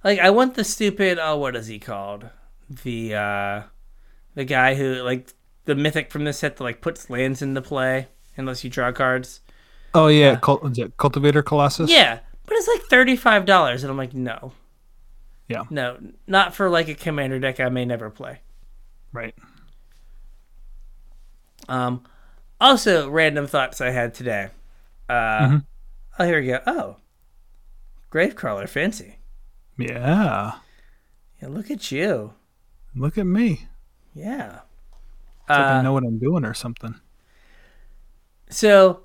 [0.04, 2.30] like I want the stupid oh what is he called?
[2.70, 3.62] The uh
[4.36, 5.34] the guy who like
[5.64, 8.06] the mythic from this set that like puts lands into play
[8.36, 9.40] unless you draw cards.
[9.96, 11.90] Oh yeah, Cult- is it Cultivator Colossus.
[11.90, 12.20] Yeah.
[12.44, 14.52] But it's like thirty five dollars and I'm like, no.
[15.48, 15.64] Yeah.
[15.70, 15.98] No.
[16.26, 18.40] Not for like a commander deck I may never play.
[19.12, 19.34] Right.
[21.68, 22.04] Um,
[22.60, 24.48] also, random thoughts I had today.
[25.08, 25.12] Uh,
[25.48, 25.64] Mhm.
[26.18, 26.60] Oh, here we go.
[26.66, 26.96] Oh,
[28.12, 29.16] Gravecrawler, fancy.
[29.76, 30.52] Yeah.
[31.42, 32.32] Yeah, look at you.
[32.94, 33.66] Look at me.
[34.14, 34.60] Yeah.
[35.42, 36.94] It's like I Uh, know what I'm doing or something.
[38.48, 39.04] so,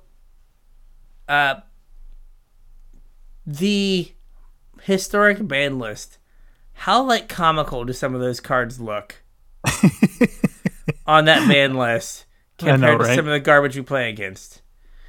[1.32, 1.60] uh,
[3.46, 4.12] the
[4.82, 6.18] historic ban list.
[6.74, 9.22] How like comical do some of those cards look
[11.06, 12.26] on that ban list
[12.60, 14.60] I know, compared to some of the garbage we play against?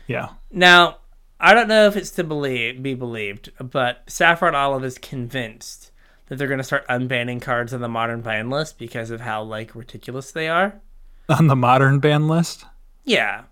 [0.08, 0.30] Yeah.
[0.50, 1.00] Now,
[1.42, 5.92] I don't know if it's to believe be believed, but Saffron Olive is convinced
[6.28, 9.44] that they're going to start unbanning cards on the modern ban list because of how
[9.44, 10.80] like ridiculous they are.
[11.28, 12.66] On the modern ban list.
[13.04, 13.44] Yeah.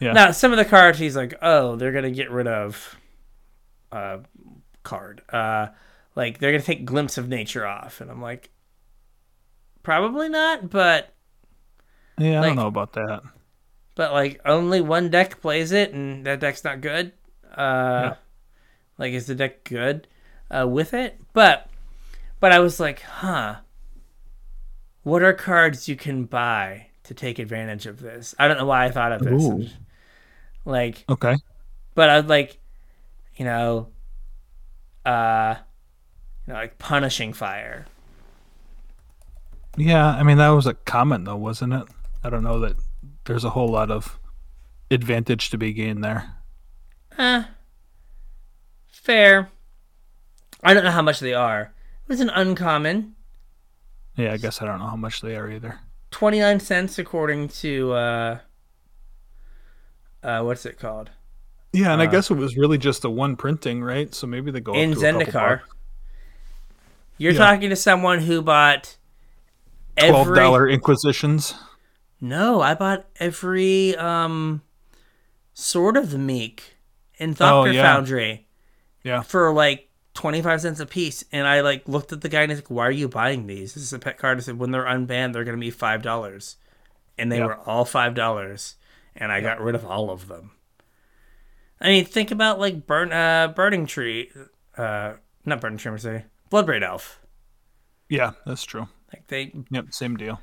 [0.00, 0.12] Yeah.
[0.12, 2.96] Now, some of the cards he's like, "Oh, they're going to get rid of
[3.92, 4.18] uh
[4.82, 5.22] card.
[5.28, 5.68] Uh
[6.16, 8.50] like they're going to take Glimpse of Nature off." And I'm like,
[9.82, 11.12] "Probably not, but
[12.18, 13.22] Yeah, I don't know about that.
[13.94, 17.12] but like only one deck plays it and that deck's not good
[17.54, 18.14] uh
[18.98, 20.08] like is the deck good
[20.50, 21.68] uh with it but
[22.40, 23.56] but i was like huh
[25.04, 28.84] what are cards you can buy to take advantage of this i don't know why
[28.84, 29.66] i thought of this Ooh.
[30.64, 31.36] Like Okay.
[31.94, 32.58] but i was like
[33.36, 33.88] you know
[35.04, 35.54] uh
[36.46, 37.86] you know like punishing fire
[39.76, 41.82] Yeah, I mean that was a comment though, wasn't it?
[42.22, 42.76] I don't know that
[43.24, 44.18] there's a whole lot of
[44.90, 46.32] advantage to be gained there.
[47.18, 47.42] Eh.
[48.86, 49.50] Fair.
[50.62, 51.74] I don't know how much they are.
[52.04, 53.16] It was an uncommon.
[54.16, 55.80] Yeah, I guess I don't know how much they are either.
[56.12, 58.38] 29 cents according to uh
[60.24, 61.10] uh what's it called?
[61.72, 64.14] Yeah, and I Uh, guess it was really just a one printing, right?
[64.14, 65.60] So maybe they go In up to a couple Zendikar.
[67.18, 67.38] You're Yeah.
[67.38, 68.96] talking to someone who bought
[69.98, 71.54] twelve dollar Inquisitions.
[72.20, 74.62] No, I bought every um
[75.52, 76.76] Sword of the Meek
[77.18, 77.82] in Thopter Oh, yeah.
[77.82, 78.46] Foundry
[79.04, 79.20] Yeah.
[79.22, 82.58] for like 25 cents a piece and I like looked at the guy and he's
[82.60, 84.38] like, "Why are you buying these?" This is a pet card.
[84.38, 86.56] I said, "When they're unbanned, they're going to be $5."
[87.18, 87.46] And they Yeah.
[87.46, 88.76] were all $5
[89.16, 90.50] and I got rid of all of them.
[91.80, 94.30] I mean, think about like burn uh burning tree
[94.76, 95.14] uh
[95.44, 96.24] not burning tree, I'm sorry.
[96.50, 97.20] Bloodbraid elf.
[98.08, 98.88] Yeah, that's true.
[99.12, 100.40] Like they Yep, same deal.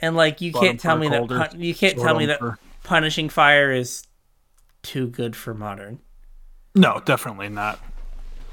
[0.00, 2.26] and like you Bought 'em can't tell me a that pun- you can't tell me
[2.26, 4.06] that for- punishing fire is
[4.82, 6.00] too good for modern.
[6.74, 7.78] No, definitely not.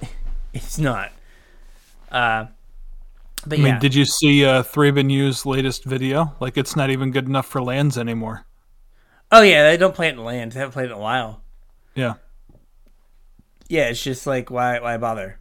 [0.54, 1.12] It's not.
[2.12, 2.46] Uh,
[3.46, 6.34] but I mean, yeah, did you see uh Thraben U's latest video?
[6.40, 8.46] Like it's not even good enough for lands anymore.
[9.32, 10.52] Oh yeah, they don't play it in land.
[10.54, 11.42] They haven't played it in a while.
[11.96, 12.16] Yeah.
[13.70, 15.40] Yeah, it's just like why why bother?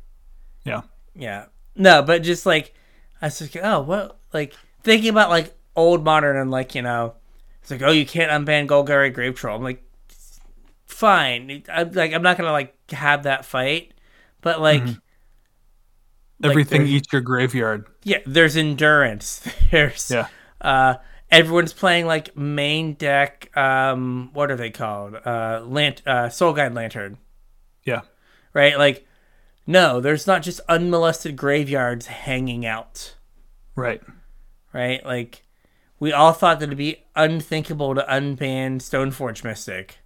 [0.64, 0.82] Yeah.
[1.14, 1.46] Yeah,
[1.76, 2.74] no, but just like
[3.22, 4.18] I was like, oh, what?
[4.32, 7.14] Like thinking about like old modern and like you know,
[7.62, 9.56] it's like oh, you can't unban Golgari Grave Troll.
[9.56, 9.82] I'm like,
[10.86, 11.62] fine.
[11.72, 13.94] I'm like I'm not gonna like have that fight,
[14.40, 14.82] but like.
[14.82, 15.00] Mhm.
[16.40, 17.86] like, Everything eats your graveyard.
[18.02, 19.46] Yeah, there's endurance.
[19.70, 20.26] There's Yeah.
[20.60, 20.96] uh
[21.30, 25.14] everyone's playing like main deck um what are they called?
[25.24, 27.18] Uh lant uh Soul Guide Lantern,
[27.84, 28.02] Yeah.
[28.52, 28.78] right?
[28.78, 29.06] Like
[29.66, 33.16] no, there's not just unmolested graveyards hanging out,
[33.74, 34.00] Right.
[34.72, 35.04] right?
[35.04, 35.42] Like
[35.98, 39.98] we all thought that it'd be unthinkable to unban Stoneforge Mystic.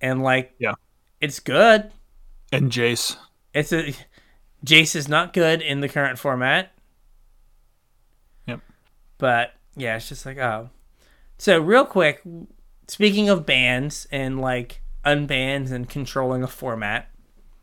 [0.00, 0.74] And like Yeah.
[1.20, 1.90] it's good.
[2.52, 3.16] And Jace.
[3.52, 3.92] It's a
[4.64, 6.72] Jace is not good in the current format.
[8.46, 8.60] Yep.
[9.18, 10.70] But yeah, it's just like oh.
[11.38, 12.22] So real quick,
[12.88, 17.10] speaking of bans and like unbans and controlling a format,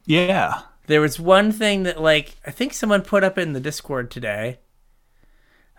[0.06, 0.62] Yeah.
[0.88, 4.60] there was one thing that like I think someone put up in the Discord today.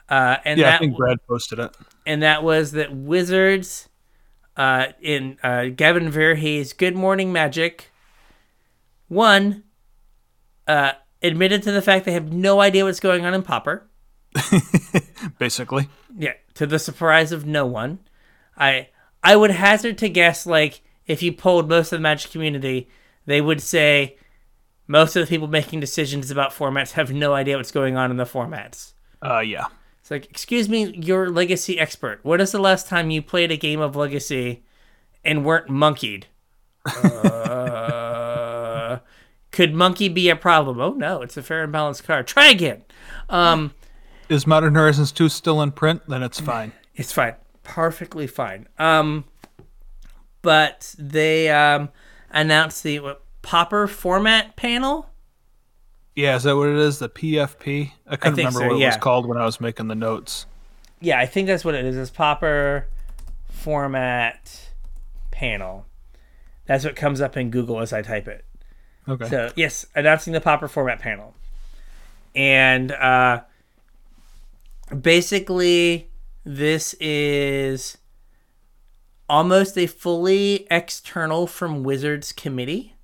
[0.09, 1.75] Uh, and yeah, that I think Brad posted it.
[2.07, 3.89] and that was that Wizards
[4.57, 7.91] uh, in uh, Gavin Verhey's Good Morning Magic,
[9.09, 9.65] one
[10.67, 10.93] uh,
[11.23, 13.89] admitted to the fact they have no idea what's going on in Pauper.
[15.39, 15.89] Basically.
[16.17, 18.01] Yeah, to the surprise of no one.
[18.57, 18.89] I
[19.23, 22.89] I would hazard to guess like if you polled most of the Magic community,
[23.27, 24.17] they would say
[24.87, 28.17] most of the people making decisions about formats have no idea what's going on in
[28.17, 28.93] the formats.
[29.23, 29.67] Uh, yeah.
[30.01, 32.21] It's like, excuse me, you're Legacy expert.
[32.23, 34.63] When is the last time you played a game of Legacy
[35.25, 36.27] and weren't monkeyed?
[36.87, 38.99] uh,
[39.51, 40.81] could monkey be a problem?
[40.81, 42.27] Oh no, it's a fair and balanced card.
[42.27, 42.85] Try again.
[43.31, 43.73] Um,
[44.29, 46.03] Is Modern Horizons 2 still in print?
[46.09, 46.73] Then it's fine.
[46.95, 48.69] it's fine, perfectly fine.
[48.79, 49.25] Um,
[50.43, 51.91] but they um
[52.31, 55.11] announced the what, Pauper format panel.
[56.15, 56.99] Yeah, is that what it is?
[57.01, 57.93] The PFP?
[58.07, 60.47] I couldn't think remember so, what it was called when I was making the notes.
[61.01, 61.97] Yeah, I think that's what it is.
[61.97, 62.89] It's Pauper
[63.51, 64.71] format
[65.31, 65.87] panel.
[66.67, 68.45] That's what comes up in Google as I type it.
[69.09, 69.29] Okay.
[69.29, 71.35] So yes, announcing the Pauper format panel,
[72.35, 73.43] and uh,
[75.01, 76.11] basically
[76.45, 77.97] this is
[79.29, 82.95] almost a fully external from Wizards committee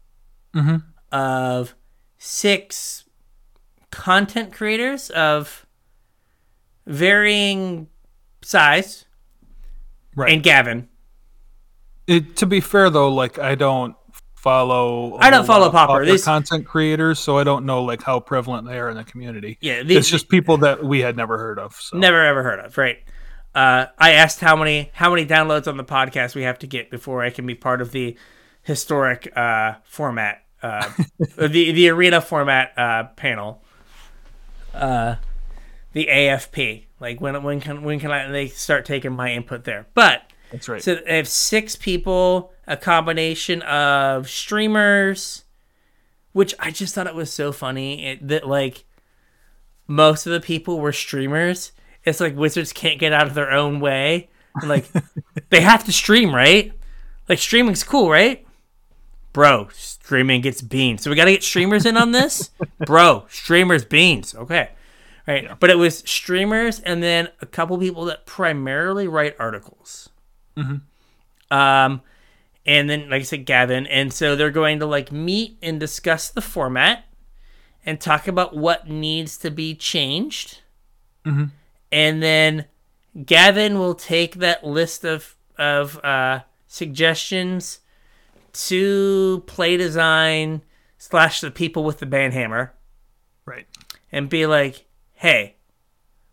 [0.54, 0.82] Mhm.
[1.10, 1.74] of
[2.18, 3.04] six
[3.90, 5.64] content creators of
[6.86, 7.88] varying
[8.42, 9.04] size,
[10.14, 10.32] right.
[10.32, 10.88] and Gavin.
[12.06, 13.96] It, to be fair though, like I don't
[14.40, 15.18] follow.
[15.20, 16.04] I don't follow Pauper.
[16.04, 19.58] This- content creators, so I don't know like how prevalent they are in the community.
[19.60, 21.74] Yeah, these, it's just people that we had never heard of.
[21.74, 22.98] So Never ever heard of, right?
[23.54, 26.90] Uh, I asked how many how many downloads on the podcast we have to get
[26.90, 28.16] before I can be part of the
[28.62, 30.88] historic uh, format, uh,
[31.36, 33.62] the the arena format uh, panel,
[34.72, 35.16] uh,
[35.92, 36.84] the AFP.
[36.98, 39.86] Like when when can when can I they start taking my input there?
[39.94, 40.22] But
[40.52, 40.82] that's right.
[40.82, 45.44] so they have six people, a combination of streamers,
[46.32, 48.84] which I just thought it was so funny it, that like
[49.88, 51.72] most of the people were streamers.
[52.04, 54.30] It's like Wizards can't get out of their own way.
[54.54, 54.88] And, like
[55.50, 56.72] they have to stream, right?
[57.28, 58.46] Like streaming's cool, right?
[59.32, 61.02] Bro, streaming gets beans.
[61.02, 62.50] So we got to get streamers in on this?
[62.86, 64.32] Bro, streamers beans.
[64.34, 64.70] Okay.
[65.26, 65.58] Right.
[65.58, 70.08] But it was streamers and then a couple people that primarily write articles.
[71.50, 72.02] Um,
[72.66, 73.86] and then, like I said, Gavin.
[73.86, 77.04] And so they're going to like meet and discuss the format
[77.84, 80.60] and talk about what needs to be changed.
[81.92, 82.66] And then
[83.24, 87.80] Gavin will take that list of of uh, suggestions
[88.52, 90.62] to play design
[90.96, 92.70] slash the people with the banhammer
[93.44, 93.66] right.
[94.10, 95.56] and be like, "Hey,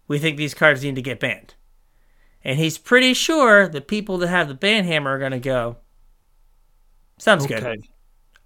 [0.08, 1.56] we think these cards need to get banned."
[2.44, 5.78] And he's pretty sure the people that have the banhammer are gonna go.
[7.18, 7.64] Sounds good.
[7.64, 7.78] Okay.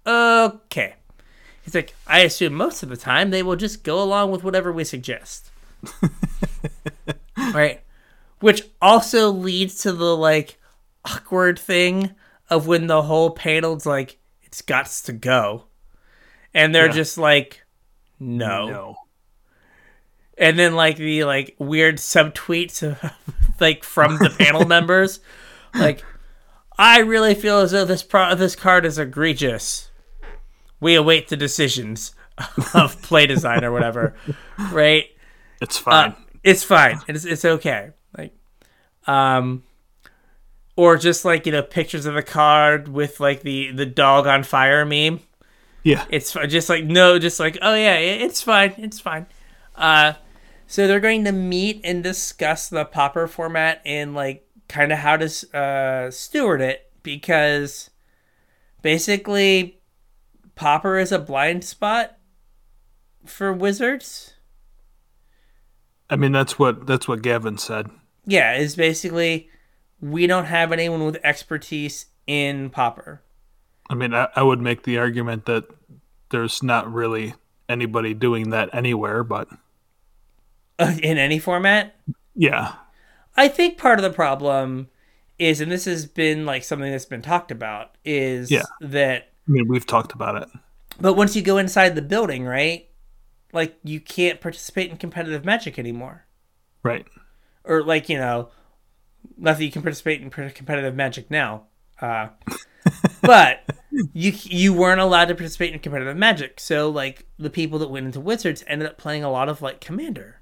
[0.06, 0.94] Okay.
[1.64, 4.72] He's like, I assume most of the time they will just go along with whatever
[4.72, 5.50] we suggest.
[7.54, 7.80] right?
[8.40, 10.58] Which also leads to the like
[11.04, 12.10] awkward thing
[12.50, 15.64] of when the whole panel's like, it's got to go.
[16.52, 16.92] And they're Yeah.
[16.92, 17.62] just like,
[18.18, 18.68] no.
[18.68, 18.96] No.
[20.38, 23.12] And then like the like weird subtweets of,
[23.60, 25.20] like from the panel members.
[25.74, 26.04] Like,
[26.82, 29.92] I really feel as though this pro- this card is egregious.
[30.80, 32.12] We await the decisions
[32.74, 34.16] of play design or whatever,
[34.72, 35.04] right?
[35.60, 36.10] It's fine.
[36.10, 36.98] Uh, it's fine.
[37.06, 37.90] It's it's okay.
[38.18, 38.34] Like,
[39.06, 39.62] um,
[40.74, 44.42] or just like you know pictures of the card with like the the dog on
[44.42, 45.20] fire meme.
[45.84, 46.04] yeah.
[46.10, 49.26] It's just like no, just like oh yeah, it's fine, it's fine.
[49.76, 50.14] Uh,
[50.66, 55.18] so they're going to meet and discuss the pauper format in like kind of how
[55.18, 57.90] to uh, steward it because
[58.80, 59.78] basically
[60.54, 62.16] pauper is a blind spot
[63.26, 64.32] for wizards.
[66.08, 67.90] I mean, that's what that's what Gavin said.
[68.24, 69.50] Yeah, is basically
[70.00, 73.22] we don't have anyone with expertise in pauper.
[73.90, 75.64] I mean, I, I would make the argument that
[76.30, 77.34] there's not really
[77.68, 79.48] anybody doing that anywhere, but
[80.78, 81.94] Uh, in any format.
[82.34, 82.74] yeah,
[83.36, 84.88] I think part of the problem
[85.38, 88.62] is, and this has been like something that's been talked about, is Yeah.
[88.80, 90.48] that, I mean, we've talked about it.
[91.00, 92.88] but once you go inside the building, right,
[93.52, 96.26] like you can't participate in competitive magic anymore.
[96.82, 97.06] Right.
[97.64, 98.50] Or, like, you know,
[99.36, 101.64] not that you can participate in competitive magic now,
[102.00, 102.28] uh,
[103.22, 103.60] but
[104.12, 106.58] you you weren't allowed to participate in competitive magic.
[106.60, 109.80] So, like, the people that went into Wizards ended up playing a lot of, like,
[109.80, 110.40] Commander.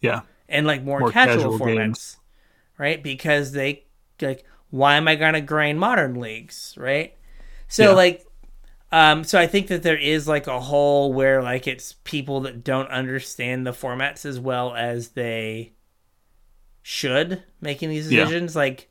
[0.00, 0.22] Yeah.
[0.48, 2.16] and like more, More casual, casual formats, games.
[2.80, 3.02] Right?
[3.02, 3.84] Because they
[4.22, 7.14] like why am I going to grind modern leagues, right?
[7.68, 7.90] So Yeah.
[7.90, 8.26] like
[8.90, 12.64] um so I think that there is like a hole where like it's people that
[12.64, 15.72] don't understand the formats as well as they
[16.82, 18.24] should making these Yeah.
[18.24, 18.88] decisions like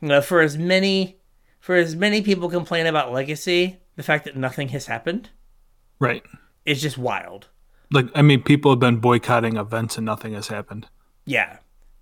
[0.00, 1.18] you know for as many
[1.58, 5.28] for as many people complain about legacy, the fact that nothing has happened
[5.98, 6.22] Right.
[6.64, 7.48] is just wild.
[7.90, 10.86] Like I mean, people have been boycotting events and nothing has happened.
[11.26, 11.58] Yeah.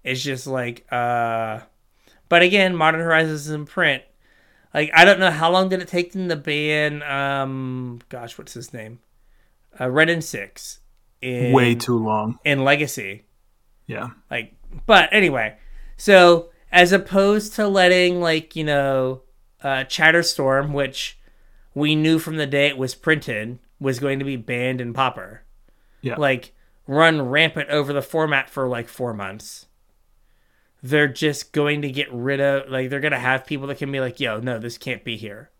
[0.06, 1.60] It's just like uh
[2.28, 4.02] but again, Modern Horizons is in print.
[4.72, 8.54] Like I don't know how long did it take them to ban um gosh, what's
[8.54, 9.00] his name?
[9.78, 10.78] Uh Red and Six
[11.20, 12.38] in Way too long.
[12.44, 13.24] in Legacy.
[13.86, 14.10] Yeah.
[14.30, 14.54] Like
[14.86, 15.56] but anyway.
[15.96, 19.22] So as opposed to letting like, you know,
[19.62, 21.18] uh Chatterstorm, which
[21.74, 25.42] we knew from the day it was printed, was going to be banned in Pauper.
[26.00, 26.14] Yeah.
[26.16, 26.52] Like
[26.86, 29.65] run rampant over the format for like four months.
[30.88, 34.00] They're just going to get rid of like they're gonna have people that can be
[34.00, 35.50] like, yo, no, this can't be here.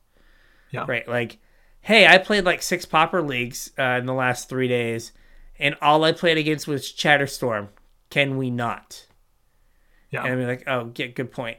[0.70, 0.84] Yeah.
[0.86, 1.06] Right.
[1.08, 1.38] Like,
[1.80, 5.12] hey, I played like six pauper leagues uh, in the last three days,
[5.58, 7.68] and all I played against was Chatterstorm.
[8.10, 9.06] Can we not?
[10.10, 10.24] Yeah.
[10.24, 11.58] And I'm like, oh, get good point.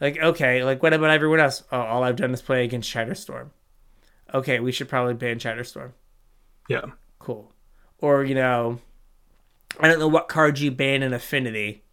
[0.00, 1.62] Like, okay, like what about everyone else?
[1.70, 3.50] Oh, all I've done is play against Chatterstorm.
[4.34, 5.92] Okay, we should probably ban Chatterstorm.
[6.68, 6.86] Yeah.
[7.18, 7.52] Cool.
[7.98, 8.80] Or, you know,
[9.78, 11.84] I don't know what cards you ban in Affinity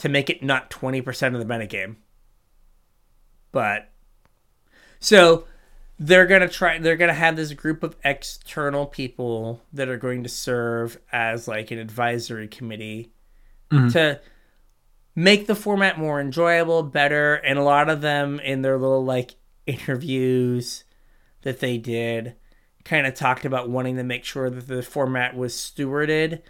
[0.00, 1.96] to make it not 20% of the metagame.
[3.52, 3.90] But
[4.98, 5.44] so
[5.98, 9.96] they're going to try they're going to have this group of external people that are
[9.98, 13.12] going to serve as like an advisory committee
[13.70, 13.92] Mhm.
[13.92, 14.20] to
[15.14, 19.34] make the format more enjoyable, better, and a lot of them in their little like
[19.66, 20.84] interviews
[21.42, 22.34] that they did
[22.84, 26.40] kind of talked about wanting to make sure that the format was stewarded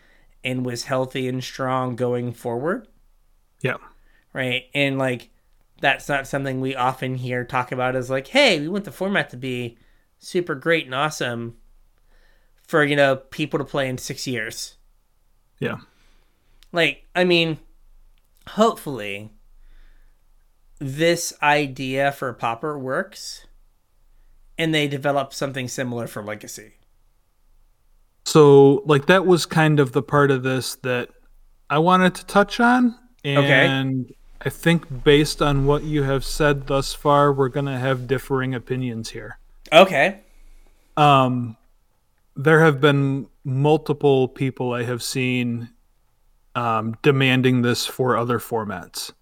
[0.44, 2.86] and was healthy and strong going forward,
[3.60, 3.76] Yeah.
[4.32, 4.64] right?
[4.74, 5.30] And like
[5.80, 9.30] that's not something we often hear talk about as like, hey, we want the format
[9.30, 9.78] to be
[10.18, 11.56] super great and awesome
[12.66, 14.76] for, you know, people to play in 6 years.
[15.58, 15.78] Yeah.
[16.72, 17.58] Like, I mean,
[18.48, 19.32] hopefully
[20.78, 23.46] this idea for Pauper works
[24.56, 26.74] and they develop something similar for Legacy.
[28.26, 31.08] So, like, that was kind of the part of this that
[31.70, 32.94] I wanted to touch on.
[33.24, 33.66] Okay.
[33.66, 38.06] And I think based on what you have said thus far, we're going to have
[38.06, 39.38] differing opinions here.
[39.72, 40.20] Okay.
[40.96, 41.56] Um,
[42.36, 45.70] there have been multiple people I have seen
[46.54, 49.12] um, demanding this for other formats,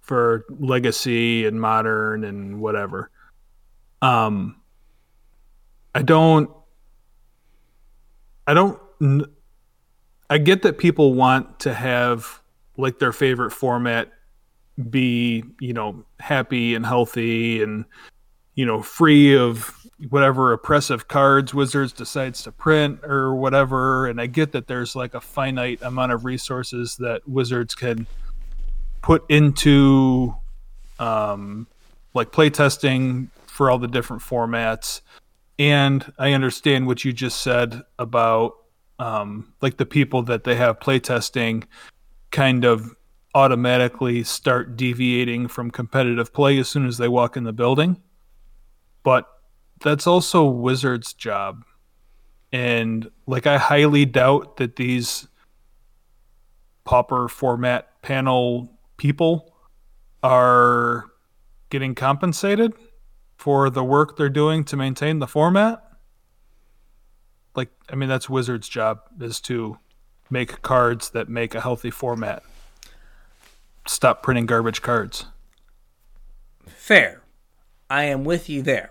[0.00, 3.10] for legacy and modern and whatever.
[4.02, 4.56] Um,
[5.94, 6.50] I don't.
[8.46, 8.80] I don't.
[10.28, 12.41] I get that people want to have
[12.82, 14.10] like their favorite format
[14.90, 17.84] be, you know, happy and healthy and
[18.54, 19.74] you know, free of
[20.10, 24.06] whatever oppressive cards Wizards decides to print or whatever.
[24.06, 28.06] And I get that there's like a finite amount of resources that Wizards can
[29.00, 30.34] put into
[30.98, 31.66] um,
[32.14, 35.00] like playtesting for all the different formats.
[35.58, 38.56] And I understand what you just said about
[38.98, 41.64] um, like the people that they have playtesting
[42.32, 42.96] kind of
[43.34, 47.96] automatically start deviating from competitive play as soon as they walk in the building
[49.02, 49.28] but
[49.80, 51.64] that's also Wizards' job.
[52.52, 55.28] And like I highly doubt that these
[56.84, 59.54] pauper format panel people
[60.22, 61.06] are
[61.70, 62.74] getting compensated
[63.36, 65.82] for the work they're doing to maintain the format.
[67.54, 69.78] Like I mean that's Wizards' job is to
[70.32, 72.42] make cards that make a healthy format.
[73.86, 75.26] Stop printing garbage cards.
[76.66, 77.20] Fair.
[77.90, 78.90] I am with you there.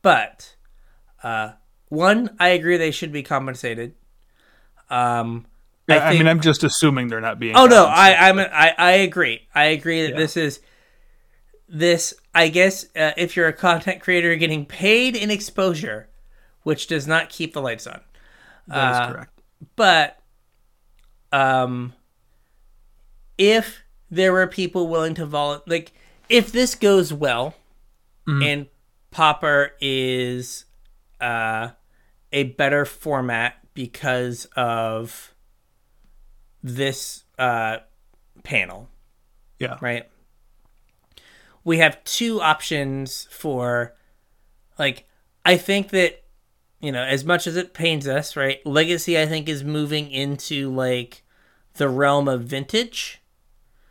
[0.00, 0.54] But
[1.22, 1.52] uh
[1.88, 3.94] one, I agree they should be compensated.
[4.88, 5.46] Um
[5.88, 7.86] I, I I mean I'm just assuming they're not being Oh no.
[7.86, 9.48] I I'm I I agree.
[9.54, 10.18] I agree that Yeah.
[10.18, 10.60] this is
[11.68, 16.08] this I guess uh, if you're a content creator getting paid in exposure,
[16.62, 18.00] which does not keep the lights on.
[18.68, 19.31] that is uh, correct.
[19.76, 20.18] But
[21.32, 21.94] um
[23.38, 25.92] if there were people willing to vol like
[26.28, 27.54] if this goes well
[28.26, 28.44] Mhm.
[28.44, 28.66] and
[29.10, 30.64] Pauper is
[31.20, 31.70] uh
[32.32, 35.34] a better format because of
[36.62, 37.78] this uh
[38.42, 38.88] panel,
[39.58, 39.78] Yeah.
[39.80, 40.08] right?
[41.64, 43.94] We have two options for
[44.78, 45.06] like
[45.44, 46.21] I think that
[46.82, 48.64] you know, as much as it pains us, right?
[48.66, 51.22] Legacy I think is moving into like
[51.74, 53.18] the realm of vintage.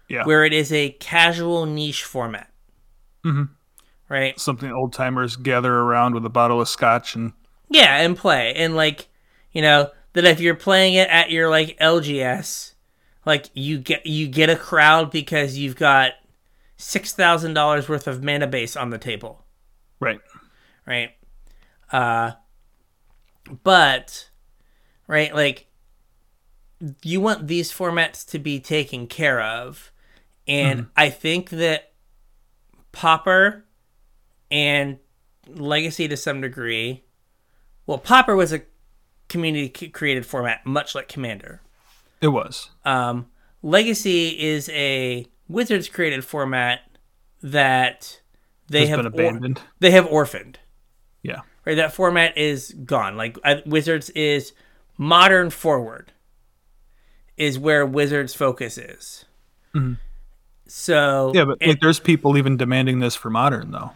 [0.10, 0.26] Yeah.
[0.26, 2.52] where it is a casual niche format.
[3.26, 3.48] Mhm.
[4.10, 4.38] Right?
[4.38, 7.32] Something old timers gather around with a bottle of scotch and
[7.70, 8.54] Yeah, and play.
[8.54, 9.08] And like,
[9.54, 12.74] you know, that if you're playing it at your like LGS,
[13.26, 16.12] like you get you get a crowd because you've got
[16.76, 19.46] six thousand dollars worth of mana base on the table.
[20.02, 20.20] right.
[20.86, 21.12] right?
[21.90, 22.32] Uh,
[23.64, 24.30] but
[25.08, 25.68] right, like
[27.04, 29.92] you want these formats to be taken care of,
[30.48, 31.92] and I think that
[32.92, 33.66] Pauper
[34.50, 34.98] and
[35.48, 37.04] Legacy to some degree.
[37.86, 38.62] Well, Pauper was a
[39.28, 41.62] community created format, much like Commander.
[42.22, 42.70] It was.
[42.86, 43.28] Um,
[43.64, 46.82] Legacy is a Wizards created format
[47.42, 48.22] that
[48.68, 49.62] they Has have been or- abandoned.
[49.80, 50.60] they have orphaned
[51.24, 51.42] yeah.
[51.66, 54.54] Right that format is gone like wizards is
[54.98, 56.12] modern forward
[57.38, 59.26] is where wizards focus is
[60.68, 61.36] so Mm-hmm.
[61.38, 63.92] Yeah, but and- like, there's people even demanding this for modern though.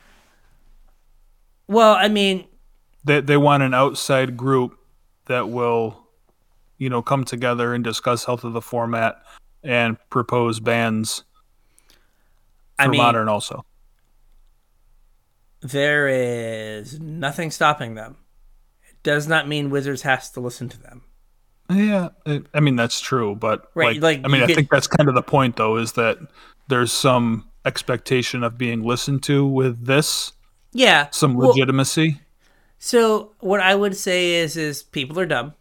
[1.68, 2.46] well i mean
[3.04, 4.78] They they want an outside group
[5.28, 6.06] that will,
[6.78, 9.24] you know, come together and discuss health of the format
[9.64, 11.24] and propose bans
[12.78, 13.66] for i mean modern also.
[15.72, 18.18] There is nothing stopping them
[18.90, 21.04] it does not mean wizards has to listen to them
[21.70, 24.88] Yeah, I I mean that's true, but Right, like, like, I mean, I think that's
[24.88, 26.20] kind of the point, though, is that
[26.68, 30.34] there's some expectation of being listened to with this,
[30.74, 32.22] yeah some well, legitimacy.
[32.78, 35.54] So what I would say is is people are dumb.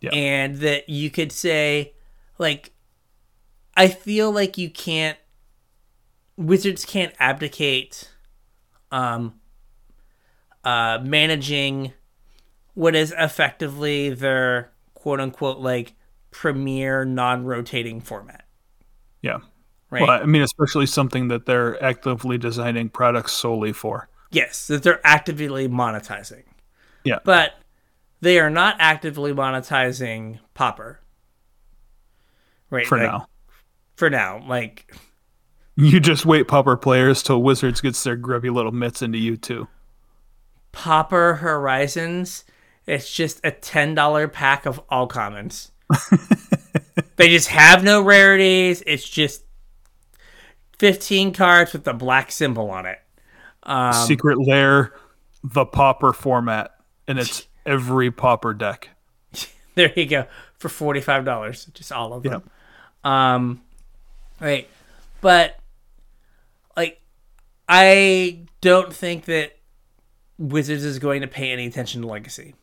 [0.00, 0.10] Yeah.
[0.14, 1.92] And that you could say
[2.38, 2.70] like
[3.76, 5.18] I feel like you can't
[6.36, 8.08] wizards can't abdicate
[8.90, 9.34] um
[10.64, 11.92] uh managing
[12.74, 15.94] what is effectively their quote unquote like
[16.30, 18.44] premier non-rotating format.
[19.22, 19.38] Yeah.
[19.90, 20.02] Right?
[20.02, 24.08] Well, I mean, especially something that they're actively designing products solely for.
[24.30, 26.42] Yes, that they're actively monetizing.
[27.04, 27.20] Yeah.
[27.24, 27.52] But
[28.20, 31.00] they are not actively monetizing Pauper.
[32.70, 32.86] Right.
[32.86, 33.26] For like- now,
[33.96, 34.44] For now.
[34.46, 34.94] Like
[35.78, 39.68] you just wait, Pauper players, till Wizards gets their grubby little mitts into you too.
[40.72, 42.44] Pauper Horizons,
[42.84, 45.70] it's just a ten dollar pack of all commons.
[47.16, 48.82] they just have no rarities.
[48.86, 49.44] It's just
[50.78, 52.98] fifteen cards with the black symbol on it.
[53.62, 54.92] Um, Secret Lair,
[55.44, 56.72] the Pauper format,
[57.06, 58.88] and it's every Pauper deck.
[59.76, 60.26] There you go
[60.58, 62.50] for forty five dollars, just all of them.
[63.04, 63.62] Um,
[64.40, 64.68] right,
[65.20, 65.56] but
[67.68, 69.58] I don't think that
[70.38, 72.54] Wizards is going to pay any attention to Legacy,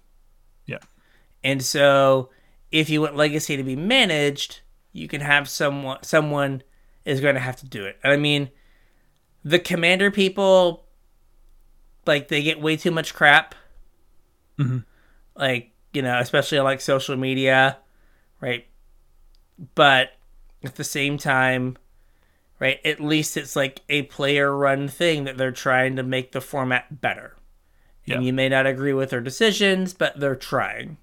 [0.65, 0.79] Yeah.
[1.43, 2.29] and so
[2.71, 4.61] if you want Legacy to be managed,
[4.93, 6.63] you can have someone someone
[7.03, 7.97] is going to have to do it.
[8.03, 8.49] And I mean,
[9.43, 10.85] the Commander people,
[12.07, 13.53] like they get way too much crap.
[14.57, 14.79] Mm-hmm.
[15.35, 17.77] Like you know, especially on like social media,
[18.41, 18.65] right?
[19.75, 20.09] But
[20.63, 21.77] at the same time,
[22.59, 22.79] right?
[22.85, 27.01] At least it's like a player run thing that they're trying to make the format
[27.01, 27.35] better.
[28.05, 28.15] Yeah.
[28.15, 30.97] And you may not agree with their decisions, but they're trying.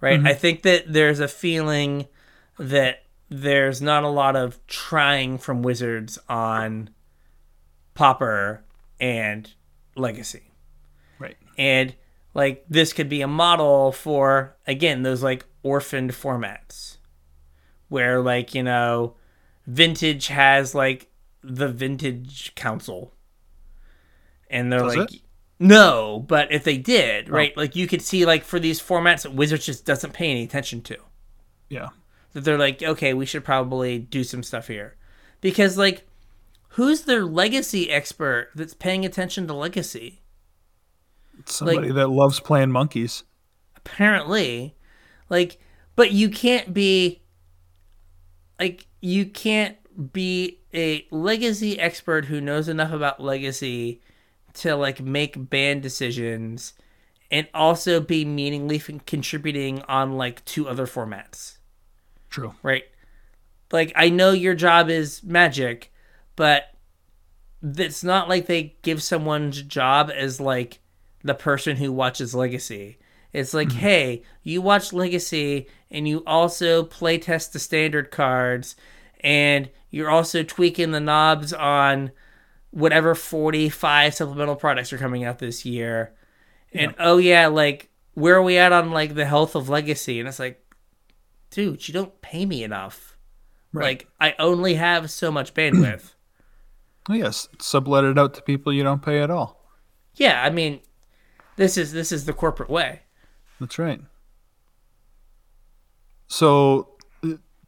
[0.00, 0.18] Right?
[0.18, 0.28] Mm-hmm.
[0.28, 2.06] I think that there's a feeling
[2.58, 6.90] that there's not a lot of trying from Wizards on
[7.94, 8.62] Pauper
[9.00, 9.52] and
[9.96, 10.52] Legacy.
[11.18, 11.36] Right.
[11.58, 11.94] And
[12.34, 16.98] like this could be a model for again those like orphaned formats
[17.88, 19.14] where like, you know,
[19.66, 21.08] vintage has like
[21.42, 23.14] the vintage council.
[24.48, 25.20] And they're Does like it?
[25.58, 27.32] no, but if they did, oh.
[27.32, 27.56] right?
[27.56, 30.82] Like you could see like for these formats that Wizards just doesn't pay any attention
[30.82, 30.96] to
[31.68, 31.88] Yeah.
[32.32, 34.96] that they're like, okay, we should probably do some stuff here.
[35.40, 36.06] Because, like,
[36.70, 40.22] who's their legacy expert that's paying attention to legacy?
[41.44, 43.24] Somebody that loves playing monkeys.
[43.76, 44.74] Apparently.
[45.28, 45.58] Like,
[45.94, 47.22] but you can't be,
[48.58, 49.76] like, you can't
[50.12, 54.00] be a legacy expert who knows enough about legacy
[54.54, 56.74] to, like, make band decisions
[57.30, 61.58] and also be meaningfully contributing on, like, two other formats.
[62.30, 62.54] True.
[62.62, 62.84] right?
[63.72, 65.92] Like I know your job is magic,
[66.36, 66.74] but
[67.62, 70.80] it's not like they give someone's job as like
[71.24, 72.98] the person who watches Legacy.
[73.36, 73.78] It's like, mm-hmm.
[73.78, 78.76] hey, you watch Legacy and you also play test the standard cards
[79.20, 82.12] and you're also tweaking the knobs on
[82.70, 86.14] whatever 45 supplemental products are coming out this year.
[86.72, 90.18] And oh yeah, like where are we at on like the health of Legacy?
[90.18, 90.64] And it's like
[91.50, 93.18] dude, you don't pay me enough.
[93.74, 96.12] Like I only have so much bandwidth.
[97.08, 99.64] Oh, yes, sublet it out to people you don't pay at all.
[100.16, 100.80] yeah, I mean,
[101.54, 103.02] this is this is the corporate way.
[103.60, 104.00] That's right.
[106.28, 106.88] So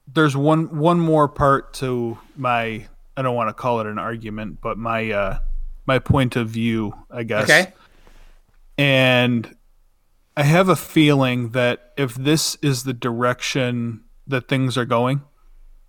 [0.06, 2.86] there's one one more part to my
[3.16, 5.38] I don't want to call it an argument, but my uh
[5.86, 7.44] my point of view, I guess.
[7.44, 7.72] Okay.
[8.76, 9.56] And
[10.36, 15.22] I have a feeling that if this is the direction that things are going,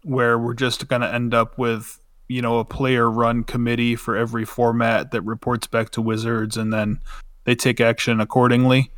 [0.03, 4.15] where we're just going to end up with, you know, a player run committee for
[4.15, 6.99] every format that reports back to Wizards and then
[7.43, 8.91] they take action accordingly,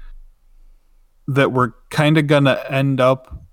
[1.28, 3.44] that we're kind of going to end up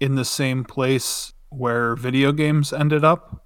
[0.00, 3.44] in the same place where video games ended up.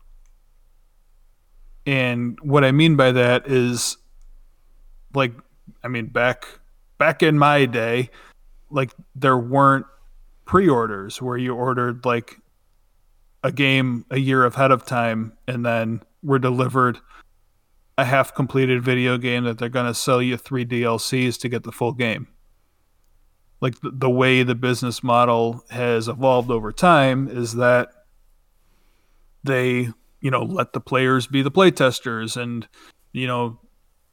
[1.86, 3.96] And what I mean by that is
[5.14, 5.32] like
[5.82, 6.46] I mean back
[6.98, 8.10] back in my day,
[8.70, 9.86] like there weren't
[10.44, 12.36] pre-orders where you ordered like
[13.42, 16.98] a game a year ahead of time and then were delivered
[17.96, 21.62] a half completed video game that they're going to sell you three DLCs to get
[21.62, 22.28] the full game.
[23.60, 27.88] Like the, the way the business model has evolved over time is that
[29.44, 29.88] they,
[30.20, 32.66] you know, let the players be the playtesters and
[33.12, 33.58] you know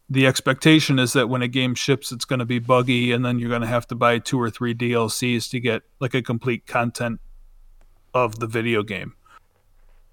[0.10, 3.40] the expectation is that when a game ships it's going to be buggy and then
[3.40, 6.66] you're going to have to buy two or three DLCs to get like a complete
[6.66, 7.20] content
[8.14, 9.14] of the video game.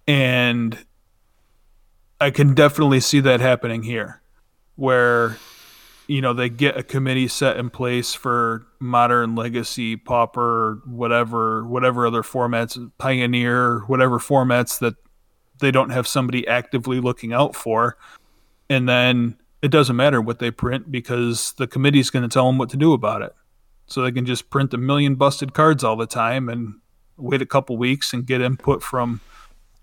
[0.07, 0.85] And
[2.21, 4.21] I can definitely see that happening here
[4.77, 5.39] where
[6.07, 12.07] you know they get a committee set in place for modern legacy pauper whatever whatever
[12.07, 14.95] other formats pioneer whatever formats that
[15.61, 17.97] they don't have somebody actively looking out for
[18.69, 22.59] and then it doesn't matter what they print because the committee's going to tell them
[22.59, 23.35] what to do about it.
[23.87, 26.75] So they can just print a million busted cards all the time and
[27.17, 29.23] wait a couple weeks and get input from,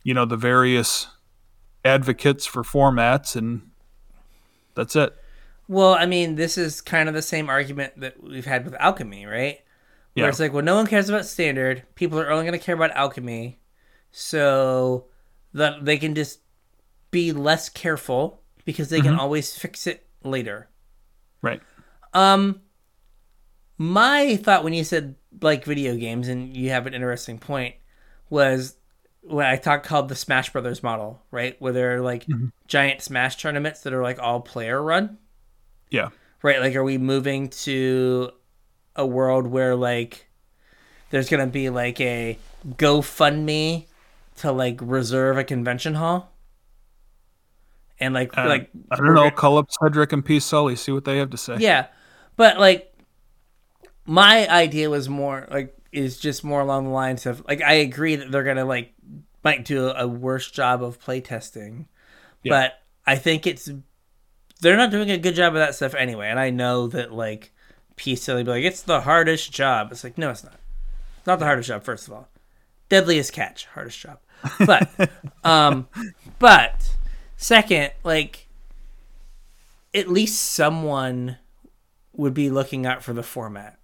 [0.03, 1.07] you know, the various
[1.83, 3.71] advocates for formats and
[4.75, 5.15] that's it.
[5.71, 9.25] Well, I mean, this is kind of the same argument that we've had with alchemy,
[9.25, 9.61] right?
[10.15, 10.27] Where Yeah.
[10.27, 11.83] it's like, well, no one cares about standard.
[11.95, 13.57] People are only going to care about alchemy,
[14.11, 15.05] so
[15.53, 16.41] that they can just
[17.09, 20.67] be less careful because they can always fix it later.
[21.41, 21.61] Right.
[22.13, 22.63] Um,
[23.77, 27.75] my thought when you said like video games, and you have an interesting point,
[28.29, 28.75] was
[29.21, 31.55] what I talked called the Smash Brothers model, right?
[31.61, 32.25] Where there are like
[32.67, 35.17] giant Smash tournaments that are like all player run,
[35.91, 36.09] Yeah.
[36.41, 36.59] right?
[36.59, 38.31] Like, are we moving to
[38.95, 40.27] a world where like
[41.11, 42.37] there's gonna be like a
[42.67, 43.85] GoFundMe
[44.37, 46.31] to like reserve a convention hall?
[47.99, 49.29] And like, Uh, like I don't know.
[49.29, 50.39] Call up Cedric and P.
[50.39, 51.57] Sully, see what they have to say.
[51.59, 51.87] Yeah,
[52.35, 52.91] but like
[54.05, 58.15] my idea was more like is just more along the lines of like I agree
[58.15, 58.93] that they're gonna like
[59.43, 61.85] might do a, worse job of playtesting,
[62.43, 62.49] Yeah.
[62.51, 62.73] but
[63.05, 63.69] I think it's
[64.61, 66.29] they're not doing a good job of that stuff anyway.
[66.29, 67.51] And I know that like
[67.95, 68.15] P.
[68.15, 69.91] Sully be like it's the hardest job.
[69.91, 70.59] It's like no, it's not.
[71.17, 71.83] It's not the hardest job.
[71.83, 72.29] First of all,
[72.89, 74.19] deadliest catch, hardest job.
[74.65, 74.89] But
[75.43, 75.87] um,
[76.39, 76.95] but
[77.37, 78.47] second, like
[79.93, 81.37] at least someone
[82.13, 83.77] would be looking out for the format,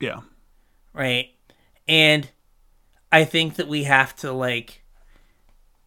[0.00, 0.20] Yeah.
[0.92, 1.28] right?
[1.86, 2.30] And
[3.12, 4.82] I think that we have to like,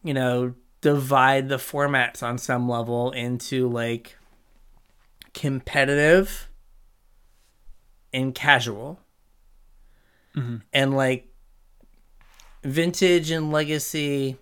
[0.02, 4.16] you know, divide the formats on some level into like
[5.34, 6.48] competitive
[8.12, 9.00] and casual.
[10.72, 11.32] And like
[12.62, 14.36] vintage and legacy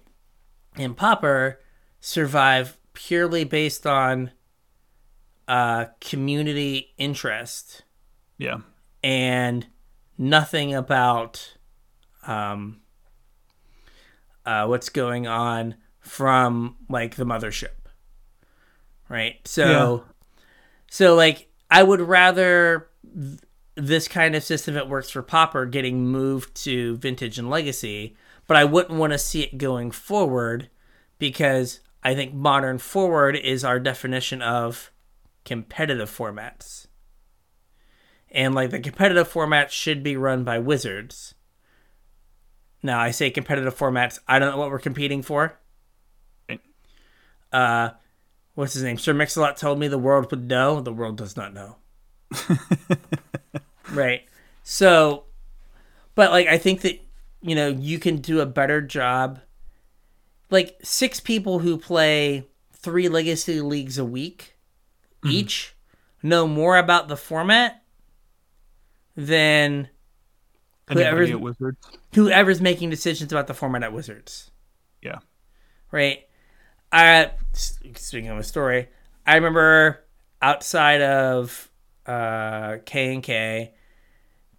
[0.77, 1.59] and pauper
[2.01, 4.31] survive purely based on
[5.49, 7.85] uh, community interest
[8.37, 8.59] Yeah.
[9.03, 9.67] and
[10.19, 11.55] nothing about
[12.27, 12.83] um,
[14.45, 15.77] uh, what's going on
[16.07, 17.71] from like the mothership
[19.09, 19.37] right?
[19.47, 20.05] So
[20.91, 23.41] so like i would rather th-
[23.75, 28.17] this kind of system that works for pauper getting moved to vintage and legacy
[28.47, 30.71] but i wouldn't want to see it going forward
[31.19, 34.91] because i think modern forward is our definition of
[35.45, 36.87] competitive formats.
[38.31, 41.35] And like the competitive formats should be run by wizards.
[42.83, 45.59] Now i say competitive formats i don't know what we're competing for.
[47.57, 47.91] Uh
[48.55, 48.99] what's his name?
[48.99, 50.81] Sir mix-a-lot told me the world would know.
[50.81, 51.77] The world does not know.
[53.93, 54.27] Right.
[54.65, 55.25] So
[56.17, 57.01] but like i think that
[57.41, 59.41] you know you can do a better job.
[60.51, 64.57] Like six people who play three legacy leagues a week
[65.25, 65.75] each
[66.23, 67.83] know more about the format
[69.17, 69.89] than
[70.89, 71.31] Whoever's-
[72.15, 74.51] whoever's making decisions about the format at Wizards.
[75.03, 75.19] Yeah.
[75.91, 76.26] Right?
[76.97, 78.89] I speaking of a story,
[79.27, 80.05] I remember
[80.41, 81.71] outside of
[82.07, 83.75] uh, K and K,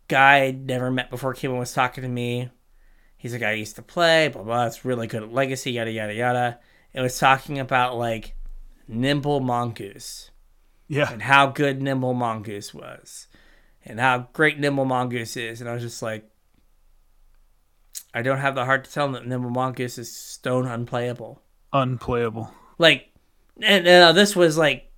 [0.08, 2.50] guy I'd never met before came and was talking to me.
[3.18, 4.68] He's a guy I used to play, blah blah.
[4.68, 6.60] It's really good at Legacy, yada yada yada.
[6.94, 8.36] It was talking about like
[8.88, 10.30] Nimble Mongoose
[10.88, 11.12] Yeah.
[11.12, 13.28] and how good Nimble Mongoose was,
[13.84, 15.60] and how great Nimble Mongoose is.
[15.60, 16.30] And I was just like,
[18.14, 21.42] I don't have the heart to tell him that Nimble Mongoose is stone unplayable.
[21.74, 22.52] Unplayable.
[22.78, 23.10] Like,
[23.62, 24.92] and uh, this was like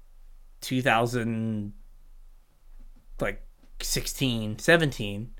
[0.62, 1.74] 2000,
[3.20, 3.42] like
[3.82, 5.32] 16, 17,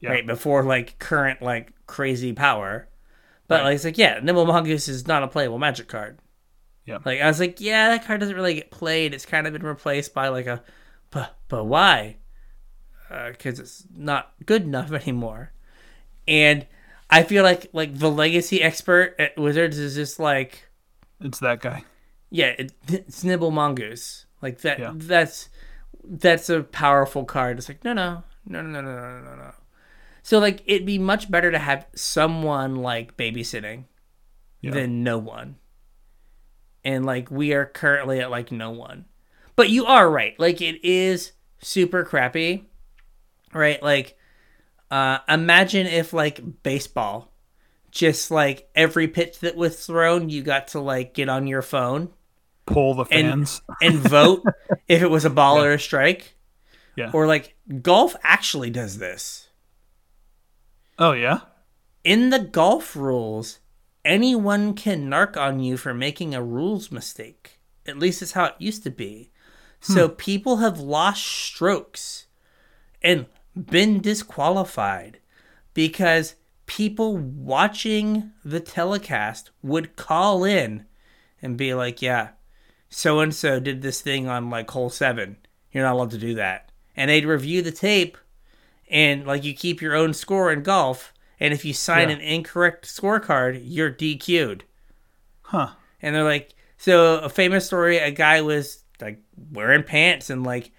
[0.00, 0.10] Yeah.
[0.10, 2.88] right before like current like crazy power.
[3.46, 3.64] But Right.
[3.64, 6.18] like, it's like, yeah, Nimble Mongoose is not a playable magic card.
[6.84, 6.98] Yeah.
[7.04, 9.14] Like, I was like, yeah, that card doesn't really get played.
[9.14, 10.62] It's kind of been replaced by like a,
[11.10, 12.16] but but why?
[13.08, 15.52] Because it's not good enough anymore.
[16.26, 16.66] And
[17.10, 20.67] I feel like like the legacy expert at Wizards is just like,
[21.20, 21.84] it's that guy.
[22.30, 24.26] Yeah, it, it's Nimble Mongoose.
[24.42, 24.78] Like that.
[24.78, 24.92] Yeah.
[24.94, 25.48] That's
[26.04, 27.58] that's a powerful card.
[27.58, 29.52] It's like no, no, no, no, no, no, no, no.
[30.22, 33.84] So like it'd be much better to have someone like babysitting
[34.60, 34.72] yeah.
[34.72, 35.56] than no one.
[36.84, 39.06] And like we are currently at like no one.
[39.56, 40.38] But you are right.
[40.38, 42.66] Like it is super crappy.
[43.52, 43.82] Right?
[43.82, 44.16] Like
[44.90, 47.27] uh imagine if like baseball
[47.98, 52.10] just like every pitch that was thrown you got to like get on your phone
[52.64, 53.62] Pull the And- fans.
[53.82, 54.44] and vote
[54.88, 56.36] if it was a ball or a strike.
[56.96, 57.10] Yeah.
[57.12, 59.48] Or like golf actually does this.
[60.98, 61.40] Oh yeah.
[62.04, 63.58] In the golf rules,
[64.04, 67.58] anyone can narc on you for making a rules mistake.
[67.86, 69.30] At least it's how it used to be.
[69.84, 69.92] Hmm.
[69.94, 72.26] So people have lost strokes
[73.02, 73.26] and
[73.56, 75.18] been disqualified
[75.74, 76.34] because
[76.68, 80.84] people watching the telecast would call in
[81.42, 82.28] and be like, yeah,
[82.88, 85.38] so and so did this thing on like hole seven.
[85.72, 86.70] You're not allowed to do that.
[86.96, 88.16] And they'd review the tape
[88.90, 91.12] and like you keep your own score in golf.
[91.40, 92.16] And if you sign Yeah.
[92.16, 94.64] an incorrect scorecard, you're DQ'd.
[95.42, 95.70] Huh.
[96.02, 99.20] And they're like, so a famous story, a guy was like
[99.52, 100.70] wearing pants and like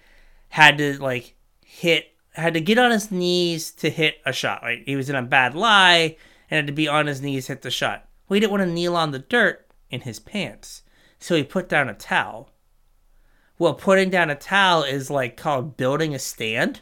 [0.50, 1.34] had to like
[1.64, 4.62] hit, had to get on his knees to hit a shot.
[4.62, 4.82] Right?
[4.84, 6.16] He was in a bad lie
[6.50, 8.08] and had to be on his knees hit the shot.
[8.28, 10.82] Well, he didn't want to kneel on the dirt in his pants,
[11.18, 12.50] so he put down a towel.
[13.58, 16.80] Well, putting down a towel is like called building a stand,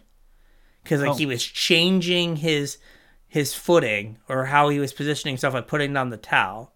[0.83, 1.15] because like Oh.
[1.15, 2.79] he was changing his
[3.27, 6.73] his footing or how he was positioning himself by putting down the towel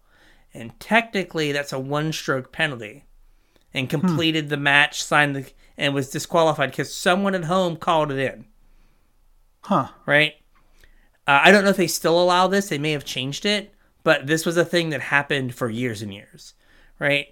[0.53, 3.05] and technically that's a one stroke penalty
[3.73, 3.99] and hmm.
[3.99, 8.45] completed the match signed the and was disqualified because someone at home called it in
[9.63, 9.89] Huh.
[10.05, 10.33] right?
[11.25, 12.69] Uh, i don't know if they still allow this.
[12.69, 13.73] They may have changed it
[14.03, 16.53] but this was a thing that happened for years and years
[16.99, 17.27] right?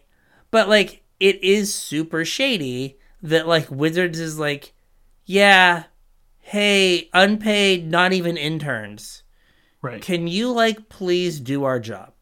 [0.49, 4.73] But like it is super shady that like wizards is like
[5.25, 5.83] yeah
[6.39, 9.23] hey unpaid not even interns.
[9.81, 10.01] Right.
[10.01, 12.13] can you like please do our job?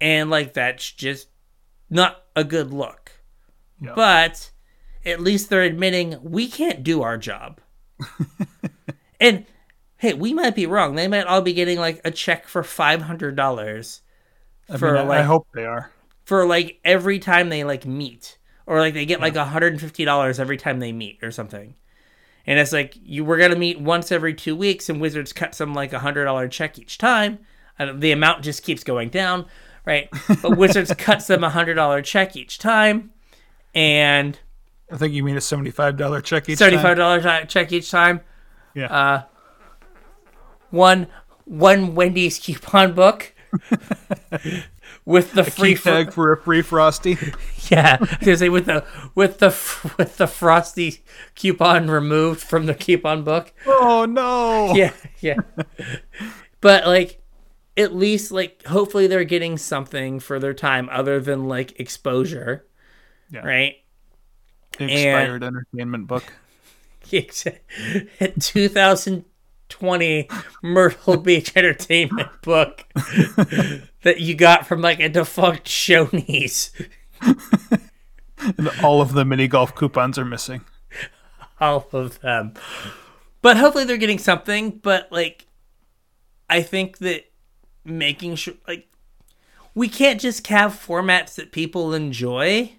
[0.00, 1.28] And like that's just
[1.90, 3.12] not a good look.
[3.80, 3.92] Yeah.
[3.96, 4.50] but
[5.04, 7.60] at least they're admitting we can't do our job
[9.20, 9.44] and
[9.98, 10.94] hey we might be wrong.
[10.94, 14.00] They might all be getting like a check for $500
[14.70, 15.90] I for mean, I- I hope they are.
[16.24, 18.38] for like every time they like meet.
[18.64, 21.74] Or like they get like $150 every time they meet or something.
[22.46, 25.74] And it's like you we're gonna meet once every two weeks and wizards cut some
[25.74, 27.40] like a hundred dollar check each time
[27.78, 29.46] and the amount just keeps going down
[29.84, 30.08] right?
[30.42, 33.10] But wizards cuts them a hundred dollar check each time
[33.74, 34.38] and
[34.92, 38.20] I think you mean a seventy-five dollar check each seventy-five dollar check each time
[38.74, 38.86] Yeah.
[38.86, 39.22] uh
[40.70, 41.06] one
[41.44, 43.32] one wendy's coupon book
[45.04, 47.16] with the free tag for a free frosty.
[47.70, 49.48] Yeah, I was with the with the
[49.96, 51.02] with the frosty
[51.36, 53.52] coupon removed from the coupon book.
[53.66, 54.74] oh no.
[54.74, 55.36] Yeah, yeah.
[56.60, 57.22] but like,
[57.76, 62.66] at least like hopefully they're getting something for their time other than like exposure,
[63.30, 63.46] Yeah.
[63.46, 63.76] right?
[64.78, 66.24] Expired entertainment book.
[68.20, 70.28] At 2020
[70.62, 72.86] Myrtle Beach Entertainment book
[74.02, 76.70] that you got from like a defunct Shoney's.
[78.38, 80.62] And all of the mini golf coupons are missing.
[81.60, 82.54] all of them.
[83.42, 84.70] But hopefully they're getting something.
[84.70, 85.46] But like,
[86.48, 87.24] I think that
[87.84, 88.88] making sure like
[89.74, 92.72] we can't just have formats that people enjoy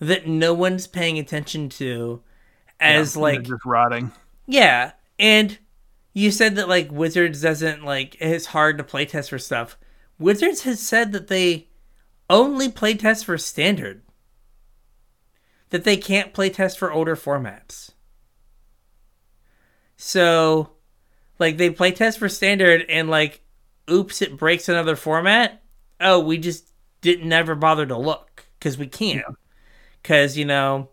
[0.00, 2.22] that no one's paying attention to
[2.80, 4.12] as They're like just rotting.
[4.46, 5.58] yeah and
[6.14, 9.76] you said that like wizards doesn't like it's hard to playtest for stuff
[10.18, 11.70] Wizards has said that they
[12.28, 14.02] only play test for standard.
[15.70, 17.92] That they can't play test for older formats.
[19.96, 20.72] So,
[21.38, 23.42] like, they play test for standard and, like,
[23.90, 25.62] oops, it breaks another format.
[26.00, 26.68] Oh, we just
[27.00, 29.24] didn't never bother to look because we can't.
[30.02, 30.88] Because, you know,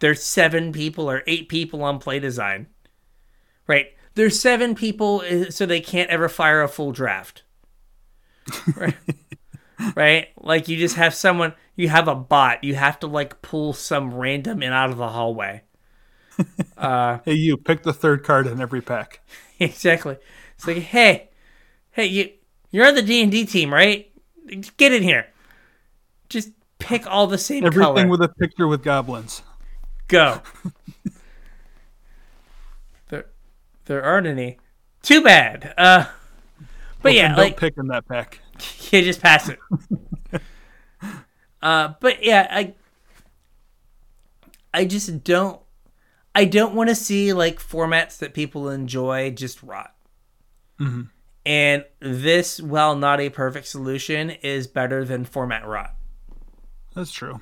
[0.00, 2.66] there's seven people or eight people on play design.
[3.66, 3.94] Right?
[4.14, 7.42] There's seven people, uh, so they can't ever fire a full draft.
[8.76, 8.96] right?
[9.94, 10.28] right?
[10.38, 12.64] Like you just have someone, you have a bot.
[12.64, 15.62] You have to like pull some random in out of the hallway.
[16.78, 19.20] Uh, hey, you pick the third card in every pack.
[19.60, 20.16] exactly.
[20.56, 21.28] It's like, hey,
[21.90, 22.30] hey, you,
[22.70, 24.10] you're on the D and D team, right?
[24.78, 25.26] Get in here.
[26.30, 28.08] Just pick all the same Everything color.
[28.08, 29.42] with a picture with goblins.
[30.08, 30.40] Go.
[33.08, 33.26] there,
[33.84, 34.58] there aren't any.
[35.02, 35.72] Too bad.
[35.78, 36.06] Uh,
[37.02, 38.40] but Well, yeah, like pick in that pack.
[38.90, 39.60] yeah, just pass it.
[41.62, 42.74] uh, but yeah, I,
[44.74, 45.60] I just don't,
[46.34, 49.94] I don't want to see like formats that people enjoy just rot.
[51.44, 55.94] And this, while not a perfect solution, is better than format rot,
[57.00, 57.40] That's true.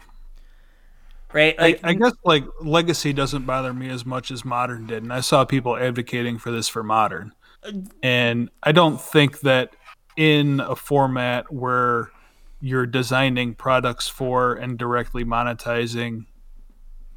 [1.32, 1.56] right?
[1.59, 5.18] I, I guess like legacy doesn't bother me as much as modern did, and I
[5.18, 7.32] saw people advocating for this for modern,
[8.05, 9.74] and I don't think that
[10.16, 12.10] in a format where
[12.60, 16.26] you're designing products for and directly monetizing,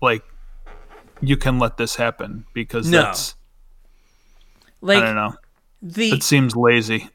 [0.02, 0.24] like
[1.22, 3.04] you can let this happen because No.
[3.04, 3.36] that's
[4.82, 5.36] like I don't know.
[5.84, 7.08] the It seems lazy.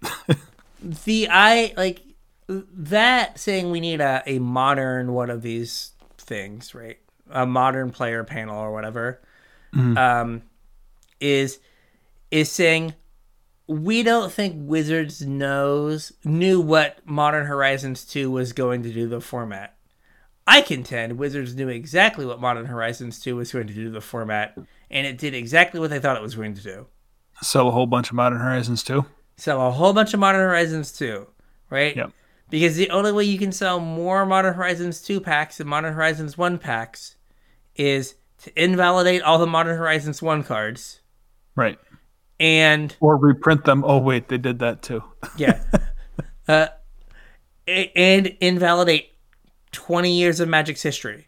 [0.83, 2.03] the I like
[2.49, 6.99] that saying we need a, a modern one of these things, right?
[7.31, 9.21] A modern player panel or whatever.
[9.75, 10.43] Um
[11.21, 11.59] is
[12.31, 12.95] is saying
[13.67, 19.21] we don't think Wizards knows knew what Modern Horizons 2 was going to do the
[19.21, 19.77] format.
[20.47, 24.01] I contend Wizards knew exactly what Modern Horizons 2 was going to do to the
[24.01, 24.57] format,
[24.91, 26.87] and it did exactly what they thought it was going to do.
[27.43, 29.05] Sell a whole bunch of Modern Horizons two.
[29.37, 31.27] sell a whole bunch of Modern Horizons 2,
[31.69, 31.97] right?
[31.97, 32.13] Yep.
[32.49, 36.39] Because the only way you can sell more Modern Horizons 2 packs than Modern Horizons
[36.39, 37.17] 1 packs
[37.75, 41.01] is to invalidate all the Modern Horizons 1 cards
[41.57, 41.79] Right.
[42.39, 43.83] and Or reprint them.
[43.85, 45.03] Oh wait, they did that too.
[45.37, 45.61] yeah.
[46.47, 46.69] uh
[47.67, 49.11] and invalidate
[49.73, 51.27] 20 years of Magic's history,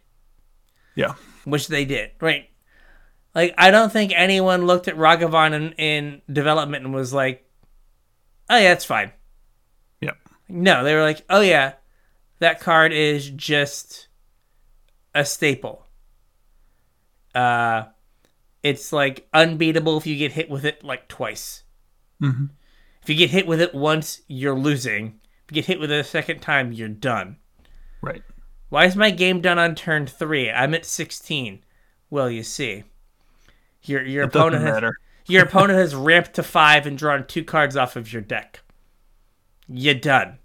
[0.94, 1.14] Yeah.
[1.44, 2.48] which they did, right?
[3.34, 7.44] Like I don't think anyone looked at Ragavan in, in development and was like,
[8.48, 9.12] "Oh yeah, that's fine."
[10.48, 11.74] No, they were like, "Oh yeah,
[12.40, 14.08] that card is just
[15.14, 15.86] a staple."
[17.34, 17.84] Uh,
[18.62, 21.64] it's like unbeatable if you get hit with it like twice.
[22.20, 22.58] hmm
[23.02, 25.18] If you get hit with it once, you're losing.
[25.44, 27.38] If you get hit with it a second time, you're done.
[28.02, 28.22] Right.
[28.70, 30.50] Why is my game done on turn three?
[30.50, 31.64] I'm at 16.
[32.10, 32.84] Well, you see,
[33.82, 34.80] your your It opponent has,
[35.26, 38.60] your opponent has ramped to five and drawn two cards off of your deck.
[39.68, 40.38] You're done.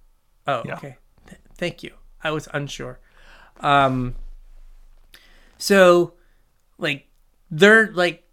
[0.47, 0.75] Oh, Yeah.
[0.75, 0.97] okay.
[1.27, 1.93] Th- thank you.
[2.23, 2.99] I was unsure.
[3.59, 4.15] Um.
[5.57, 6.13] So,
[6.77, 7.07] like,
[7.49, 8.27] they're like,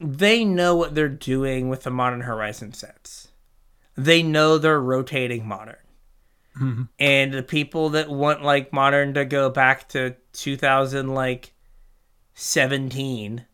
[0.00, 3.28] they know what they're doing with the Modern Horizon sets.
[3.96, 5.76] They know they're rotating Modern.
[7.00, 11.52] And the people that want like Modern to go back to 2000 like
[12.34, 13.44] 17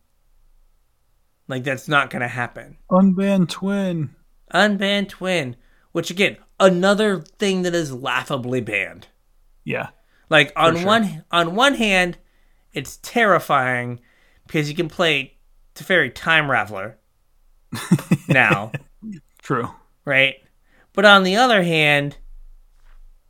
[1.47, 2.77] like that's not going to happen.
[2.91, 4.11] Unbanned twin.
[4.53, 5.55] Unbanned Twin,
[5.93, 9.07] which again, another thing that is laughably banned.
[9.65, 9.89] Yeah.
[10.29, 10.85] Like on sure.
[10.85, 12.17] one on one hand,
[12.71, 13.99] it's terrifying
[14.47, 15.33] because you can play
[15.75, 16.95] Teferi Time Raveler
[18.29, 18.71] now,
[19.41, 19.69] True.
[20.05, 20.35] right?
[20.93, 22.17] But on the other hand,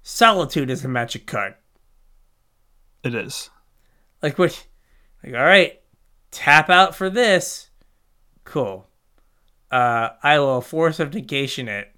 [0.04, 1.56] Solitude is a magic card.
[3.04, 3.50] It is.
[4.22, 4.68] Like what?
[5.24, 5.80] Like all right,
[6.30, 7.70] tap out for this.
[8.44, 8.88] Cool.
[9.72, 11.96] Uh, I will force of negation it.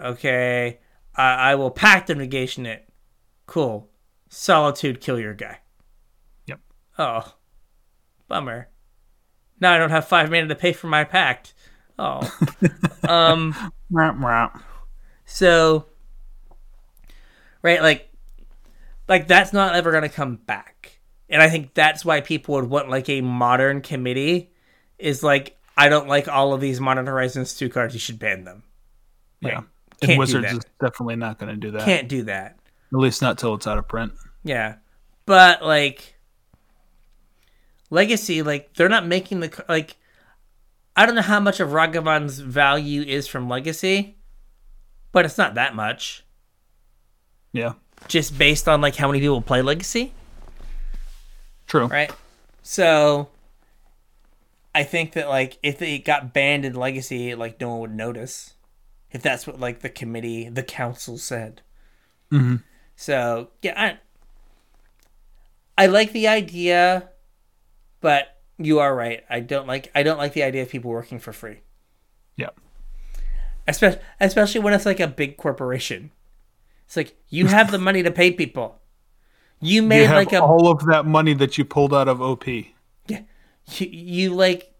[0.00, 0.80] Okay.
[1.14, 2.88] I I will pact of negation it.
[3.46, 3.90] Cool.
[4.28, 5.58] Solitude, kill your guy.
[6.46, 6.60] Yep.
[6.98, 7.34] Oh,
[8.28, 8.68] bummer.
[9.60, 11.54] Now I don't have five mana to pay for my pact.
[11.98, 12.28] Oh.
[13.08, 13.54] um.
[15.24, 15.86] So,
[17.62, 18.10] right, like,
[19.08, 20.98] like that's not ever gonna come back,
[21.28, 24.50] and I think that's why people would want like a modern committee.
[24.98, 27.94] Is like, I don't like all of these Modern Horizons two cards.
[27.94, 28.62] You should ban them.
[29.40, 29.62] Yeah.
[30.02, 31.82] And Wizards is definitely not going to do that.
[31.82, 32.58] Can't do that.
[32.92, 34.12] At least not till it's out of print.
[34.42, 34.76] Yeah,
[35.26, 36.16] but like,
[37.90, 39.96] Legacy, like they're not making the like.
[40.96, 44.16] I don't know how much of Ragavan's value is from Legacy,
[45.10, 46.24] but it's not that much.
[47.52, 47.74] Yeah.
[48.08, 50.12] just based on like how many people play Legacy,
[51.66, 51.86] True.
[51.86, 52.12] right?
[52.62, 53.28] So
[54.74, 58.53] I think that like if it got banned in Legacy, like no one would notice.
[59.14, 61.62] If that's what like the committee, the council said.
[62.32, 62.62] Mhm.
[62.96, 63.98] So yeah, I
[65.78, 67.10] I like the idea,
[68.00, 69.24] but you are right.
[69.30, 71.60] I don't like I don't like the idea of people working for free.
[72.36, 72.50] Yeah.
[73.68, 76.10] Especially especially when it's like a big corporation.
[76.86, 78.80] It's like you have the money to pay people.
[79.60, 82.46] You made You like a all of that money that you pulled out of OP.
[83.06, 83.22] Yeah,
[83.68, 84.73] you, you like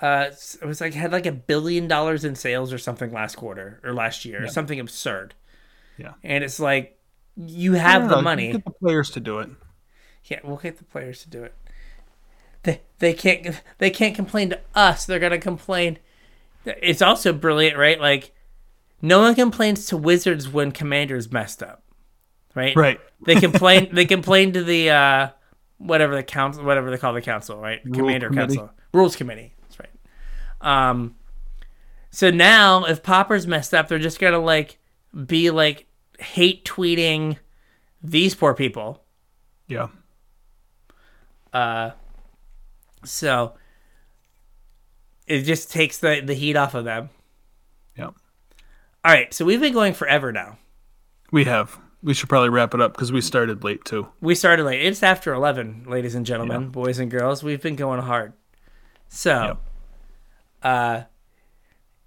[0.00, 3.80] uh it was like had like a billion dollars in sales or something last quarter
[3.82, 5.34] or last year or something absurd.
[5.96, 6.12] Yeah.
[6.22, 6.98] And it's like
[7.36, 8.52] you have No, the money.
[8.52, 9.50] Get the players to do it.
[10.24, 11.54] Yeah, we'll get the players to do it.
[12.62, 15.06] They they can't they can't complain to us.
[15.06, 15.98] They're gonna complain.
[16.64, 18.00] It's also brilliant, right?
[18.00, 18.32] Like
[19.00, 21.82] no one complains to Wizards when Commanders messed up,
[22.54, 22.74] right?
[22.74, 23.00] Right.
[23.24, 23.90] They complain.
[23.94, 25.28] they complain to the uh,
[25.78, 27.80] whatever the council, whatever they call the council, right?
[27.84, 28.56] Rule Commander committee.
[28.56, 29.54] council, rules committee.
[30.66, 31.14] Um,
[32.10, 34.78] so now if Pauper's messed up, they're just gonna like
[35.26, 35.86] be like
[36.18, 37.38] hate tweeting
[38.02, 39.04] these poor people.
[39.68, 39.88] Yeah.
[41.52, 41.90] Uh,
[43.04, 43.54] so
[45.26, 47.10] it just takes the the heat off of them.
[47.96, 48.06] Yeah.
[48.06, 50.58] All right, so we've been going forever now.
[51.30, 51.78] We have.
[52.02, 54.08] We should probably wrap it up because we started late too.
[54.20, 54.84] We started late.
[54.84, 57.42] It's after 11, ladies and gentlemen, boys and girls.
[57.42, 58.32] We've been going hard.
[59.08, 59.58] So, Yep.
[60.66, 61.04] Uh,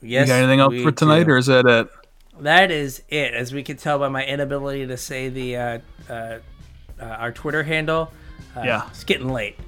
[0.00, 0.28] Yes.
[0.28, 1.32] you got anything else for tonight do.
[1.32, 1.88] or is that it
[2.40, 3.34] That is it.
[3.34, 5.78] As we can tell by my inability to say the uh,
[6.08, 6.12] uh,
[7.00, 8.12] uh, our Twitter handle,
[8.56, 8.86] uh, Yeah.
[8.90, 9.58] it's getting late.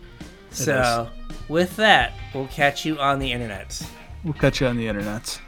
[0.50, 1.08] So,
[1.48, 3.80] with that, we'll catch you on the internet.
[4.24, 5.40] we'll catch you on the internets